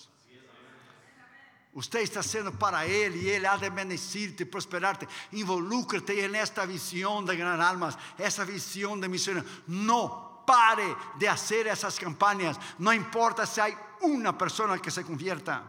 Usted 1.78 2.00
está 2.00 2.22
haciendo 2.22 2.52
para 2.52 2.86
Él 2.86 3.18
y 3.18 3.30
Él 3.30 3.46
ha 3.46 3.56
de 3.56 3.70
bendecirte 3.70 4.48
prosperarte. 4.48 5.08
Involúcrate 5.34 6.26
en 6.26 6.34
esta 6.34 6.66
visión 6.66 7.24
de 7.24 7.38
gran 7.38 7.62
almas, 7.62 7.96
esa 8.18 8.44
visión 8.46 9.00
de 9.00 9.08
misión. 9.08 9.46
No 9.68 10.44
pare 10.44 10.96
de 11.20 11.30
hacer 11.30 11.68
esas 11.68 12.00
campañas. 12.00 12.58
No 12.80 12.92
importa 12.92 13.46
si 13.46 13.62
hay 13.62 13.78
una 14.02 14.36
persona 14.36 14.80
que 14.80 14.90
se 14.90 15.04
convierta. 15.04 15.62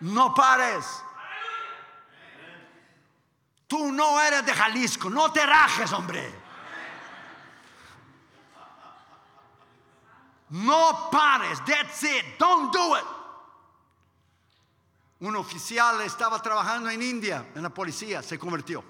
No 0.00 0.32
pares. 0.32 0.86
Tú 3.66 3.92
no 3.92 4.18
eres 4.22 4.46
de 4.46 4.54
Jalisco, 4.54 5.10
no 5.10 5.30
te 5.30 5.44
rajes, 5.44 5.92
hombre. 5.92 6.32
No 10.48 11.10
pares. 11.12 11.62
That's 11.66 12.02
it. 12.04 12.24
Don't 12.38 12.72
do 12.72 12.96
it. 12.96 13.17
Un 15.20 15.34
oficial 15.36 16.00
estaba 16.02 16.40
trabajando 16.40 16.90
en 16.90 17.02
India, 17.02 17.50
en 17.54 17.62
la 17.62 17.70
policía, 17.70 18.22
se 18.22 18.38
convirtió. 18.38 18.84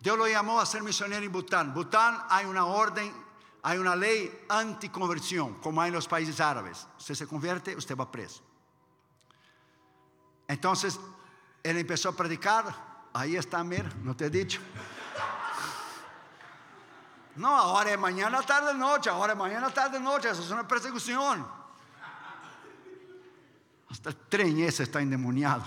Dios 0.00 0.18
lo 0.18 0.26
llamó 0.26 0.60
a 0.60 0.66
ser 0.66 0.82
misionero 0.82 1.24
en 1.24 1.30
Bután. 1.30 1.74
Bután 1.74 2.24
hay 2.28 2.46
una 2.46 2.66
orden, 2.66 3.12
hay 3.62 3.78
una 3.78 3.94
ley 3.94 4.46
anticonversión, 4.48 5.54
como 5.60 5.80
hay 5.80 5.88
en 5.88 5.94
los 5.94 6.08
países 6.08 6.40
árabes. 6.40 6.86
Usted 6.98 7.14
se 7.14 7.26
convierte, 7.26 7.76
usted 7.76 7.96
va 7.96 8.10
preso. 8.10 8.42
Entonces, 10.48 10.98
él 11.62 11.78
empezó 11.78 12.08
a 12.08 12.16
predicar. 12.16 12.92
Ahí 13.12 13.36
está, 13.36 13.62
mira, 13.62 13.92
no 14.02 14.16
te 14.16 14.26
he 14.26 14.30
dicho. 14.30 14.60
No, 17.36 17.48
ahora 17.48 17.92
es 17.92 17.98
mañana, 17.98 18.42
tarde, 18.42 18.74
noche. 18.74 19.08
Ahora 19.08 19.34
es 19.34 19.38
mañana, 19.38 19.70
tarde, 19.70 20.00
noche. 20.00 20.30
Eso 20.30 20.42
es 20.42 20.50
una 20.50 20.66
persecución. 20.66 21.46
Hasta 23.92 24.08
el 24.08 24.16
tren 24.16 24.58
está 24.58 25.02
endemoniado. 25.02 25.62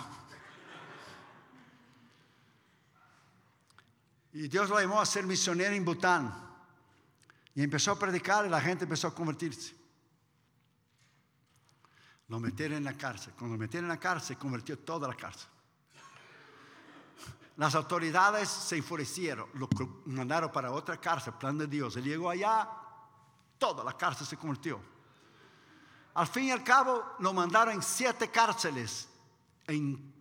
Y 4.33 4.47
Dios 4.47 4.67
lo 4.67 4.81
llamó 4.81 4.99
a 4.99 5.05
ser 5.05 5.27
misionero 5.27 5.75
en 5.75 5.85
Bután. 5.85 6.33
Y 7.53 7.61
empezó 7.61 7.91
a 7.91 7.99
predicar 7.99 8.43
y 8.47 8.49
la 8.49 8.59
gente 8.59 8.85
empezó 8.85 9.07
a 9.07 9.13
convertirse. 9.13 9.75
Lo 12.27 12.39
metieron 12.39 12.77
en 12.77 12.85
la 12.85 12.97
cárcel. 12.97 13.31
Cuando 13.37 13.55
lo 13.55 13.59
metieron 13.59 13.85
en 13.85 13.95
la 13.95 13.99
cárcel, 13.99 14.39
convirtió 14.39 14.79
toda 14.79 15.07
la 15.07 15.13
cárcel. 15.13 15.47
Las 17.57 17.75
autoridades 17.75 18.49
se 18.49 18.77
enfurecieron, 18.77 19.47
lo 19.53 19.69
mandaron 20.07 20.51
para 20.51 20.71
otra 20.71 20.99
cárcel, 20.99 21.33
plan 21.35 21.59
de 21.59 21.67
Dios. 21.67 21.95
Él 21.95 22.03
llegó 22.03 22.31
allá, 22.31 22.67
toda 23.59 23.83
la 23.83 23.95
cárcel 23.95 24.25
se 24.25 24.35
convirtió. 24.35 24.94
Al 26.15 26.27
fin 26.27 26.45
y 26.45 26.51
al 26.51 26.63
cabo 26.63 27.03
lo 27.19 27.33
mandaron 27.33 27.73
en 27.73 27.83
siete 27.83 28.31
cárceles. 28.31 29.07
En, 29.67 30.13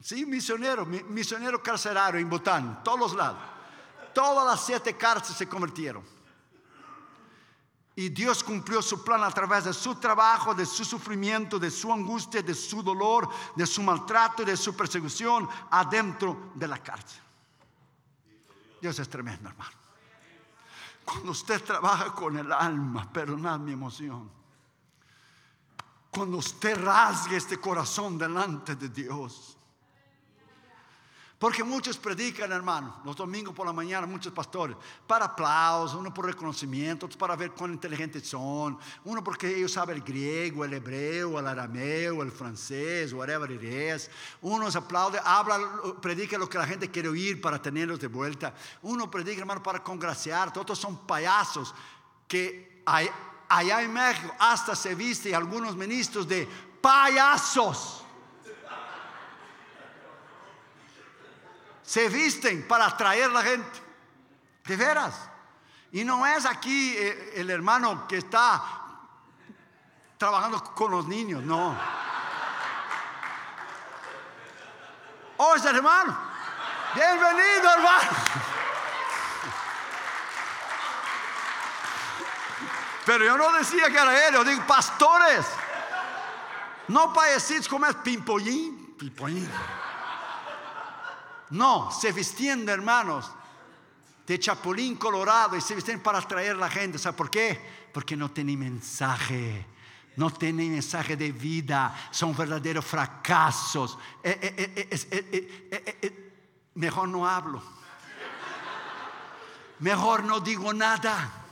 sí, 0.00 0.24
misionero, 0.24 0.86
misionero 0.86 1.62
carcelario 1.62 2.18
en 2.18 2.28
Bután, 2.28 2.82
todos 2.82 2.98
los 2.98 3.14
lados. 3.14 3.38
Todas 4.14 4.46
las 4.46 4.64
siete 4.64 4.96
cárceles 4.96 5.36
se 5.36 5.48
convirtieron. 5.48 6.02
Y 7.94 8.08
Dios 8.08 8.42
cumplió 8.42 8.80
su 8.80 9.04
plan 9.04 9.22
a 9.24 9.30
través 9.30 9.64
de 9.64 9.74
su 9.74 9.94
trabajo, 9.96 10.54
de 10.54 10.64
su 10.64 10.86
sufrimiento, 10.86 11.58
de 11.58 11.70
su 11.70 11.92
angustia, 11.92 12.42
de 12.42 12.54
su 12.54 12.82
dolor, 12.82 13.28
de 13.54 13.66
su 13.66 13.82
maltrato 13.82 14.42
y 14.42 14.46
de 14.46 14.56
su 14.56 14.74
persecución 14.74 15.46
adentro 15.70 16.52
de 16.54 16.68
la 16.68 16.82
cárcel. 16.82 17.20
Dios 18.80 18.98
es 18.98 19.08
tremendo, 19.08 19.50
hermano. 19.50 19.70
Cuando 21.04 21.32
usted 21.32 21.62
trabaja 21.62 22.14
con 22.14 22.38
el 22.38 22.50
alma, 22.52 23.10
perdonad 23.12 23.58
mi 23.58 23.72
emoción 23.72 24.36
cuando 26.16 26.38
usted 26.38 26.82
rasgue 26.82 27.36
este 27.36 27.58
corazón 27.58 28.16
delante 28.16 28.74
de 28.74 28.88
Dios. 28.88 29.54
Porque 31.38 31.62
muchos 31.62 31.98
predican, 31.98 32.50
hermano, 32.52 33.02
los 33.04 33.14
domingos 33.14 33.54
por 33.54 33.66
la 33.66 33.72
mañana, 33.74 34.06
muchos 34.06 34.32
pastores, 34.32 34.78
para 35.06 35.26
aplausos, 35.26 35.94
uno 35.94 36.14
por 36.14 36.24
reconocimiento, 36.24 37.04
otros 37.04 37.18
para 37.18 37.36
ver 37.36 37.50
cuán 37.50 37.74
inteligentes 37.74 38.26
son, 38.26 38.78
uno 39.04 39.22
porque 39.22 39.54
ellos 39.58 39.72
saben 39.72 39.96
el 39.96 40.02
griego, 40.02 40.64
el 40.64 40.72
hebreo, 40.72 41.38
el 41.38 41.46
arameo, 41.46 42.22
el 42.22 42.32
francés, 42.32 43.12
whatever 43.12 43.50
it 43.50 43.62
is. 43.62 44.10
Unos 44.40 44.74
aplauden, 44.74 45.20
habla, 45.22 45.60
predica 46.00 46.38
lo 46.38 46.48
que 46.48 46.56
la 46.56 46.66
gente 46.66 46.90
quiere 46.90 47.10
oír 47.10 47.42
para 47.42 47.60
tenerlos 47.60 48.00
de 48.00 48.06
vuelta. 48.06 48.54
Uno 48.80 49.10
predica, 49.10 49.40
hermano, 49.40 49.62
para 49.62 49.82
congraciar, 49.82 50.50
otros 50.56 50.78
son 50.78 51.06
payasos 51.06 51.74
que 52.26 52.82
hay 52.86 53.10
allá 53.48 53.82
en 53.82 53.92
México 53.92 54.34
hasta 54.38 54.74
se 54.74 54.94
viste 54.94 55.34
algunos 55.34 55.76
ministros 55.76 56.26
de 56.26 56.46
payasos. 56.80 58.04
Se 61.82 62.08
visten 62.08 62.66
para 62.66 62.86
atraer 62.86 63.30
la 63.30 63.42
gente. 63.42 63.82
De 64.64 64.76
veras. 64.76 65.14
Y 65.92 66.04
no 66.04 66.26
es 66.26 66.44
aquí 66.44 66.94
eh, 66.96 67.32
el 67.36 67.48
hermano 67.50 68.08
que 68.08 68.18
está 68.18 68.62
trabajando 70.18 70.62
con 70.74 70.90
los 70.90 71.06
niños, 71.06 71.42
no. 71.42 71.76
Oh, 75.36 75.54
es 75.54 75.64
el 75.64 75.76
hermano. 75.76 76.16
Bienvenido, 76.94 77.70
hermano. 77.70 78.55
Pero 83.06 83.24
yo 83.24 83.38
no 83.38 83.52
decía 83.52 83.88
que 83.88 83.96
era 83.96 84.26
él, 84.26 84.34
yo 84.34 84.44
digo 84.44 84.66
pastores. 84.66 85.46
No 86.88 87.12
payasitos 87.12 87.68
como 87.68 87.86
es 87.86 87.94
pimpollín, 87.94 88.96
pimpollín. 88.98 89.48
No, 91.50 91.88
se 91.92 92.10
vestían 92.10 92.68
hermanos 92.68 93.30
de 94.26 94.40
chapulín 94.40 94.96
colorado 94.96 95.56
y 95.56 95.60
se 95.60 95.76
vestían 95.76 96.00
para 96.00 96.18
atraer 96.18 96.56
a 96.56 96.58
la 96.58 96.68
gente. 96.68 96.98
¿Sabe 96.98 97.16
por 97.16 97.30
qué? 97.30 97.88
Porque 97.92 98.16
no 98.16 98.32
tienen 98.32 98.58
mensaje. 98.58 99.64
No 100.16 100.32
tienen 100.32 100.72
mensaje 100.72 101.16
de 101.16 101.30
vida. 101.30 101.94
Son 102.10 102.36
verdaderos 102.36 102.84
fracasos. 102.84 103.96
mejor 106.74 107.08
no 107.08 107.24
hablo. 107.24 107.62
Mejor 109.78 110.24
no 110.24 110.40
digo 110.40 110.72
nada. 110.72 111.45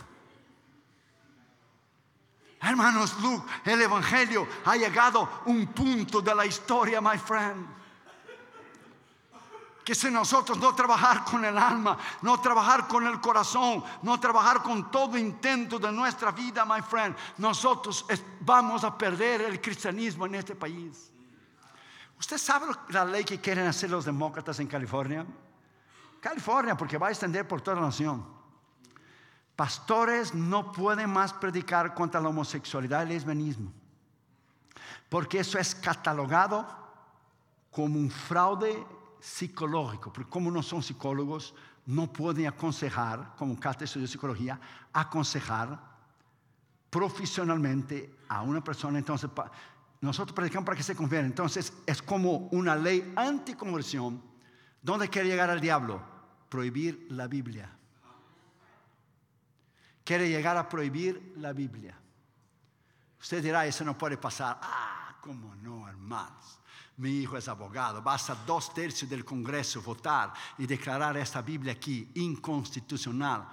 Hermanos, 2.65 3.21
Luke, 3.21 3.47
el 3.67 3.83
Evangelio 3.83 4.49
ha 4.65 4.75
llegado 4.75 5.23
a 5.23 5.43
un 5.47 5.67
punto 5.67 6.23
de 6.23 6.35
la 6.35 6.47
historia, 6.47 7.01
my 7.01 7.19
friend. 7.19 7.67
Que 9.85 9.95
si 9.95 10.11
nosotros 10.11 10.57
no 10.57 10.75
trabajar 10.75 11.25
con 11.25 11.45
el 11.45 11.59
alma, 11.59 11.99
no 12.23 12.41
trabajar 12.41 12.89
con 12.89 13.07
el 13.07 13.21
corazón, 13.21 13.85
no 14.01 14.19
trabajar 14.19 14.63
con 14.63 14.91
todo 14.91 15.19
intento 15.19 15.79
de 15.79 15.93
nuestra 15.93 16.33
vida, 16.33 16.65
my 16.65 16.81
friend, 16.81 17.15
nosotros 17.37 18.07
vamos 18.41 18.83
a 18.83 18.97
perder 18.97 19.43
el 19.43 19.61
cristianismo 19.61 20.25
en 20.25 20.37
este 20.37 20.55
país. 20.55 21.13
¿Usted 22.19 22.39
sabe 22.39 22.67
la 22.89 23.05
ley 23.05 23.25
que 23.25 23.39
quieren 23.39 23.67
hacer 23.67 23.91
los 23.91 24.07
demócratas 24.07 24.59
en 24.59 24.69
California? 24.69 25.27
California, 26.19 26.75
porque 26.75 26.97
va 26.97 27.09
a 27.09 27.11
extender 27.11 27.47
por 27.47 27.61
toda 27.61 27.77
la 27.77 27.83
nación. 27.83 28.34
Pastores 29.57 30.35
no 30.35 30.73
pueden 30.73 31.11
más 31.11 31.33
predicar 31.33 31.95
contra 31.95 32.21
la 32.21 32.29
homosexualidad 32.29 33.01
y 33.01 33.03
el 33.03 33.09
lesbianismo, 33.11 33.73
porque 35.09 35.41
eso 35.41 35.59
es 35.59 35.75
catalogado 35.75 36.67
como 37.71 37.99
un 37.99 38.11
fraude 38.11 38.85
psicológico, 39.21 40.13
porque 40.13 40.31
como 40.31 40.51
no 40.51 40.63
son 40.63 40.83
psicólogos, 40.83 41.55
no 41.87 42.13
pueden 42.13 42.47
aconsejar, 42.47 43.35
como 43.37 43.59
caso 43.59 43.99
de 43.99 44.07
psicología, 44.07 44.59
aconsejar 44.93 45.79
profesionalmente 46.91 48.19
a 48.29 48.43
una 48.43 48.63
persona. 48.63 48.99
Entonces, 48.99 49.29
nosotros 50.01 50.35
predicamos 50.35 50.67
para 50.67 50.77
que 50.77 50.83
se 50.83 50.95
convierta. 50.95 51.27
Entonces, 51.27 51.73
es 51.87 52.03
como 52.03 52.49
una 52.53 52.77
ley 52.77 53.13
anticonversión. 53.17 54.23
¿Dónde 54.83 55.09
quiere 55.09 55.29
llegar 55.29 55.51
el 55.51 55.61
diablo? 55.61 56.01
Prohibir 56.49 57.07
la 57.11 57.27
Biblia. 57.27 57.71
Quiere 60.05 60.29
llegar 60.29 60.57
a 60.57 60.69
prohibir 60.69 61.33
la 61.37 61.53
Biblia. 61.53 61.99
Usted 63.21 63.43
dirá, 63.43 63.67
eso 63.67 63.85
no 63.85 63.97
puede 63.97 64.19
pasar. 64.19 64.59
Ah, 64.61 65.17
¿cómo 65.21 65.55
no, 65.57 65.89
hermanos? 65.89 66.59
Mi 66.99 67.21
hijo 67.21 67.39
es 67.39 67.49
abogado. 67.49 68.03
Basta 68.03 68.37
dos 68.47 68.75
tercios 68.75 69.11
del 69.11 69.25
Congreso 69.25 69.81
votar 69.81 70.33
y 70.59 70.67
declarar 70.67 71.17
esta 71.17 71.41
Biblia 71.41 71.73
aquí 71.73 72.11
inconstitucional. 72.17 73.49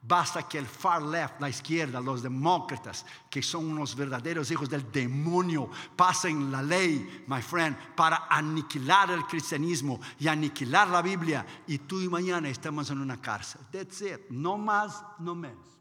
Basta 0.00 0.46
que 0.46 0.58
el 0.58 0.66
far 0.66 1.02
left, 1.02 1.40
la 1.40 1.48
izquierda, 1.48 2.00
los 2.00 2.22
demócratas, 2.22 3.04
que 3.28 3.42
son 3.42 3.66
unos 3.66 3.96
verdaderos 3.96 4.48
hijos 4.52 4.70
del 4.70 4.90
demonio, 4.92 5.68
pasen 5.96 6.52
la 6.52 6.62
ley, 6.62 7.24
my 7.26 7.42
friend, 7.42 7.76
para 7.96 8.28
aniquilar 8.30 9.10
el 9.10 9.24
cristianismo 9.26 10.00
y 10.20 10.28
aniquilar 10.28 10.86
la 10.86 11.02
Biblia. 11.02 11.44
Y 11.66 11.78
tú 11.78 12.00
y 12.00 12.08
mañana 12.08 12.48
estamos 12.48 12.88
en 12.90 13.00
una 13.00 13.20
cárcel. 13.20 13.62
That's 13.72 14.00
it. 14.02 14.30
No 14.30 14.56
más, 14.56 15.02
no 15.18 15.34
menos. 15.34 15.75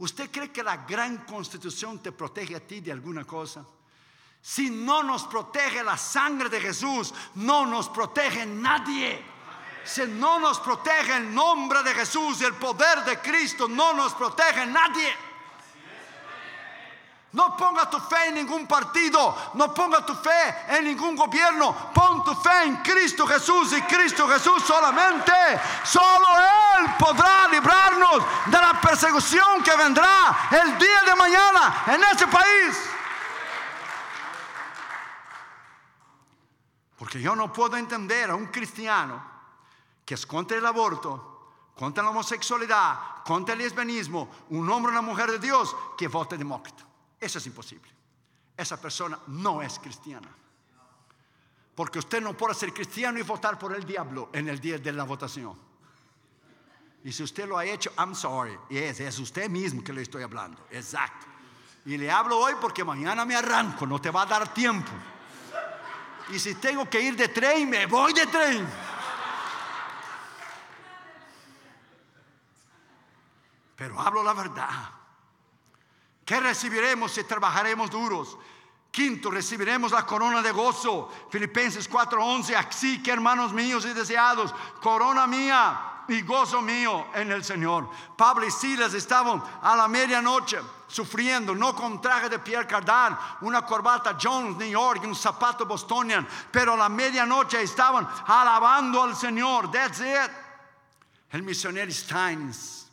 ¿Usted 0.00 0.30
cree 0.30 0.50
que 0.50 0.62
la 0.62 0.78
gran 0.78 1.26
constitución 1.26 1.98
te 1.98 2.10
protege 2.10 2.56
a 2.56 2.60
ti 2.60 2.80
de 2.80 2.90
alguna 2.90 3.26
cosa? 3.26 3.62
Si 4.40 4.70
no 4.70 5.02
nos 5.02 5.24
protege 5.24 5.84
la 5.84 5.98
sangre 5.98 6.48
de 6.48 6.58
Jesús, 6.58 7.12
no 7.34 7.66
nos 7.66 7.90
protege 7.90 8.46
nadie. 8.46 9.22
Si 9.84 10.02
no 10.06 10.38
nos 10.38 10.58
protege 10.60 11.18
el 11.18 11.34
nombre 11.34 11.82
de 11.82 11.94
Jesús 11.94 12.40
y 12.40 12.44
el 12.44 12.54
poder 12.54 13.04
de 13.04 13.18
Cristo, 13.18 13.68
no 13.68 13.92
nos 13.92 14.14
protege 14.14 14.64
nadie. 14.64 15.14
No 17.32 17.56
ponga 17.56 17.88
tu 17.88 18.00
fe 18.00 18.28
en 18.28 18.34
ningún 18.34 18.66
partido, 18.66 19.36
no 19.54 19.72
ponga 19.72 20.04
tu 20.04 20.14
fe 20.16 20.66
en 20.68 20.84
ningún 20.84 21.14
gobierno, 21.14 21.92
pon 21.94 22.24
tu 22.24 22.34
fe 22.34 22.64
en 22.64 22.76
Cristo 22.78 23.24
Jesús 23.24 23.72
y 23.72 23.82
Cristo 23.82 24.26
Jesús 24.28 24.64
solamente. 24.64 25.32
Solo 25.84 26.26
Él 26.78 26.86
podrá 26.98 27.46
librarnos 27.46 28.24
de 28.46 28.58
la 28.58 28.80
persecución 28.80 29.62
que 29.62 29.76
vendrá 29.76 30.48
el 30.50 30.76
día 30.76 31.02
de 31.06 31.14
mañana 31.14 31.84
en 31.86 32.02
este 32.02 32.26
país. 32.26 32.76
Porque 36.98 37.20
yo 37.20 37.36
no 37.36 37.52
puedo 37.52 37.76
entender 37.76 38.28
a 38.30 38.34
un 38.34 38.48
cristiano 38.48 39.22
que 40.04 40.14
es 40.14 40.26
contra 40.26 40.58
el 40.58 40.66
aborto, 40.66 41.70
contra 41.76 42.02
la 42.02 42.10
homosexualidad, 42.10 43.22
contra 43.24 43.52
el 43.52 43.60
lesbianismo, 43.60 44.28
un 44.48 44.68
hombre 44.68 44.90
o 44.90 44.98
una 44.98 45.00
mujer 45.00 45.30
de 45.30 45.38
Dios 45.38 45.76
que 45.96 46.08
vote 46.08 46.36
demócrata. 46.36 46.89
Eso 47.20 47.38
es 47.38 47.46
imposible. 47.46 47.90
Esa 48.56 48.80
persona 48.80 49.18
no 49.28 49.62
es 49.62 49.78
cristiana. 49.78 50.28
Porque 51.74 51.98
usted 51.98 52.20
no 52.20 52.36
puede 52.36 52.54
ser 52.54 52.72
cristiano 52.72 53.18
y 53.18 53.22
votar 53.22 53.58
por 53.58 53.74
el 53.74 53.84
diablo 53.84 54.30
en 54.32 54.48
el 54.48 54.60
día 54.60 54.78
de 54.78 54.92
la 54.92 55.04
votación. 55.04 55.56
Y 57.04 57.12
si 57.12 57.22
usted 57.22 57.48
lo 57.48 57.56
ha 57.56 57.64
hecho, 57.64 57.92
I'm 57.96 58.14
sorry. 58.14 58.58
Es, 58.68 59.00
es 59.00 59.18
usted 59.18 59.48
mismo 59.48 59.82
que 59.82 59.92
le 59.92 60.02
estoy 60.02 60.22
hablando. 60.22 60.66
Exacto. 60.70 61.26
Y 61.86 61.96
le 61.96 62.10
hablo 62.10 62.38
hoy 62.38 62.54
porque 62.60 62.84
mañana 62.84 63.24
me 63.24 63.34
arranco, 63.34 63.86
no 63.86 64.00
te 64.00 64.10
va 64.10 64.22
a 64.22 64.26
dar 64.26 64.52
tiempo. 64.52 64.90
Y 66.30 66.38
si 66.38 66.54
tengo 66.56 66.88
que 66.88 67.00
ir 67.00 67.16
de 67.16 67.28
tren, 67.28 67.68
me 67.68 67.86
voy 67.86 68.12
de 68.12 68.26
tren. 68.26 68.68
Pero 73.76 73.98
hablo 73.98 74.22
la 74.22 74.34
verdad. 74.34 74.99
¿Qué 76.30 76.38
recibiremos 76.38 77.10
si 77.10 77.24
trabajaremos 77.24 77.90
duros? 77.90 78.38
Quinto, 78.88 79.32
recibiremos 79.32 79.90
la 79.90 80.06
corona 80.06 80.40
de 80.40 80.52
gozo. 80.52 81.10
Filipenses 81.28 81.90
4:11. 81.90 82.54
Así 82.54 83.02
que, 83.02 83.10
hermanos 83.10 83.52
míos 83.52 83.84
y 83.84 83.92
deseados, 83.92 84.54
corona 84.80 85.26
mía 85.26 86.04
y 86.06 86.22
gozo 86.22 86.62
mío 86.62 87.08
en 87.14 87.32
el 87.32 87.42
Señor. 87.42 87.90
Pablo 88.16 88.46
y 88.46 88.52
Silas 88.52 88.94
estaban 88.94 89.42
a 89.60 89.74
la 89.74 89.88
medianoche 89.88 90.60
sufriendo, 90.86 91.52
no 91.52 91.74
con 91.74 92.00
traje 92.00 92.28
de 92.28 92.38
Pierre 92.38 92.68
Cardin, 92.68 93.18
una 93.40 93.66
corbata 93.66 94.16
Jones 94.16 94.56
New 94.56 94.70
York, 94.70 95.02
un 95.02 95.16
zapato 95.16 95.66
bostonian, 95.66 96.28
pero 96.52 96.74
a 96.74 96.76
la 96.76 96.88
medianoche 96.88 97.60
estaban 97.60 98.06
alabando 98.24 99.02
al 99.02 99.16
Señor. 99.16 99.68
That's 99.72 99.98
it. 99.98 100.30
El 101.32 101.42
misionero 101.42 101.90
Steins 101.90 102.88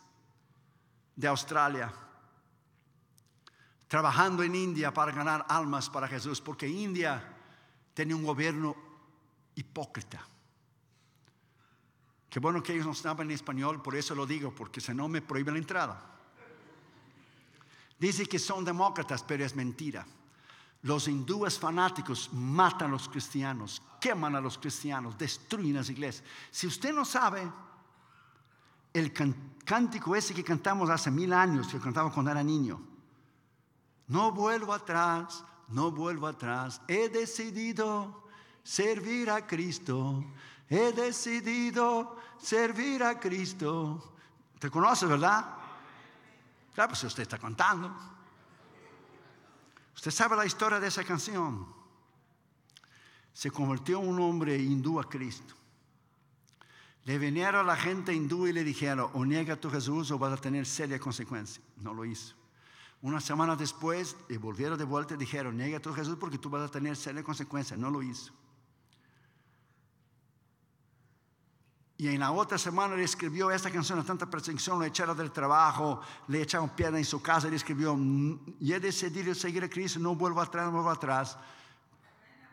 de 1.15 1.27
Australia 1.27 2.06
trabajando 3.87 4.43
en 4.43 4.55
India 4.55 4.93
para 4.93 5.11
ganar 5.11 5.45
almas 5.47 5.89
para 5.89 6.07
Jesús, 6.07 6.41
porque 6.41 6.67
India 6.67 7.35
tenía 7.93 8.15
un 8.15 8.23
gobierno 8.23 8.75
hipócrita. 9.55 10.21
Qué 12.29 12.39
bueno 12.39 12.61
que 12.61 12.73
ellos 12.73 12.85
no 12.85 12.91
estaban 12.91 13.27
en 13.27 13.35
español, 13.35 13.81
por 13.81 13.95
eso 13.95 14.13
lo 14.13 14.25
digo, 14.25 14.53
porque 14.53 14.81
si 14.81 14.93
no 14.93 15.07
me 15.07 15.21
prohíben 15.21 15.53
la 15.53 15.59
entrada. 15.59 16.05
Dice 17.97 18.25
que 18.25 18.37
son 18.37 18.63
demócratas, 18.63 19.23
pero 19.23 19.43
es 19.43 19.55
mentira. 19.55 20.05
Los 20.83 21.07
hindúes 21.07 21.57
fanáticos 21.57 22.31
matan 22.33 22.89
a 22.89 22.91
los 22.91 23.09
cristianos, 23.09 23.81
queman 23.99 24.35
a 24.35 24.41
los 24.41 24.57
cristianos, 24.57 25.17
destruyen 25.17 25.75
las 25.75 25.89
iglesias. 25.89 26.23
Si 26.51 26.67
usted 26.67 26.93
no 26.93 27.03
sabe, 27.03 27.49
el 28.93 29.11
cántico 29.65 30.15
ese 30.15 30.33
que 30.33 30.43
cantamos 30.43 30.89
hace 30.89 31.09
mil 31.09 31.33
años, 31.33 31.67
que 31.67 31.79
cantaba 31.79 32.11
cuando 32.11 32.31
era 32.31 32.43
niño, 32.43 32.79
no 34.07 34.31
vuelvo 34.31 34.73
atrás, 34.73 35.43
no 35.69 35.91
vuelvo 35.91 36.27
atrás. 36.27 36.81
He 36.87 37.09
decidido 37.09 38.23
servir 38.63 39.29
a 39.29 39.45
Cristo. 39.45 40.23
He 40.69 40.91
decidido 40.91 42.17
servir 42.37 43.03
a 43.03 43.19
Cristo. 43.19 44.13
¿Te 44.59 44.69
conoces, 44.69 45.07
verdad? 45.07 45.45
Claro, 46.73 46.89
pues 46.89 47.03
usted 47.03 47.23
está 47.23 47.37
contando. 47.37 47.93
Usted 49.95 50.11
sabe 50.11 50.35
la 50.35 50.45
historia 50.45 50.79
de 50.79 50.87
esa 50.87 51.03
canción. 51.03 51.67
Se 53.33 53.51
convirtió 53.51 53.99
un 53.99 54.19
hombre 54.19 54.57
hindú 54.57 54.99
a 54.99 55.09
Cristo. 55.09 55.53
Le 57.03 57.17
vinieron 57.17 57.61
a 57.61 57.63
la 57.63 57.77
gente 57.77 58.13
hindú 58.13 58.47
y 58.47 58.53
le 58.53 58.63
dijeron, 58.63 59.09
o 59.13 59.25
niega 59.25 59.53
a 59.53 59.59
tu 59.59 59.69
Jesús 59.69 60.11
o 60.11 60.19
vas 60.19 60.33
a 60.33 60.37
tener 60.37 60.65
seria 60.65 60.99
consecuencia. 60.99 61.63
No 61.77 61.93
lo 61.93 62.03
hizo. 62.03 62.35
Una 63.01 63.21
semana 63.21 63.55
después, 63.55 64.15
volvieron 64.39 64.77
de 64.77 64.83
vuelta 64.83 65.13
y 65.13 65.17
dijeron, 65.17 65.55
niega 65.55 65.77
a 65.77 65.81
tu 65.81 65.93
Jesús 65.93 66.17
porque 66.19 66.37
tú 66.37 66.49
vas 66.49 66.67
a 66.67 66.71
tener 66.71 66.95
seria 66.95 67.23
consecuencia. 67.23 67.77
No 67.77 67.91
lo 67.91 68.01
hizo. 68.01 68.33
Y 71.99 72.07
en 72.09 72.19
la 72.19 72.31
otra 72.31 72.59
semana 72.59 72.95
le 72.95 73.03
escribió 73.03 73.49
esta 73.49 73.71
canción 73.71 73.97
a 73.97 74.03
tanta 74.03 74.29
persecución, 74.29 74.79
le 74.79 74.87
echaron 74.87 75.17
del 75.17 75.31
trabajo, 75.31 75.99
le 76.27 76.43
echaron 76.43 76.69
piedra 76.69 76.97
en 76.99 77.05
su 77.05 77.21
casa, 77.21 77.49
le 77.49 77.55
escribió, 77.55 77.97
y 78.59 78.71
he 78.71 78.79
decidido 78.79 79.33
seguir 79.33 79.63
a 79.63 79.69
Cristo, 79.69 79.99
no 79.99 80.15
vuelvo 80.15 80.39
atrás, 80.39 80.65
no 80.65 80.73
vuelvo 80.73 80.91
atrás. 80.91 81.37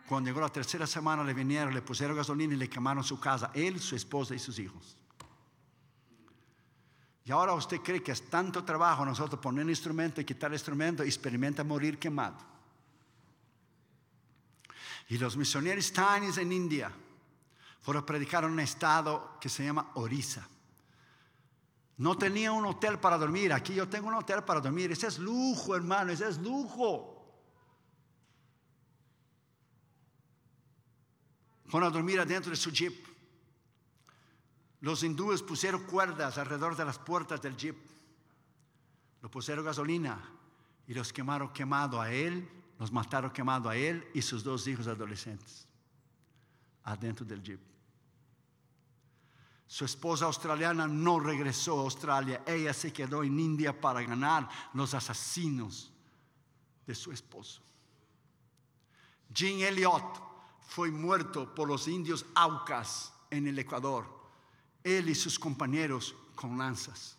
Cuando 0.08 0.28
llegó 0.28 0.40
la 0.40 0.48
tercera 0.48 0.86
semana 0.86 1.22
le 1.22 1.34
vinieron, 1.34 1.74
le 1.74 1.82
pusieron 1.82 2.16
gasolina 2.16 2.54
y 2.54 2.56
le 2.56 2.70
quemaron 2.70 3.04
su 3.04 3.20
casa, 3.20 3.50
él, 3.54 3.80
su 3.80 3.96
esposa 3.96 4.34
y 4.34 4.38
sus 4.38 4.58
hijos. 4.58 4.96
Y 7.24 7.32
ahora 7.32 7.54
usted 7.54 7.80
cree 7.80 8.02
que 8.02 8.12
es 8.12 8.28
tanto 8.28 8.64
trabajo 8.64 9.04
nosotros 9.04 9.40
poner 9.40 9.66
instrumento 9.68 10.20
y 10.20 10.24
quitar 10.24 10.52
instrumento 10.52 11.02
experimenta 11.02 11.64
morir 11.64 11.98
quemado. 11.98 12.36
Y 15.08 15.16
los 15.16 15.36
misioneros 15.36 15.92
Tainis 15.92 16.36
en 16.36 16.52
India 16.52 16.92
fueron 17.80 18.02
a 18.02 18.06
predicar 18.06 18.44
en 18.44 18.50
un 18.50 18.60
estado 18.60 19.38
que 19.40 19.48
se 19.48 19.64
llama 19.64 19.90
Orissa. 19.94 20.46
No 21.96 22.18
tenía 22.18 22.52
un 22.52 22.66
hotel 22.66 22.98
para 22.98 23.16
dormir. 23.16 23.52
Aquí 23.52 23.74
yo 23.74 23.88
tengo 23.88 24.08
un 24.08 24.14
hotel 24.14 24.42
para 24.42 24.60
dormir. 24.60 24.92
Ese 24.92 25.06
es 25.06 25.18
lujo, 25.18 25.76
hermano, 25.76 26.12
ese 26.12 26.28
es 26.28 26.38
lujo. 26.38 27.10
Fueron 31.66 31.88
a 31.88 31.92
dormir 31.92 32.20
adentro 32.20 32.50
de 32.50 32.56
su 32.56 32.70
jeep. 32.70 33.03
Los 34.84 35.02
hindúes 35.02 35.42
pusieron 35.42 35.84
cuerdas 35.84 36.36
alrededor 36.36 36.76
de 36.76 36.84
las 36.84 36.98
puertas 36.98 37.40
del 37.40 37.56
jeep. 37.56 37.74
Lo 39.22 39.30
pusieron 39.30 39.64
gasolina 39.64 40.22
y 40.86 40.92
los 40.92 41.10
quemaron 41.10 41.54
quemado 41.54 42.02
a 42.02 42.12
él, 42.12 42.46
los 42.78 42.92
mataron 42.92 43.30
quemado 43.30 43.70
a 43.70 43.76
él 43.76 44.06
y 44.12 44.20
sus 44.20 44.44
dos 44.44 44.66
hijos 44.66 44.86
adolescentes 44.86 45.66
adentro 46.82 47.24
del 47.24 47.42
jeep. 47.42 47.60
Su 49.66 49.86
esposa 49.86 50.26
australiana 50.26 50.86
no 50.86 51.18
regresó 51.18 51.80
a 51.80 51.84
Australia, 51.84 52.42
ella 52.46 52.74
se 52.74 52.92
quedó 52.92 53.24
en 53.24 53.40
India 53.40 53.80
para 53.80 54.02
ganar 54.02 54.50
los 54.74 54.92
asesinos 54.92 55.90
de 56.86 56.94
su 56.94 57.10
esposo. 57.10 57.62
Jean 59.30 59.60
Elliott 59.60 60.20
fue 60.60 60.90
muerto 60.90 61.54
por 61.54 61.68
los 61.68 61.88
indios 61.88 62.26
Aucas 62.34 63.14
en 63.30 63.46
el 63.46 63.58
Ecuador, 63.58 64.13
él 64.84 65.08
y 65.08 65.14
sus 65.14 65.38
compañeros 65.38 66.14
con 66.36 66.56
lanzas. 66.56 67.16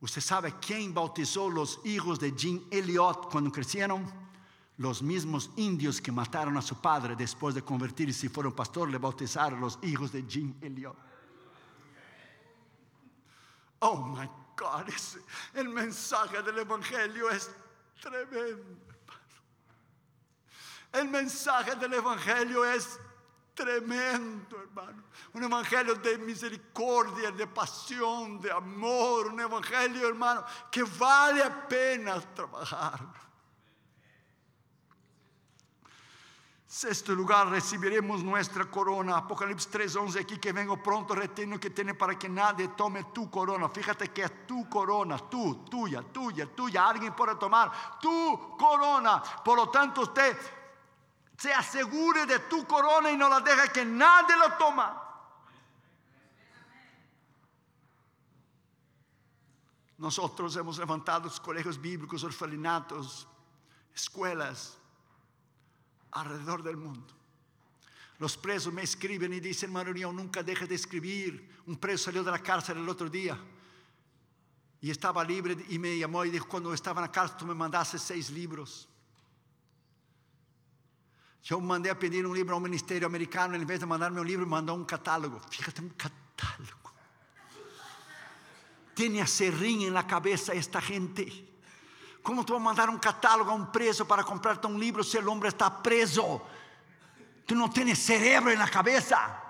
¿Usted 0.00 0.20
sabe 0.20 0.54
quién 0.60 0.94
bautizó 0.94 1.50
los 1.50 1.80
hijos 1.84 2.20
de 2.20 2.32
Jean 2.32 2.62
Elliot 2.70 3.30
cuando 3.30 3.50
crecieron? 3.50 4.06
Los 4.78 5.02
mismos 5.02 5.50
indios 5.56 6.00
que 6.00 6.12
mataron 6.12 6.56
a 6.56 6.62
su 6.62 6.80
padre 6.80 7.16
después 7.16 7.54
de 7.54 7.62
convertirse 7.62 8.26
y 8.26 8.28
fueron 8.28 8.54
pastor 8.54 8.88
le 8.90 8.98
bautizaron 8.98 9.60
los 9.60 9.78
hijos 9.82 10.12
de 10.12 10.24
Jean 10.26 10.54
Elliot. 10.60 10.96
Oh 13.80 14.06
my 14.06 14.28
God, 14.56 14.88
el 15.54 15.68
mensaje 15.68 16.42
del 16.42 16.58
Evangelio 16.58 17.30
es 17.30 17.50
tremendo. 18.00 18.86
El 20.92 21.08
mensaje 21.08 21.74
del 21.76 21.94
Evangelio 21.94 22.64
es 22.64 22.98
tremendo, 23.56 24.60
hermano. 24.60 25.02
Un 25.32 25.42
evangelio 25.42 25.94
de 25.96 26.18
misericordia, 26.18 27.32
de 27.32 27.46
pasión, 27.46 28.38
de 28.38 28.52
amor. 28.52 29.28
Un 29.28 29.40
evangelio, 29.40 30.06
hermano, 30.06 30.44
que 30.70 30.84
vale 30.84 31.40
la 31.40 31.66
pena 31.66 32.20
trabajar. 32.20 33.00
Sexto 36.68 37.14
lugar, 37.14 37.48
recibiremos 37.48 38.22
nuestra 38.22 38.66
corona. 38.66 39.16
Apocalipsis 39.16 39.70
3:11, 39.70 40.20
aquí 40.20 40.38
que 40.38 40.52
vengo 40.52 40.82
pronto, 40.82 41.14
retengo 41.14 41.58
que 41.58 41.70
tiene 41.70 41.94
para 41.94 42.18
que 42.18 42.28
nadie 42.28 42.68
tome 42.76 43.04
tu 43.14 43.30
corona. 43.30 43.70
Fíjate 43.70 44.08
que 44.08 44.24
es 44.24 44.46
tu 44.46 44.68
corona, 44.68 45.16
tú, 45.16 45.64
tuya, 45.64 46.02
tuya, 46.02 46.44
tuya. 46.54 46.86
Alguien 46.86 47.14
puede 47.14 47.36
tomar 47.36 47.98
tu 47.98 48.56
corona. 48.58 49.22
Por 49.42 49.56
lo 49.56 49.70
tanto, 49.70 50.02
usted 50.02 50.36
se 51.36 51.52
asegure 51.52 52.26
de 52.26 52.38
tu 52.40 52.66
corona 52.66 53.10
y 53.10 53.16
no 53.16 53.28
la 53.28 53.40
deja 53.40 53.68
que 53.68 53.84
nadie 53.84 54.36
lo 54.36 54.54
toma. 54.54 55.02
Nosotros 59.98 60.54
hemos 60.56 60.78
levantado 60.78 61.30
colegios 61.42 61.80
bíblicos, 61.80 62.22
orfelinatos, 62.22 63.26
escuelas 63.94 64.76
alrededor 66.12 66.62
del 66.62 66.76
mundo. 66.76 67.14
Los 68.18 68.36
presos 68.36 68.72
me 68.72 68.82
escriben 68.82 69.32
y 69.32 69.40
dicen, 69.40 69.76
hermano, 69.76 70.12
nunca 70.12 70.42
deje 70.42 70.66
de 70.66 70.74
escribir. 70.74 71.62
Un 71.66 71.76
preso 71.76 72.04
salió 72.04 72.22
de 72.22 72.30
la 72.30 72.38
cárcel 72.38 72.78
el 72.78 72.88
otro 72.88 73.08
día 73.10 73.38
y 74.80 74.90
estaba 74.90 75.24
libre 75.24 75.56
y 75.68 75.78
me 75.78 75.98
llamó 75.98 76.24
y 76.24 76.30
dijo, 76.30 76.48
cuando 76.48 76.72
estaba 76.72 77.00
en 77.00 77.06
la 77.06 77.12
cárcel 77.12 77.38
tú 77.38 77.46
me 77.46 77.54
mandaste 77.54 77.98
seis 77.98 78.30
libros. 78.30 78.88
Yo 81.46 81.60
mandé 81.60 81.88
a 81.90 81.96
pedir 81.96 82.26
un 82.26 82.34
libro 82.34 82.54
a 82.54 82.56
un 82.56 82.64
ministerio 82.64 83.06
americano, 83.06 83.54
en 83.54 83.64
vez 83.64 83.78
de 83.78 83.86
mandarme 83.86 84.20
un 84.20 84.26
libro, 84.26 84.44
mandó 84.44 84.74
un 84.74 84.84
catálogo. 84.84 85.38
Fíjate, 85.48 85.80
un 85.80 85.90
catálogo. 85.90 86.92
Tiene 88.92 89.22
acerrín 89.22 89.82
en 89.82 89.94
la 89.94 90.04
cabeza 90.04 90.54
esta 90.54 90.80
gente. 90.80 91.48
¿Cómo 92.20 92.44
tú 92.44 92.54
vas 92.54 92.60
a 92.60 92.64
mandar 92.64 92.90
un 92.90 92.98
catálogo 92.98 93.52
a 93.52 93.54
un 93.54 93.70
preso 93.70 94.08
para 94.08 94.24
comprarte 94.24 94.66
un 94.66 94.80
libro 94.80 95.04
si 95.04 95.18
el 95.18 95.28
hombre 95.28 95.50
está 95.50 95.80
preso? 95.80 96.44
Tú 97.46 97.54
no 97.54 97.70
tienes 97.70 98.00
cerebro 98.00 98.50
en 98.50 98.58
la 98.58 98.68
cabeza. 98.68 99.40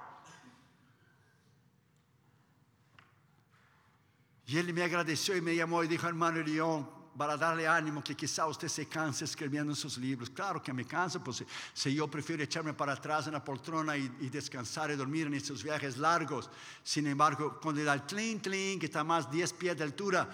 Y 4.44 4.58
él 4.58 4.70
me 4.74 4.82
agradeció 4.82 5.34
y 5.34 5.40
me 5.40 5.56
llamó 5.56 5.82
y 5.82 5.88
dijo, 5.88 6.06
hermano 6.06 6.42
León, 6.42 6.95
para 7.16 7.36
darle 7.36 7.66
ánimo 7.66 8.02
que 8.04 8.14
quizá 8.14 8.46
usted 8.46 8.68
se 8.68 8.86
canse 8.86 9.24
escribiendo 9.24 9.74
sus 9.74 9.96
libros. 9.98 10.30
Claro 10.30 10.62
que 10.62 10.72
me 10.72 10.84
canso, 10.84 11.22
pues 11.22 11.44
si 11.72 11.94
yo 11.94 12.08
prefiero 12.08 12.42
echarme 12.42 12.74
para 12.74 12.92
atrás 12.92 13.26
en 13.26 13.32
la 13.32 13.42
poltrona 13.42 13.96
y, 13.96 14.08
descansar 14.28 14.90
y 14.90 14.96
dormir 14.96 15.26
en 15.26 15.34
estos 15.34 15.62
viajes 15.62 15.96
largos. 15.96 16.50
Sin 16.82 17.06
embargo, 17.06 17.58
cuando 17.60 17.82
da 17.82 17.94
el 17.94 18.02
tlin, 18.02 18.40
tlin, 18.40 18.78
que 18.78 18.86
está 18.86 19.02
más 19.02 19.30
10 19.30 19.52
pies 19.54 19.76
de 19.76 19.84
altura, 19.84 20.28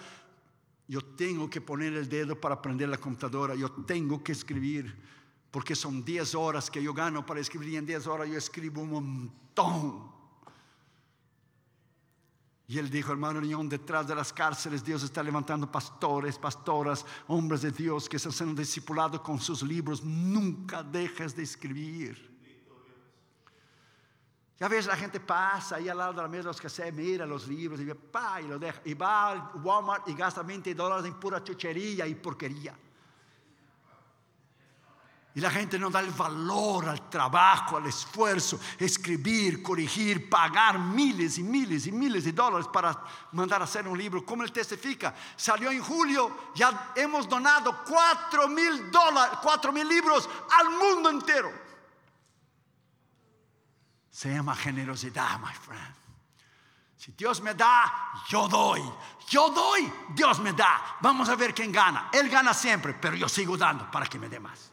yo 0.88 1.00
tengo 1.00 1.48
que 1.48 1.60
poner 1.60 1.94
el 1.94 2.08
dedo 2.08 2.38
para 2.40 2.60
prender 2.60 2.88
la 2.88 2.98
computadora, 2.98 3.54
yo 3.54 3.70
tengo 3.70 4.22
que 4.22 4.32
escribir, 4.32 4.94
porque 5.50 5.74
son 5.74 6.04
10 6.04 6.34
horas 6.34 6.70
que 6.70 6.82
yo 6.82 6.92
gano 6.92 7.24
para 7.24 7.40
escribir 7.40 7.70
y 7.70 7.76
en 7.76 7.86
10 7.86 8.06
horas 8.08 8.28
yo 8.28 8.36
escribo 8.36 8.82
un 8.82 8.90
montón. 8.90 10.11
Y 12.72 12.78
él 12.78 12.88
dijo, 12.88 13.12
hermano 13.12 13.38
León, 13.38 13.68
detrás 13.68 14.08
de 14.08 14.14
las 14.14 14.32
cárceles 14.32 14.82
Dios 14.82 15.02
está 15.02 15.22
levantando 15.22 15.70
pastores, 15.70 16.38
pastoras, 16.38 17.04
hombres 17.28 17.60
de 17.60 17.70
Dios 17.70 18.08
que 18.08 18.18
se 18.18 18.42
han 18.42 18.54
discipulado 18.54 19.22
con 19.22 19.38
sus 19.38 19.62
libros. 19.62 20.02
Nunca 20.02 20.82
dejes 20.82 21.36
de 21.36 21.42
escribir. 21.42 22.32
Ya 24.58 24.68
ves, 24.68 24.86
la 24.86 24.96
gente 24.96 25.20
pasa 25.20 25.76
ahí 25.76 25.90
al 25.90 25.98
lado 25.98 26.14
de 26.14 26.22
la 26.22 26.28
mesa, 26.28 26.44
los 26.44 26.58
que 26.62 26.70
se 26.70 26.90
mira 26.92 27.26
los 27.26 27.46
libros 27.46 27.78
y, 27.78 27.84
pa, 27.92 28.40
y 28.40 28.48
lo 28.48 28.58
deja. 28.58 28.80
Y 28.86 28.94
va 28.94 29.32
al 29.32 29.50
Walmart 29.62 30.08
y 30.08 30.14
gasta 30.14 30.42
20 30.42 30.74
dólares 30.74 31.04
en 31.04 31.20
pura 31.20 31.44
chuchería 31.44 32.06
y 32.06 32.14
porquería. 32.14 32.74
Y 35.34 35.40
la 35.40 35.50
gente 35.50 35.78
no 35.78 35.88
da 35.88 36.00
el 36.00 36.10
valor 36.10 36.90
al 36.90 37.08
trabajo, 37.08 37.78
al 37.78 37.86
esfuerzo, 37.86 38.60
escribir, 38.78 39.62
corregir, 39.62 40.28
pagar 40.28 40.78
miles 40.78 41.38
y 41.38 41.42
miles 41.42 41.86
y 41.86 41.92
miles 41.92 42.24
de 42.24 42.32
dólares 42.32 42.68
para 42.70 43.02
mandar 43.32 43.62
a 43.62 43.64
hacer 43.64 43.88
un 43.88 43.96
libro. 43.96 44.26
¿Cómo 44.26 44.42
él 44.42 44.52
testifica? 44.52 45.14
Salió 45.34 45.70
en 45.70 45.82
julio, 45.82 46.50
ya 46.54 46.92
hemos 46.94 47.26
donado 47.26 47.82
cuatro 47.82 48.46
mil 48.46 48.90
dólares, 48.90 49.38
cuatro 49.42 49.72
mil 49.72 49.88
libros 49.88 50.28
al 50.58 50.68
mundo 50.68 51.08
entero. 51.08 51.50
Se 54.10 54.34
llama 54.34 54.54
generosidad, 54.54 55.38
my 55.40 55.54
friend. 55.54 55.94
Si 56.98 57.12
Dios 57.12 57.40
me 57.40 57.54
da, 57.54 58.12
yo 58.28 58.46
doy. 58.48 58.82
Yo 59.28 59.48
doy, 59.48 59.90
Dios 60.10 60.38
me 60.40 60.52
da. 60.52 60.98
Vamos 61.00 61.30
a 61.30 61.36
ver 61.36 61.54
quién 61.54 61.72
gana. 61.72 62.10
Él 62.12 62.28
gana 62.28 62.52
siempre, 62.52 62.92
pero 62.92 63.16
yo 63.16 63.30
sigo 63.30 63.56
dando 63.56 63.90
para 63.90 64.06
que 64.06 64.18
me 64.18 64.28
dé 64.28 64.38
más. 64.38 64.71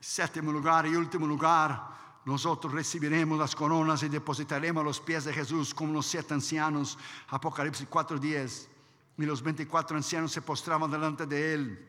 Séptimo 0.00 0.50
lugar 0.50 0.86
y 0.86 0.96
último 0.96 1.26
lugar, 1.26 2.22
nosotros 2.24 2.72
recibiremos 2.72 3.38
las 3.38 3.54
coronas 3.54 4.02
y 4.02 4.08
depositaremos 4.08 4.82
los 4.82 5.00
pies 5.00 5.24
de 5.24 5.32
Jesús 5.32 5.74
como 5.74 5.92
los 5.92 6.06
siete 6.06 6.32
ancianos. 6.32 6.98
Apocalipsis 7.28 7.86
4:10. 7.88 8.68
Y 9.18 9.26
los 9.26 9.42
24 9.42 9.98
ancianos 9.98 10.32
se 10.32 10.40
postraban 10.40 10.90
delante 10.90 11.26
de 11.26 11.54
él 11.54 11.88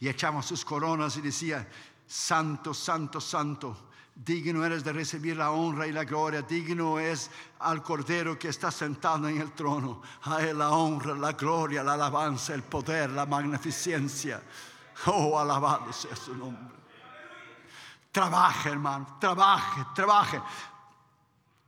y 0.00 0.08
echaban 0.08 0.42
sus 0.42 0.64
coronas 0.64 1.16
y 1.18 1.20
decía, 1.20 1.68
Santo, 2.06 2.72
Santo, 2.72 3.20
Santo. 3.20 3.76
Digno 4.14 4.64
eres 4.64 4.82
de 4.82 4.94
recibir 4.94 5.36
la 5.36 5.50
honra 5.50 5.86
y 5.86 5.92
la 5.92 6.04
gloria. 6.04 6.40
Digno 6.40 6.98
es 6.98 7.30
al 7.58 7.82
Cordero 7.82 8.38
que 8.38 8.48
está 8.48 8.70
sentado 8.70 9.28
en 9.28 9.38
el 9.38 9.52
trono. 9.52 10.00
A 10.22 10.40
él 10.42 10.56
la 10.56 10.70
honra, 10.70 11.14
la 11.14 11.32
gloria, 11.32 11.82
la 11.82 11.92
alabanza, 11.94 12.54
el 12.54 12.62
poder, 12.62 13.10
la 13.10 13.26
magnificencia. 13.26 14.42
Oh, 15.04 15.38
alabado 15.38 15.92
sea 15.92 16.16
su 16.16 16.34
nombre. 16.34 16.74
Trabaje, 18.16 18.70
hermano, 18.70 19.18
trabaje, 19.20 19.84
trabaje. 19.94 20.40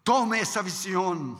Tome 0.03 0.41
esa 0.41 0.63
visión. 0.63 1.39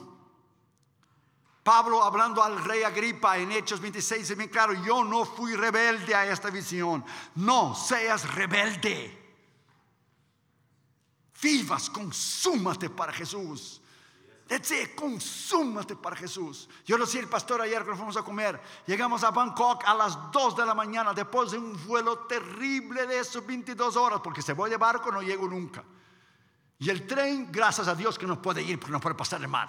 Pablo 1.63 2.05
hablando 2.05 2.43
al 2.43 2.63
rey 2.63 2.83
Agripa 2.83 3.39
en 3.39 3.51
Hechos 3.53 3.81
26, 3.81 4.21
dice 4.21 4.35
bien 4.35 4.51
claro, 4.51 4.75
yo 4.75 5.03
no 5.05 5.25
fui 5.25 5.57
rebelde 5.57 6.15
a 6.15 6.31
esta 6.31 6.51
visión. 6.51 7.03
No 7.37 7.75
seas 7.75 8.35
rebelde. 8.35 9.39
Vivas, 11.41 11.89
consúmate 11.89 12.91
para 12.91 13.11
Jesús. 13.11 13.81
Consúmate 14.97 15.95
para 15.97 16.17
Jesús. 16.17 16.69
Yo 16.85 16.97
lo 16.97 17.05
decía 17.05 17.21
el 17.21 17.29
pastor 17.29 17.61
ayer 17.61 17.83
cuando 17.83 17.97
fuimos 17.97 18.17
a 18.17 18.23
comer. 18.23 18.61
Llegamos 18.87 19.23
a 19.23 19.31
Bangkok 19.31 19.85
a 19.87 19.95
las 19.95 20.31
2 20.33 20.57
de 20.57 20.67
la 20.67 20.75
mañana 20.75 21.13
después 21.13 21.51
de 21.51 21.59
un 21.59 21.79
vuelo 21.87 22.21
terrible 22.21 23.07
de 23.07 23.19
esos 23.19 23.47
22 23.47 23.97
horas, 23.97 24.21
porque 24.23 24.43
se 24.43 24.55
voy 24.55 24.71
de 24.71 24.77
barco 24.77 25.13
no 25.13 25.23
llego 25.23 25.47
nunca. 25.47 25.85
Y 26.79 26.91
el 26.91 27.07
tren, 27.07 27.51
gracias 27.51 27.89
a 27.89 27.95
Dios 27.95 28.19
que 28.19 28.27
no 28.27 28.41
puede 28.41 28.63
ir 28.63 28.79
porque 28.79 28.93
no 28.93 29.01
puede 29.01 29.15
pasar 29.15 29.41
el 29.41 29.49
mar. 29.49 29.69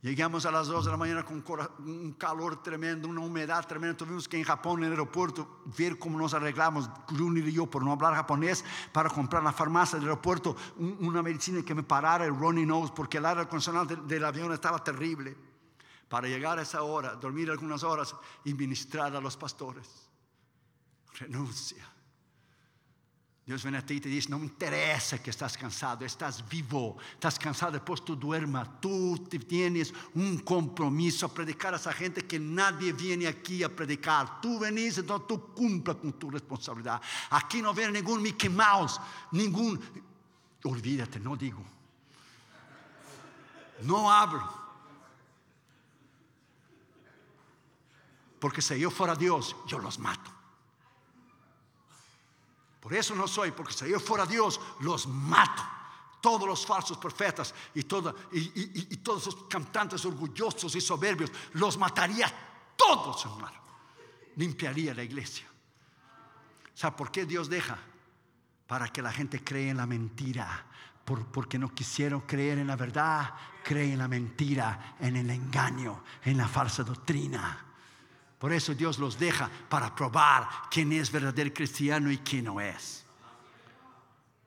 Llegamos 0.00 0.46
a 0.46 0.52
las 0.52 0.68
2 0.68 0.84
de 0.84 0.90
la 0.92 0.96
mañana 0.96 1.24
con 1.24 1.42
un 1.80 2.12
calor 2.12 2.62
tremendo, 2.62 3.08
una 3.08 3.20
humedad 3.20 3.66
tremenda. 3.66 3.96
Tuvimos 3.96 4.28
que 4.28 4.38
en 4.38 4.44
Japón, 4.44 4.78
en 4.78 4.84
el 4.84 4.90
aeropuerto, 4.92 5.62
ver 5.76 5.98
cómo 5.98 6.16
nos 6.16 6.34
arreglamos, 6.34 6.88
Grunir 7.08 7.48
y 7.48 7.52
yo, 7.52 7.66
por 7.66 7.82
no 7.82 7.92
hablar 7.92 8.14
japonés, 8.14 8.64
para 8.92 9.10
comprar 9.10 9.42
la 9.42 9.52
farmacia 9.52 9.98
del 9.98 10.08
aeropuerto 10.08 10.56
una 10.76 11.20
medicina 11.20 11.64
que 11.64 11.74
me 11.74 11.82
parara 11.82 12.24
el 12.24 12.36
runny 12.36 12.64
nose, 12.64 12.92
porque 12.94 13.18
el 13.18 13.26
aire 13.26 13.40
acondicionado 13.40 13.96
del, 13.96 14.24
avión 14.24 14.52
estaba 14.52 14.84
terrible. 14.84 15.36
Para 16.08 16.28
llegar 16.28 16.60
a 16.60 16.62
esa 16.62 16.82
hora, 16.82 17.16
dormir 17.16 17.50
algunas 17.50 17.82
horas 17.82 18.14
y 18.44 18.54
ministrar 18.54 19.16
a 19.16 19.20
los 19.20 19.36
pastores. 19.36 20.08
Renuncia. 21.18 21.97
Dios 23.48 23.62
viene 23.62 23.78
a 23.78 23.86
ti 23.86 23.94
y 23.94 24.00
te 24.02 24.10
dice, 24.10 24.28
no 24.28 24.38
me 24.38 24.44
interesa 24.44 25.22
que 25.22 25.30
estás 25.30 25.56
cansado, 25.56 26.04
estás 26.04 26.46
vivo, 26.46 26.98
estás 27.14 27.38
cansado, 27.38 27.72
después 27.72 28.04
tú 28.04 28.14
duermas, 28.14 28.78
tú 28.78 29.26
tienes 29.48 29.94
un 30.16 30.40
compromiso 30.40 31.24
a 31.24 31.32
predicar 31.32 31.72
a 31.72 31.78
esa 31.78 31.94
gente 31.94 32.26
que 32.26 32.38
nadie 32.38 32.92
viene 32.92 33.26
aquí 33.26 33.62
a 33.62 33.74
predicar. 33.74 34.38
Tú 34.42 34.58
venís, 34.58 34.98
entonces 34.98 35.26
tú 35.26 35.54
cumpla 35.54 35.94
con 35.94 36.12
tu 36.12 36.30
responsabilidad. 36.30 37.00
Aquí 37.30 37.62
no 37.62 37.72
viene 37.72 37.92
ningún 37.92 38.20
Mickey 38.20 38.50
Mouse, 38.50 39.00
ningún... 39.32 39.80
Olvídate, 40.64 41.18
no 41.18 41.34
digo. 41.34 41.64
No 43.80 44.12
hablo. 44.12 44.46
Porque 48.38 48.60
si 48.60 48.78
yo 48.78 48.90
fuera 48.90 49.16
Dios, 49.16 49.56
yo 49.66 49.78
los 49.78 49.98
mato. 49.98 50.37
Por 52.80 52.94
eso 52.94 53.14
no 53.14 53.26
soy, 53.26 53.50
porque 53.50 53.72
si 53.72 53.88
yo 53.88 53.98
fuera 53.98 54.26
Dios, 54.26 54.60
los 54.80 55.06
mato. 55.06 55.62
Todos 56.20 56.48
los 56.48 56.66
falsos 56.66 56.98
profetas 56.98 57.54
y, 57.74 57.80
y, 57.80 58.96
todos 58.96 59.22
esos 59.22 59.44
cantantes 59.48 60.04
orgullosos 60.04 60.74
y 60.74 60.80
soberbios, 60.80 61.30
los 61.52 61.78
mataría 61.78 62.32
todos, 62.76 63.24
hermano. 63.24 63.56
Limpiaría 64.34 64.94
la 64.94 65.04
iglesia. 65.04 65.46
¿Sabe 66.74 66.96
por 66.96 67.12
qué 67.12 67.24
Dios 67.24 67.48
deja? 67.48 67.78
Para 68.66 68.88
que 68.88 69.00
la 69.00 69.12
gente 69.12 69.44
cree 69.44 69.70
en 69.70 69.76
la 69.76 69.86
mentira. 69.86 70.66
porque 71.04 71.58
no 71.58 71.72
quisieron 71.72 72.20
creer 72.22 72.58
en 72.58 72.66
la 72.66 72.76
verdad, 72.76 73.32
creen 73.64 73.92
en 73.92 73.98
la 73.98 74.08
mentira, 74.08 74.96
en 75.00 75.16
el 75.16 75.30
engaño, 75.30 76.02
en 76.22 76.36
la 76.36 76.48
falsa 76.48 76.82
doctrina. 76.82 77.67
Por 78.38 78.52
eso 78.52 78.74
Dios 78.74 78.98
los 78.98 79.18
deja 79.18 79.50
para 79.68 79.94
probar 79.94 80.48
quién 80.70 80.92
es 80.92 81.10
verdadero 81.10 81.52
cristiano 81.52 82.10
y 82.10 82.18
quién 82.18 82.44
no 82.44 82.60
es. 82.60 83.04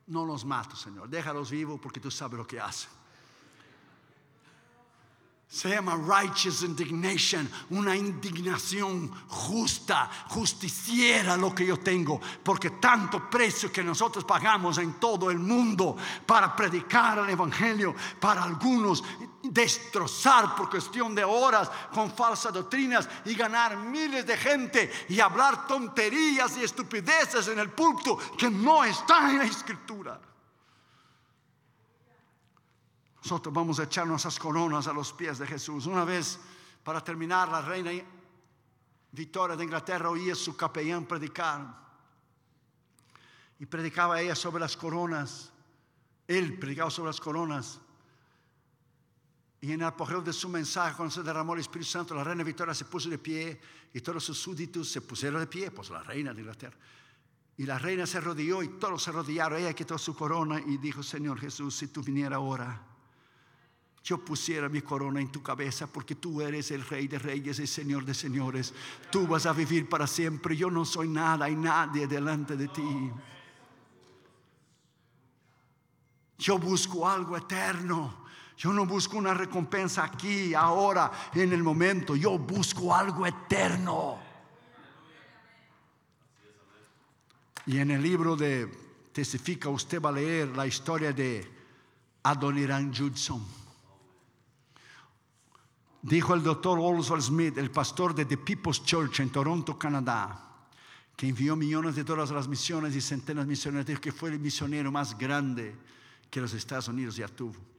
No 0.08 0.26
los 0.26 0.46
mato, 0.46 0.76
Señor. 0.76 1.10
Déjalos 1.10 1.52
vivos 1.52 1.80
porque 1.82 2.00
tú 2.00 2.10
sabes 2.10 2.38
lo 2.38 2.48
que 2.48 2.60
hacen. 2.60 2.90
Se 5.52 5.68
llama 5.68 5.98
righteous 5.98 6.64
indignation, 6.64 7.50
una 7.72 7.94
indignación 7.94 9.12
justa, 9.28 10.10
justiciera 10.30 11.36
lo 11.36 11.54
que 11.54 11.66
yo 11.66 11.76
tengo, 11.76 12.22
porque 12.42 12.70
tanto 12.70 13.30
precio 13.30 13.70
que 13.70 13.84
nosotros 13.84 14.24
pagamos 14.24 14.78
en 14.78 14.94
todo 14.94 15.30
el 15.30 15.40
mundo 15.40 15.98
para 16.26 16.56
predicar 16.56 17.20
el 17.20 17.30
Evangelio, 17.32 17.94
para 18.18 18.44
algunos 18.44 19.04
destrozar 19.44 20.56
por 20.56 20.70
cuestión 20.70 21.16
de 21.16 21.24
horas 21.24 21.70
con 21.94 22.12
falsas 22.12 22.54
doctrinas 22.54 23.08
y 23.26 23.34
ganar 23.34 23.78
miles 23.78 24.26
de 24.26 24.38
gente 24.38 24.92
y 25.10 25.20
hablar 25.20 25.68
tonterías 25.68 26.58
y 26.58 26.64
estupideces 26.64 27.48
en 27.48 27.60
el 27.60 27.72
púlpito 27.72 28.18
que 28.38 28.50
no 28.50 28.84
están 28.84 29.32
en 29.32 29.38
la 29.40 29.46
escritura. 29.46 30.20
Nosotros 33.24 33.54
vamos 33.54 33.80
a 33.80 33.84
echarnos 33.84 34.22
esas 34.22 34.40
coronas 34.40 34.88
a 34.88 34.94
los 34.94 35.14
pies 35.14 35.38
de 35.38 35.46
Jesús. 35.46 35.86
Una 35.86 36.04
vez, 36.04 36.40
para 36.84 37.04
terminar, 37.04 37.50
la 37.50 37.62
reina 37.62 37.92
Victoria 39.12 39.56
de 39.56 39.64
Inglaterra 39.64 40.10
oía 40.10 40.36
su 40.36 40.56
capellán 40.56 41.06
predicar. 41.06 41.82
Y 43.60 43.66
predicaba 43.66 44.20
ella 44.20 44.36
sobre 44.36 44.62
las 44.62 44.76
coronas. 44.76 45.52
Él 46.28 46.58
predicaba 46.58 46.90
sobre 46.90 47.10
las 47.10 47.20
coronas. 47.20 47.80
Y 49.62 49.72
en 49.72 49.82
el 49.82 49.88
apogeo 49.88 50.22
de 50.22 50.34
su 50.34 50.50
mensaje, 50.50 50.96
cuando 50.96 51.14
se 51.14 51.24
derramó 51.24 51.54
el 51.54 51.60
Espíritu 51.60 51.92
Santo, 51.92 52.16
la 52.16 52.24
reina 52.24 52.44
Victoria 52.44 52.74
se 52.74 52.86
puso 52.86 53.10
de 53.10 53.20
pie 53.20 53.62
y 53.94 54.02
todos 54.02 54.24
sus 54.24 54.38
súbditos 54.38 54.90
se 54.90 55.02
pusieron 55.02 55.40
de 55.40 55.48
pie, 55.48 55.70
pues 55.72 55.90
la 55.92 56.02
reina 56.02 56.34
de 56.34 56.42
Inglaterra. 56.42 56.78
Y 57.58 57.66
la 57.66 57.78
reina 57.78 58.08
se 58.08 58.18
arrodilló 58.18 58.64
y 58.64 58.70
todos 58.80 59.04
se 59.04 59.12
arrodillaron. 59.12 59.60
Ella 59.60 59.74
quitó 59.74 59.98
su 59.98 60.16
corona 60.16 60.60
y 60.60 60.78
dijo, 60.78 61.04
Señor 61.04 61.40
Jesús, 61.40 61.76
si 61.76 61.88
tú 61.90 62.02
vinieras 62.02 62.38
ahora 62.38 62.92
yo 64.04 64.18
pusiera 64.18 64.68
mi 64.68 64.82
corona 64.82 65.22
en 65.22 65.32
tu 65.32 65.44
cabeza 65.44 65.86
porque 65.86 66.16
tú 66.16 66.42
eres 66.42 66.72
el 66.72 66.84
rey 66.88 67.08
de 67.08 67.20
reyes 67.20 67.60
y 67.60 67.68
señor 67.68 68.04
de 68.04 68.16
señores. 68.16 68.74
Tú 69.12 69.28
vas 69.28 69.46
a 69.46 69.54
vivir 69.54 69.88
para 69.88 70.08
siempre. 70.08 70.58
Yo 70.58 70.72
no 70.72 70.86
soy 70.86 71.08
nada 71.08 71.48
y 71.50 71.56
nadie 71.56 72.08
delante 72.08 72.58
de 72.58 72.68
ti. 72.68 73.12
Yo 76.40 76.58
busco 76.58 77.08
algo 77.08 77.38
eterno. 77.38 78.21
Yo 78.62 78.72
no 78.72 78.86
busco 78.86 79.18
una 79.18 79.34
recompensa 79.34 80.04
aquí, 80.04 80.54
ahora, 80.54 81.12
en 81.34 81.52
el 81.52 81.64
momento. 81.64 82.16
Yo 82.16 82.38
busco 82.38 82.94
algo 82.94 83.26
eterno. 83.26 84.20
Y 87.66 87.80
en 87.80 87.90
el 87.90 88.04
libro 88.04 88.36
de 88.36 88.68
Testifica 89.12 89.68
usted 89.68 90.00
va 90.00 90.10
a 90.10 90.12
leer 90.12 90.50
la 90.50 90.68
historia 90.68 91.12
de 91.12 91.52
Adoniran 92.22 92.94
Judson 92.94 93.44
Dijo 96.04 96.36
el 96.36 96.44
doctor 96.44 96.78
Oswald 96.80 97.24
Smith, 97.24 97.58
el 97.58 97.72
pastor 97.72 98.14
de 98.14 98.26
The 98.26 98.38
People's 98.38 98.86
Church 98.86 99.22
en 99.22 99.32
Toronto, 99.32 99.80
Canadá, 99.80 100.68
que 101.16 101.28
envió 101.28 101.56
millones 101.56 101.96
de 101.96 102.04
dólares 102.04 102.30
a 102.30 102.36
las 102.36 102.48
misiones 102.48 102.96
y 102.96 103.02
centenas 103.02 103.46
de 103.46 103.50
misioneros, 103.50 104.00
que 104.00 104.12
fue 104.12 104.30
el 104.30 104.40
misionero 104.40 104.92
más 104.92 105.18
grande 105.18 105.76
que 106.30 106.42
los 106.42 106.54
Estados 106.54 106.88
Unidos 106.90 107.16
ya 107.16 107.28
tuvo. 107.28 107.71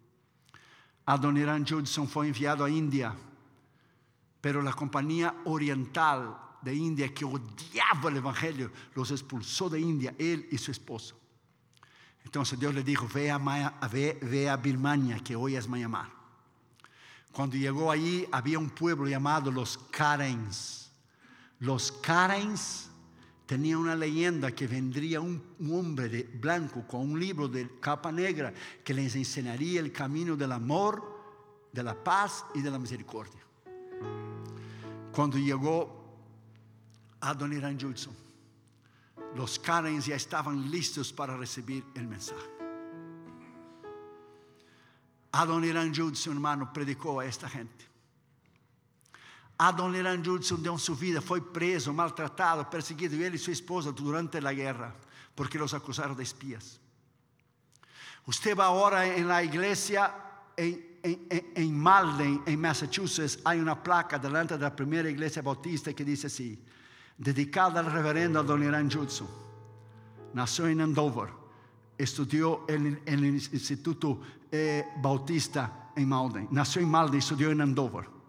Adoniran 1.06 1.66
Judson 1.66 2.08
fue 2.08 2.28
enviado 2.28 2.64
a 2.64 2.70
India, 2.70 3.14
pero 4.40 4.62
la 4.62 4.72
compañía 4.72 5.34
oriental 5.44 6.38
de 6.62 6.74
India, 6.74 7.12
que 7.12 7.24
odiaba 7.24 8.08
el 8.08 8.18
Evangelio, 8.18 8.70
los 8.94 9.10
expulsó 9.10 9.68
de 9.68 9.80
India, 9.80 10.14
él 10.18 10.46
y 10.50 10.58
su 10.58 10.70
esposo. 10.70 11.18
Entonces 12.24 12.58
Dios 12.58 12.72
le 12.72 12.84
dijo, 12.84 13.08
ve 13.12 13.30
a, 13.30 13.38
ve, 13.90 14.18
ve 14.22 14.48
a 14.48 14.56
Birmania, 14.56 15.18
que 15.18 15.34
hoy 15.34 15.56
es 15.56 15.68
Myanmar. 15.68 16.08
Cuando 17.32 17.56
llegó 17.56 17.90
allí 17.90 18.26
había 18.30 18.58
un 18.58 18.70
pueblo 18.70 19.08
llamado 19.08 19.50
los 19.50 19.78
Karens. 19.90 20.92
Los 21.58 21.90
Karens 21.90 22.90
tenían 23.52 23.80
una 23.80 23.94
leyenda 23.94 24.50
que 24.52 24.66
vendría 24.66 25.20
un, 25.20 25.42
hombre 25.70 26.08
de 26.08 26.22
blanco 26.22 26.86
con 26.88 27.02
un 27.02 27.20
libro 27.20 27.48
de 27.48 27.78
capa 27.80 28.10
negra 28.10 28.50
que 28.82 28.94
les 28.94 29.14
enseñaría 29.14 29.78
el 29.80 29.92
camino 29.92 30.36
del 30.36 30.52
amor, 30.52 31.66
de 31.70 31.82
la 31.82 31.92
paz 32.02 32.46
y 32.54 32.62
de 32.62 32.70
la 32.70 32.78
misericordia. 32.78 33.42
Cuando 35.12 35.36
llegó 35.36 36.16
Adoniran 37.20 37.78
Judson, 37.78 38.14
los 39.36 39.58
Karens 39.58 40.06
ya 40.06 40.16
estaban 40.16 40.70
listos 40.70 41.12
para 41.12 41.36
recibir 41.36 41.84
el 41.94 42.08
mensaje. 42.08 42.48
Adoniran 45.32 45.94
Judson, 45.94 46.32
hermano, 46.32 46.72
predicó 46.72 47.20
a 47.20 47.26
esta 47.26 47.50
gente. 47.50 47.91
Adoniran 49.64 50.24
Judson 50.24 50.60
dio 50.60 50.76
su 50.76 50.96
vida, 50.96 51.20
fue 51.20 51.40
preso, 51.40 51.92
maltratado, 51.92 52.68
perseguido, 52.68 53.14
y 53.14 53.22
él 53.22 53.36
y 53.36 53.38
su 53.38 53.52
esposa 53.52 53.92
durante 53.92 54.40
la 54.40 54.52
guerra, 54.52 54.92
porque 55.36 55.56
los 55.56 55.72
acusaron 55.72 56.16
de 56.16 56.24
espías. 56.24 56.80
Usted 58.26 58.56
va 58.58 58.66
ahora 58.66 59.06
en 59.06 59.28
la 59.28 59.40
iglesia 59.40 60.12
en, 60.56 60.98
en, 61.00 61.78
Malden, 61.78 62.42
en 62.44 62.60
Massachusetts, 62.60 63.38
hay 63.44 63.60
una 63.60 63.80
placa 63.80 64.18
delante 64.18 64.58
de 64.58 64.64
la 64.64 64.74
primera 64.74 65.08
iglesia 65.08 65.42
bautista 65.42 65.92
que 65.92 66.04
dice 66.04 66.26
así, 66.26 66.60
dedicada 67.16 67.78
al 67.78 67.92
reverendo 67.92 68.40
Adoniran 68.40 68.90
Judson. 68.90 69.28
Nació 70.34 70.66
en 70.66 70.80
Andover, 70.80 71.28
estudió 71.96 72.64
en, 72.66 73.00
en 73.06 73.18
el 73.20 73.34
Instituto 73.36 74.20
eh, 74.50 74.84
bautista 75.00 75.92
en 75.94 76.08
Malden. 76.08 76.48
Nació 76.50 76.82
en 76.82 76.90
Malden 76.90 77.14
y 77.14 77.18
estudió 77.18 77.52
en 77.52 77.60
Andover. 77.60 78.21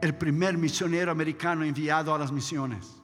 El 0.00 0.14
primer 0.14 0.56
misionero 0.56 1.10
americano 1.10 1.64
enviado 1.64 2.14
a 2.14 2.18
las 2.18 2.30
misiones. 2.30 2.98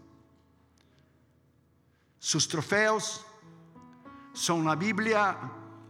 Sus 2.19 2.49
trofeos 2.49 3.27
son 4.33 4.65
la 4.65 4.77
Biblia 4.77 5.39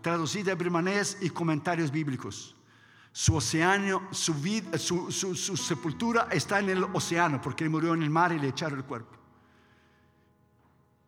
traducida 0.03 0.53
a 0.53 0.55
birmanés 0.55 1.19
y 1.21 1.31
comentarios 1.31 1.91
bíblicos. 1.91 2.55
Su 3.13 3.41
su, 3.41 5.13
su, 5.13 5.57
sepultura 5.57 6.29
está 6.33 6.59
en 6.59 6.69
el 6.71 6.85
océano 6.85 7.41
porque 7.41 7.69
murió 7.69 7.95
en 7.95 8.03
el 8.03 8.11
mar 8.11 8.33
y 8.33 8.41
le 8.41 8.49
echaron 8.49 8.81
el 8.81 8.85
cuerpo. 8.85 9.17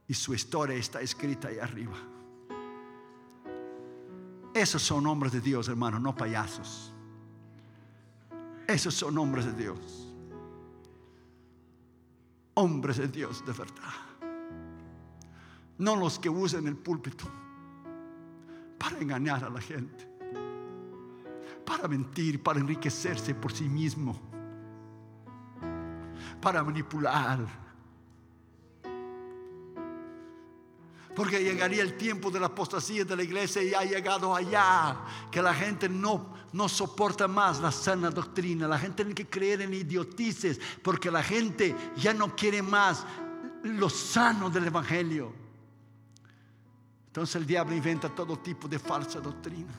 Y 0.06 0.14
su 0.14 0.32
historia 0.32 0.76
está 0.76 1.00
escrita 1.00 1.48
ahí 1.48 1.58
arriba. 1.58 1.96
Esos 4.54 4.80
son 4.80 5.06
hombres 5.06 5.32
de 5.32 5.40
Dios, 5.40 5.68
hermano, 5.68 5.98
no 5.98 6.14
payasos. 6.14 6.94
Esos 8.66 8.94
son 8.94 9.16
hombres 9.18 9.46
de 9.46 9.52
Dios. 9.52 10.12
Hombres 12.54 12.96
de 12.96 13.08
Dios 13.08 13.44
de 13.46 13.52
verdad. 13.52 13.94
No 15.78 15.94
los 15.94 16.18
que 16.18 16.28
usan 16.28 16.66
el 16.66 16.76
púlpito 16.76 17.24
para 18.78 18.98
engañar 18.98 19.44
a 19.44 19.50
la 19.50 19.60
gente. 19.60 20.08
Para 21.64 21.86
mentir, 21.88 22.42
para 22.42 22.60
enriquecerse 22.60 23.34
por 23.34 23.52
sí 23.52 23.68
mismo. 23.68 24.18
Para 26.40 26.62
manipular. 26.64 27.65
Porque 31.16 31.42
llegaría 31.42 31.82
el 31.82 31.96
tiempo 31.96 32.30
de 32.30 32.38
la 32.38 32.46
apostasía 32.46 33.02
de 33.02 33.16
la 33.16 33.22
iglesia 33.22 33.62
y 33.62 33.72
ha 33.72 33.82
llegado 33.84 34.36
allá, 34.36 34.98
que 35.30 35.40
la 35.40 35.54
gente 35.54 35.88
no, 35.88 36.34
no 36.52 36.68
soporta 36.68 37.26
más 37.26 37.58
la 37.58 37.72
sana 37.72 38.10
doctrina. 38.10 38.68
La 38.68 38.78
gente 38.78 38.96
tiene 38.96 39.14
que 39.14 39.26
creer 39.26 39.62
en 39.62 39.72
idiotices, 39.72 40.60
porque 40.82 41.10
la 41.10 41.22
gente 41.22 41.74
ya 41.96 42.12
no 42.12 42.36
quiere 42.36 42.60
más 42.60 43.06
lo 43.62 43.88
sano 43.88 44.50
del 44.50 44.66
Evangelio. 44.66 45.32
Entonces 47.06 47.36
el 47.36 47.46
diablo 47.46 47.74
inventa 47.74 48.10
todo 48.10 48.38
tipo 48.40 48.68
de 48.68 48.78
falsa 48.78 49.18
doctrina. 49.18 49.72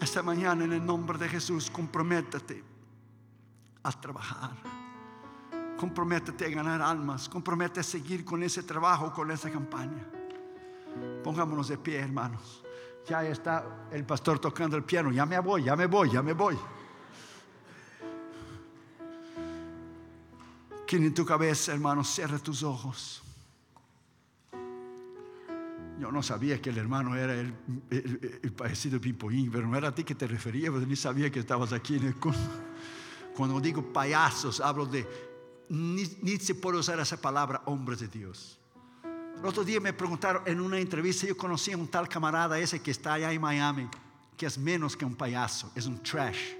Esta 0.00 0.22
mañana 0.22 0.64
en 0.64 0.74
el 0.74 0.86
nombre 0.86 1.18
de 1.18 1.28
Jesús, 1.28 1.68
comprométete 1.72 2.62
a 3.82 3.90
trabajar 4.00 4.77
comprométete 5.78 6.46
a 6.46 6.50
ganar 6.50 6.82
almas, 6.82 7.28
comprométete 7.28 7.80
a 7.80 7.82
seguir 7.84 8.24
con 8.24 8.42
ese 8.42 8.64
trabajo, 8.64 9.12
con 9.14 9.30
esa 9.30 9.48
campaña. 9.48 10.04
Pongámonos 11.22 11.68
de 11.68 11.78
pie, 11.78 12.00
hermanos. 12.00 12.64
Ya 13.06 13.22
está 13.24 13.86
el 13.90 14.04
pastor 14.04 14.38
tocando 14.38 14.76
el 14.76 14.82
piano, 14.82 15.10
ya 15.12 15.24
me 15.24 15.38
voy, 15.38 15.62
ya 15.64 15.76
me 15.76 15.86
voy, 15.86 16.10
ya 16.10 16.20
me 16.20 16.32
voy. 16.34 16.58
Quien 20.86 21.04
en 21.04 21.14
tu 21.14 21.24
cabeza, 21.24 21.72
hermano, 21.72 22.02
cierra 22.02 22.38
tus 22.38 22.62
ojos. 22.62 23.22
Yo 26.00 26.10
no 26.12 26.22
sabía 26.22 26.60
que 26.60 26.70
el 26.70 26.78
hermano 26.78 27.16
era 27.16 27.34
el, 27.34 27.52
el, 27.90 28.40
el 28.42 28.52
parecido 28.52 29.00
Pipoín, 29.00 29.50
pero 29.50 29.66
no 29.66 29.76
era 29.76 29.88
a 29.88 29.94
ti 29.94 30.04
que 30.04 30.14
te 30.14 30.26
refería, 30.26 30.72
pero 30.72 30.86
ni 30.86 30.96
sabía 30.96 31.30
que 31.30 31.40
estabas 31.40 31.72
aquí 31.72 31.96
en 31.96 32.06
el 32.06 32.14
Cuando 33.36 33.60
digo 33.60 33.82
payasos, 33.92 34.60
hablo 34.60 34.86
de 34.86 35.27
ni, 35.68 36.04
se 36.38 36.54
puede 36.54 36.78
usar 36.78 36.98
esa 37.00 37.20
palabra 37.20 37.62
hombres 37.66 38.00
de 38.00 38.08
Dios. 38.08 38.58
El 39.38 39.46
otro 39.46 39.64
día 39.64 39.80
me 39.80 39.92
preguntaron 39.92 40.42
en 40.46 40.60
una 40.60 40.78
entrevista, 40.78 41.26
yo 41.26 41.36
conocí 41.36 41.72
a 41.72 41.76
un 41.76 41.88
tal 41.88 42.08
camarada 42.08 42.58
ese 42.58 42.82
que 42.82 42.90
está 42.90 43.14
allá 43.14 43.32
en 43.32 43.40
Miami, 43.40 43.88
que 44.36 44.46
es 44.46 44.58
menos 44.58 44.96
que 44.96 45.04
un 45.04 45.14
payaso, 45.14 45.70
es 45.74 45.86
un 45.86 46.02
trash. 46.02 46.54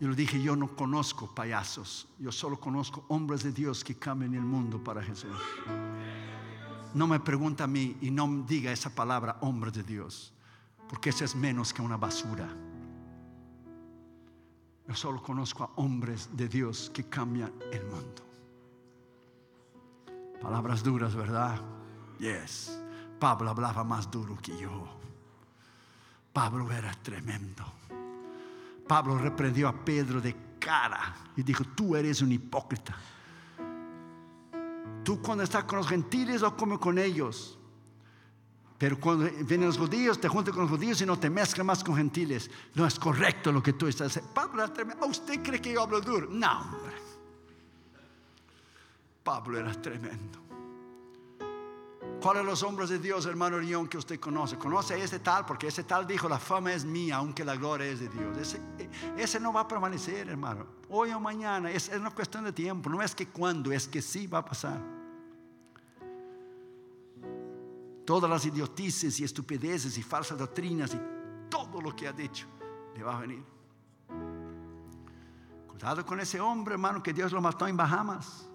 Yo 0.00 0.08
le 0.08 0.16
dije, 0.16 0.40
yo 0.40 0.54
no 0.54 0.74
conozco 0.74 1.34
payasos, 1.34 2.08
yo 2.18 2.30
solo 2.30 2.60
conozco 2.60 3.04
hombres 3.08 3.42
de 3.42 3.52
Dios 3.52 3.82
que 3.82 3.96
cambian 3.96 4.34
el 4.34 4.42
mundo 4.42 4.82
para 4.82 5.02
Jesús. 5.02 5.30
No 6.94 7.06
me 7.08 7.18
pregunta 7.18 7.64
a 7.64 7.66
mí 7.66 7.96
y 8.00 8.10
no 8.10 8.44
diga 8.46 8.70
esa 8.70 8.94
palabra 8.94 9.38
hombre 9.40 9.70
de 9.70 9.82
Dios, 9.82 10.32
porque 10.88 11.10
ese 11.10 11.24
es 11.24 11.34
menos 11.34 11.72
que 11.72 11.82
una 11.82 11.96
basura. 11.96 12.48
Yo 14.86 14.94
solo 14.94 15.22
conozco 15.22 15.64
a 15.64 15.70
hombres 15.76 16.28
de 16.32 16.48
Dios 16.48 16.90
que 16.92 17.04
cambian 17.04 17.52
el 17.72 17.84
mundo. 17.86 18.22
Palabras 20.40 20.82
duras, 20.82 21.14
¿verdad? 21.14 21.58
Yes. 22.18 22.78
Pablo 23.18 23.50
hablaba 23.50 23.82
más 23.82 24.10
duro 24.10 24.36
que 24.42 24.56
yo. 24.58 24.86
Pablo 26.32 26.70
era 26.70 26.92
tremendo. 27.02 27.64
Pablo 28.86 29.16
reprendió 29.16 29.68
a 29.68 29.72
Pedro 29.72 30.20
de 30.20 30.36
cara 30.58 31.14
y 31.36 31.42
dijo, 31.42 31.64
tú 31.74 31.96
eres 31.96 32.20
un 32.20 32.32
hipócrita. 32.32 32.94
Tú 35.02 35.22
cuando 35.22 35.44
estás 35.44 35.64
con 35.64 35.78
los 35.78 35.88
gentiles 35.88 36.42
o 36.42 36.54
come 36.54 36.78
con 36.78 36.98
ellos. 36.98 37.58
Pero 38.84 39.00
cuando 39.00 39.24
vienen 39.46 39.68
los 39.68 39.78
judíos, 39.78 40.20
te 40.20 40.28
juntas 40.28 40.52
con 40.52 40.64
los 40.64 40.70
judíos 40.70 41.00
y 41.00 41.06
no 41.06 41.18
te 41.18 41.30
mezclas 41.30 41.66
más 41.66 41.82
con 41.82 41.96
gentiles. 41.96 42.50
No 42.74 42.84
es 42.84 42.98
correcto 42.98 43.50
lo 43.50 43.62
que 43.62 43.72
tú 43.72 43.86
estás 43.86 44.08
haciendo. 44.08 44.34
Pablo 44.34 44.62
era 44.62 44.70
tremendo. 44.70 45.06
¿Usted 45.06 45.42
cree 45.42 45.58
que 45.58 45.72
yo 45.72 45.80
hablo 45.80 46.02
duro? 46.02 46.28
No. 46.30 46.66
Pablo 49.22 49.58
era 49.58 49.72
tremendo. 49.72 50.38
¿Cuáles 52.20 52.40
son 52.40 52.46
los 52.46 52.62
hombres 52.62 52.90
de 52.90 52.98
Dios, 52.98 53.24
hermano 53.24 53.58
León, 53.58 53.88
que 53.88 53.96
usted 53.96 54.20
conoce? 54.20 54.58
Conoce 54.58 54.92
a 54.92 54.96
ese 54.98 55.18
tal, 55.18 55.46
porque 55.46 55.68
ese 55.68 55.84
tal 55.84 56.06
dijo, 56.06 56.28
la 56.28 56.38
fama 56.38 56.74
es 56.74 56.84
mía, 56.84 57.16
aunque 57.16 57.42
la 57.42 57.56
gloria 57.56 57.86
es 57.86 58.00
de 58.00 58.10
Dios. 58.10 58.36
Ese, 59.16 59.40
no 59.40 59.50
va 59.50 59.60
a 59.60 59.66
permanecer, 59.66 60.28
hermano. 60.28 60.66
Hoy 60.90 61.10
o 61.10 61.20
mañana, 61.20 61.70
es 61.70 61.88
una 61.88 62.10
cuestión 62.10 62.44
de 62.44 62.52
tiempo. 62.52 62.90
No 62.90 63.00
es 63.00 63.14
que 63.14 63.28
cuando, 63.28 63.72
es 63.72 63.88
que 63.88 64.02
sí 64.02 64.26
va 64.26 64.40
a 64.40 64.44
pasar. 64.44 64.78
Todas 68.04 68.30
las 68.30 68.44
idiotices 68.44 69.18
y 69.20 69.24
estupideces 69.24 69.96
y 69.98 70.02
falsas 70.02 70.38
doctrinas 70.38 70.94
y 70.94 71.00
todo 71.48 71.80
lo 71.80 71.94
que 71.94 72.06
ha 72.06 72.12
dicho 72.12 72.46
le 72.94 73.02
va 73.02 73.16
a 73.16 73.20
venir. 73.20 73.44
Cuidado 75.68 76.04
con 76.06 76.20
ese 76.20 76.40
hombre, 76.40 76.74
hermano, 76.74 77.02
que 77.02 77.12
Dios 77.12 77.32
lo 77.32 77.40
mató 77.40 77.66
en 77.66 77.76
Bahamas. 77.76 78.48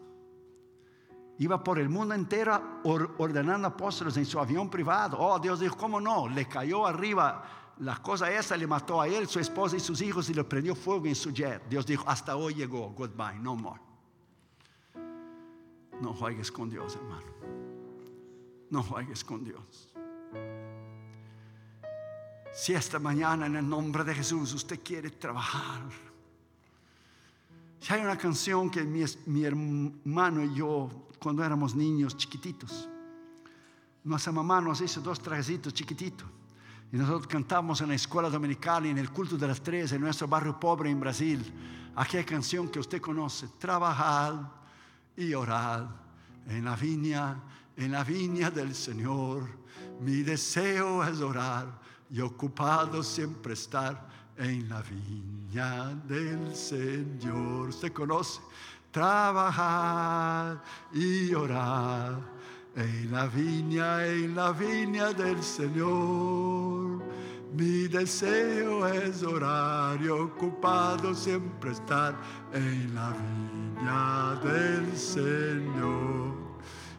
Iba 1.38 1.64
por 1.64 1.80
el 1.80 1.90
mundo 1.90 2.14
entero 2.14 2.82
ordenando 3.18 3.68
apóstoles 3.68 4.18
en 4.18 4.26
su 4.26 4.40
avión 4.40 4.70
privado. 4.70 5.18
Oh, 5.20 5.40
Dios 5.40 5.60
dijo, 5.60 5.78
¿cómo 5.78 6.00
no? 6.02 6.28
Le 6.28 6.48
cayó 6.48 6.86
arriba 6.86 7.44
la 7.80 7.98
cosa 7.98 8.30
esa, 8.32 8.58
le 8.58 8.68
mató 8.68 9.00
a 9.00 9.08
él, 9.08 9.28
su 9.28 9.40
esposa 9.40 9.78
y 9.78 9.80
sus 9.80 10.02
hijos 10.02 10.30
y 10.30 10.34
le 10.34 10.44
prendió 10.44 10.76
fuego 10.76 11.06
en 11.06 11.16
su 11.16 11.32
jet. 11.32 11.62
Dios 11.70 11.86
dijo, 11.86 12.04
hasta 12.08 12.36
hoy 12.36 12.56
llegó, 12.56 12.90
goodbye, 12.90 13.40
no 13.40 13.56
more. 13.56 13.82
No 16.02 16.14
juegues 16.14 16.52
con 16.52 16.70
Dios, 16.70 16.96
hermano 16.96 17.39
no 18.70 18.84
juegues 18.84 19.24
con 19.24 19.44
Dios. 19.44 19.94
Si 22.54 22.74
esta 22.74 23.00
mañana 23.00 23.46
en 23.46 23.56
el 23.56 23.68
nombre 23.68 24.04
de 24.04 24.16
Jesús 24.16 24.54
usted 24.54 24.80
quiere 24.84 25.12
trabajar, 25.12 25.90
si 27.80 27.94
hay 27.94 28.02
una 28.02 28.18
canción 28.18 28.70
que 28.70 28.84
mi, 28.84 29.44
hermano 29.44 30.44
y 30.44 30.54
yo, 30.54 31.08
cuando 31.20 31.44
éramos 31.44 31.76
niños 31.76 32.18
chiquititos, 32.18 32.90
nuestra 34.04 34.32
mamá 34.32 34.60
nos 34.60 34.82
hizo 34.82 35.00
dos 35.02 35.20
trajecitos 35.22 35.74
chiquititos. 35.74 36.28
Y 36.92 36.98
nosotros 36.98 37.28
cantamos 37.28 37.82
en 37.82 37.90
la 37.90 37.96
escuela 37.96 38.30
dominicana 38.30 38.88
y 38.88 38.90
en 38.90 38.98
el 38.98 39.12
culto 39.12 39.38
de 39.38 39.48
las 39.48 39.62
tres 39.62 39.92
en 39.92 40.02
nuestro 40.02 40.28
barrio 40.28 40.60
pobre 40.60 40.90
en 40.90 41.00
Brasil. 41.00 41.40
Aquella 41.96 42.26
canción 42.26 42.68
que 42.70 42.80
usted 42.80 43.00
conoce, 43.00 43.48
trabajad 43.60 44.36
y 45.16 45.34
orad 45.34 45.86
en 46.48 46.66
la 46.66 46.76
viña 46.76 47.38
en 47.80 47.94
la 47.94 48.04
viña 48.04 48.52
del 48.52 48.76
Señor. 48.76 49.44
Mi 50.02 50.22
deseo 50.22 51.02
es 51.04 51.22
orar 51.22 51.80
y 52.12 52.20
ocupado 52.20 53.02
siempre 53.02 53.54
estar 53.54 54.06
en 54.38 54.68
la 54.68 54.82
viña 54.82 55.96
del 56.06 56.54
Señor. 56.54 57.74
Se 57.74 57.92
conoce 57.92 58.42
trabajar 58.92 60.62
y 60.94 61.34
orar 61.34 62.20
en 62.76 63.12
la 63.12 63.28
viña, 63.28 64.06
en 64.06 64.36
la 64.36 64.52
viña 64.52 65.14
del 65.14 65.42
Señor. 65.42 67.02
Mi 67.54 67.88
deseo 67.88 68.86
es 68.88 69.24
orar 69.24 70.02
y 70.02 70.10
ocupado 70.10 71.16
siempre 71.16 71.72
estar 71.72 72.14
en 72.54 72.94
la 72.94 73.12
viña 73.12 74.36
del 74.44 74.98
Señor 74.98 76.39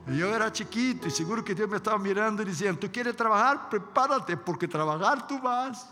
yo 0.07 0.34
era 0.34 0.51
chiquito 0.51 1.07
y 1.07 1.11
seguro 1.11 1.44
que 1.44 1.55
Dios 1.55 1.68
me 1.68 1.76
estaba 1.76 1.98
mirando 1.98 2.42
y 2.42 2.46
diciendo, 2.46 2.78
tú 2.80 2.90
quieres 2.90 3.14
trabajar, 3.16 3.68
prepárate 3.68 4.36
porque 4.36 4.66
trabajar 4.66 5.26
tú 5.26 5.38
vas. 5.40 5.88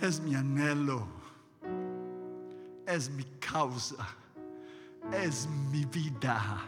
Es 0.00 0.20
mi 0.20 0.34
anhelo, 0.34 1.06
es 2.86 3.08
mi 3.10 3.24
causa, 3.38 4.06
es 5.12 5.48
mi 5.70 5.84
vida. 5.84 6.60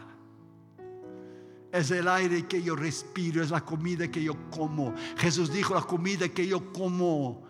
Es 1.71 1.91
el 1.91 2.07
aire 2.07 2.47
que 2.47 2.63
yo 2.63 2.73
respiro, 2.75 3.43
es 3.43 3.51
la 3.51 3.59
comida 3.59 4.07
que 4.09 4.23
yo 4.23 4.49
como. 4.49 4.93
Jesús 5.17 5.51
dijo, 5.51 5.75
la 5.75 5.81
comida 5.81 6.29
que 6.29 6.47
yo 6.47 6.71
como, 6.71 7.43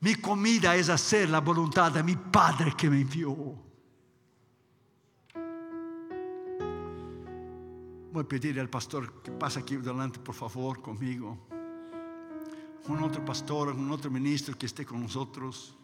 mi 0.00 0.14
comida 0.14 0.76
es 0.76 0.90
hacer 0.90 1.30
la 1.30 1.40
voluntad 1.40 1.90
de 1.92 2.02
mi 2.02 2.16
Padre 2.16 2.74
que 2.76 2.90
me 2.90 3.00
envió. 3.00 3.69
Voy 8.12 8.24
a 8.24 8.28
pedir 8.28 8.58
al 8.58 8.68
pastor 8.68 9.22
que 9.22 9.30
pase 9.30 9.60
aquí 9.60 9.76
delante, 9.76 10.18
por 10.18 10.34
favor, 10.34 10.82
conmigo. 10.82 11.38
Un 12.88 13.02
otro 13.02 13.24
pastor, 13.24 13.68
un 13.68 13.90
otro 13.90 14.10
ministro 14.10 14.56
que 14.58 14.66
esté 14.66 14.84
con 14.84 15.00
nosotros. 15.00 15.76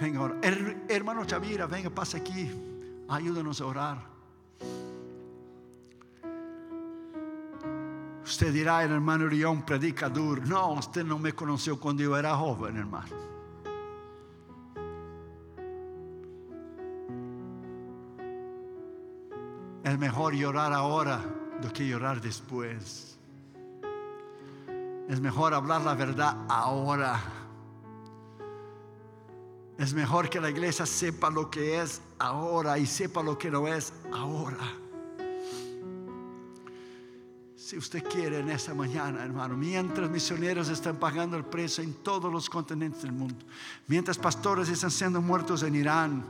Venga 0.00 0.18
ahora. 0.18 0.40
hermano 0.88 1.24
Chavira, 1.24 1.66
venga, 1.66 1.88
pase 1.90 2.16
aquí. 2.16 2.50
Ayúdanos 3.08 3.60
a 3.60 3.66
orar. 3.66 4.14
Usted 8.24 8.52
dirá, 8.52 8.82
el 8.82 8.90
hermano 8.90 9.28
Rion 9.28 9.64
predica 9.64 10.08
duro. 10.08 10.42
No, 10.44 10.72
usted 10.72 11.04
no 11.04 11.18
me 11.18 11.32
conoció 11.32 11.78
cuando 11.78 12.02
yo 12.02 12.16
era 12.16 12.34
joven, 12.34 12.76
hermano. 12.76 13.33
Es 19.84 19.98
mejor 19.98 20.32
llorar 20.34 20.72
ahora 20.72 21.20
do 21.60 21.70
que 21.70 21.86
llorar 21.86 22.20
después. 22.20 23.18
Es 25.08 25.20
mejor 25.20 25.52
hablar 25.52 25.82
la 25.82 25.94
verdad 25.94 26.46
ahora. 26.48 27.20
Es 29.76 29.92
mejor 29.92 30.30
que 30.30 30.40
la 30.40 30.48
iglesia 30.48 30.86
sepa 30.86 31.28
lo 31.28 31.50
que 31.50 31.82
es 31.82 32.00
ahora 32.18 32.78
y 32.78 32.86
sepa 32.86 33.22
lo 33.22 33.36
que 33.36 33.50
no 33.50 33.68
es 33.68 33.92
ahora. 34.10 34.56
Si 37.54 37.76
usted 37.76 38.02
quiere 38.04 38.38
en 38.38 38.48
esta 38.48 38.72
mañana, 38.72 39.22
hermano, 39.22 39.54
mientras 39.54 40.08
misioneros 40.08 40.70
están 40.70 40.96
pagando 40.96 41.36
el 41.36 41.44
precio 41.44 41.84
en 41.84 41.92
todos 42.02 42.32
los 42.32 42.48
continentes 42.48 43.02
del 43.02 43.12
mundo, 43.12 43.44
mientras 43.86 44.16
pastores 44.16 44.68
están 44.70 44.90
siendo 44.90 45.20
muertos 45.20 45.62
en 45.62 45.74
Irán, 45.74 46.24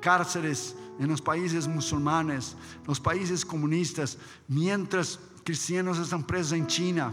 cárceles 0.00 0.74
en 0.98 1.08
los 1.08 1.22
países 1.22 1.66
musulmanes, 1.68 2.56
los 2.86 3.00
países 3.00 3.44
comunistas, 3.44 4.18
mientras 4.48 5.18
cristianos 5.44 5.98
están 5.98 6.24
presos 6.24 6.52
en 6.52 6.66
China, 6.66 7.12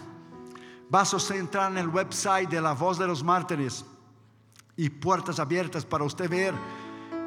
vas 0.89 1.13
a 1.13 1.35
entrar 1.35 1.71
en 1.71 1.77
el 1.77 1.87
website 1.87 2.49
de 2.49 2.61
la 2.61 2.73
voz 2.73 2.97
de 2.97 3.07
los 3.07 3.23
mártires 3.23 3.85
y 4.75 4.89
puertas 4.89 5.39
abiertas 5.39 5.85
para 5.85 6.03
usted 6.03 6.29
ver 6.29 6.53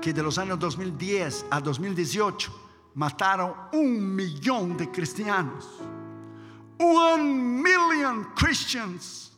que 0.01 0.13
de 0.13 0.23
los 0.23 0.39
años 0.39 0.59
2010 0.59 1.47
a 1.51 1.61
2018 1.61 2.53
mataron 2.95 3.55
un 3.73 4.15
millón 4.15 4.77
de 4.77 4.91
cristianos. 4.91 5.67
Un 6.79 7.61
million 7.63 8.29
Christians 8.37 9.33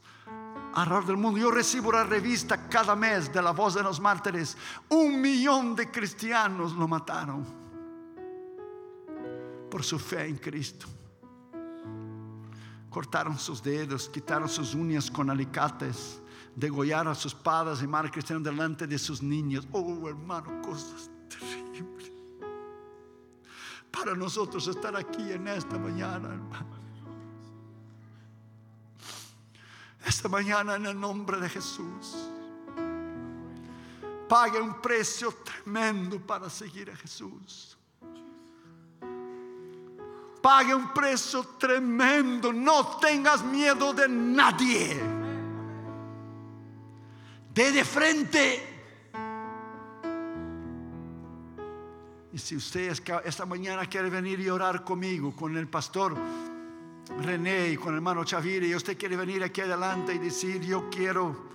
alrededor 0.75 1.07
del 1.07 1.17
mundo. 1.17 1.39
Yo 1.39 1.51
recibo 1.51 1.93
la 1.93 2.05
revista 2.05 2.69
cada 2.69 2.95
mes 2.97 3.33
de 3.33 3.43
la 3.43 3.53
voz 3.53 3.75
de 3.75 3.83
los 3.83 4.01
mártires. 4.01 4.57
Un 4.89 5.21
millón 5.21 5.75
de 5.75 5.91
cristianos 5.91 6.73
lo 6.75 6.87
mataron 6.89 7.45
por 9.71 9.83
su 9.83 9.99
fe 9.99 10.27
en 10.27 10.37
Cristo. 10.39 10.87
Cortaron 12.89 13.39
sus 13.39 13.63
dedos, 13.63 14.09
quitaron 14.09 14.49
sus 14.49 14.75
uñas 14.75 15.11
con 15.11 15.31
alicates 15.31 16.21
degollar 16.57 17.07
a 17.09 17.15
sus 17.15 17.35
padres 17.35 17.83
y 17.83 17.87
madres 17.87 18.13
cristianos 18.13 18.45
delante 18.45 18.87
de 18.87 18.99
sus 18.99 19.23
niños. 19.23 19.67
Oh, 19.73 20.09
hermano, 20.09 20.61
cosas 20.63 21.11
terribles. 21.29 22.13
Para 23.91 24.15
nosotros 24.15 24.67
estar 24.69 24.95
aquí 24.97 25.33
en 25.33 25.49
esta 25.49 25.79
mañana, 25.79 26.29
hermano. 26.29 26.80
Esta 30.05 30.29
mañana 30.29 30.77
en 30.77 30.87
el 30.87 30.99
nombre 30.99 31.39
de 31.39 31.49
Jesús. 31.49 32.31
Pague 34.29 34.61
un 34.61 34.81
precio 34.81 35.33
tremendo 35.45 36.21
para 36.21 36.49
seguir 36.49 36.91
a 36.91 36.97
Jesús. 36.97 37.77
Pague 40.41 40.75
un 40.75 40.93
precio 40.95 41.43
tremendo. 41.59 42.53
No 42.53 42.99
tengas 42.99 43.43
miedo 43.45 43.93
de 43.93 44.09
nadie 44.09 45.21
de 47.69 47.85
frente. 47.85 48.67
Y 52.33 52.39
si 52.39 52.57
usted 52.57 52.93
esta 53.25 53.45
mañana 53.45 53.85
quiere 53.87 54.09
venir 54.09 54.41
y 54.41 54.49
orar 54.49 54.83
conmigo, 54.83 55.35
con 55.37 55.57
el 55.57 55.69
pastor 55.69 56.17
René 57.19 57.71
y 57.71 57.77
con 57.77 57.91
el 57.91 57.97
hermano 57.97 58.25
Chavire, 58.25 58.67
y 58.67 58.75
usted 58.75 58.97
quiere 58.97 59.17
venir 59.17 59.43
aquí 59.43 59.61
adelante 59.61 60.15
y 60.15 60.19
decir, 60.19 60.63
yo 60.63 60.89
quiero 60.91 61.51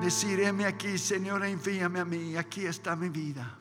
decir, 0.00 0.44
aquí, 0.66 0.98
Señor, 0.98 1.44
envíame 1.44 2.00
a 2.00 2.04
mí, 2.04 2.36
aquí 2.36 2.66
está 2.66 2.94
mi 2.94 3.08
vida. 3.08 3.58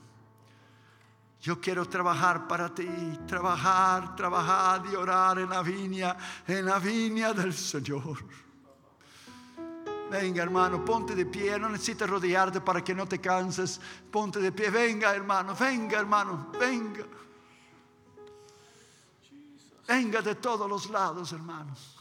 Yo 1.41 1.60
quiero 1.62 1.88
trabajar 1.88 2.47
para 2.47 2.74
ti, 2.74 2.88
trabajar, 3.28 4.16
trabajar 4.16 4.84
y 4.91 4.95
orar 4.95 5.39
en 5.39 5.49
la 5.49 5.62
viña, 5.62 6.18
en 6.47 6.66
la 6.66 6.80
viña 6.80 7.34
del 7.34 7.53
Señor. 7.53 8.18
Venga 10.10 10.41
hermano, 10.41 10.86
ponte 10.86 11.16
de 11.16 11.26
pie, 11.26 11.60
no 11.60 11.70
necesitas 11.70 12.10
rodearte 12.10 12.62
para 12.62 12.84
que 12.84 12.95
no 12.95 13.05
te 13.08 13.20
canses. 13.20 13.80
Ponte 14.10 14.39
de 14.39 14.51
pie, 14.51 14.70
venga 14.70 15.14
hermano, 15.14 15.55
venga 15.55 15.99
hermano, 15.99 16.51
venga. 16.60 17.05
Venga 19.88 20.21
de 20.21 20.35
todos 20.35 20.69
los 20.69 20.89
lados, 20.89 21.31
hermanos. 21.31 21.95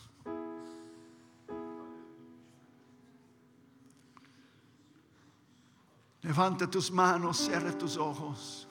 Levante 6.22 6.66
tus 6.66 6.90
manos, 6.90 7.36
cierre 7.38 7.72
tus 7.74 7.96
ojos. 7.96 8.66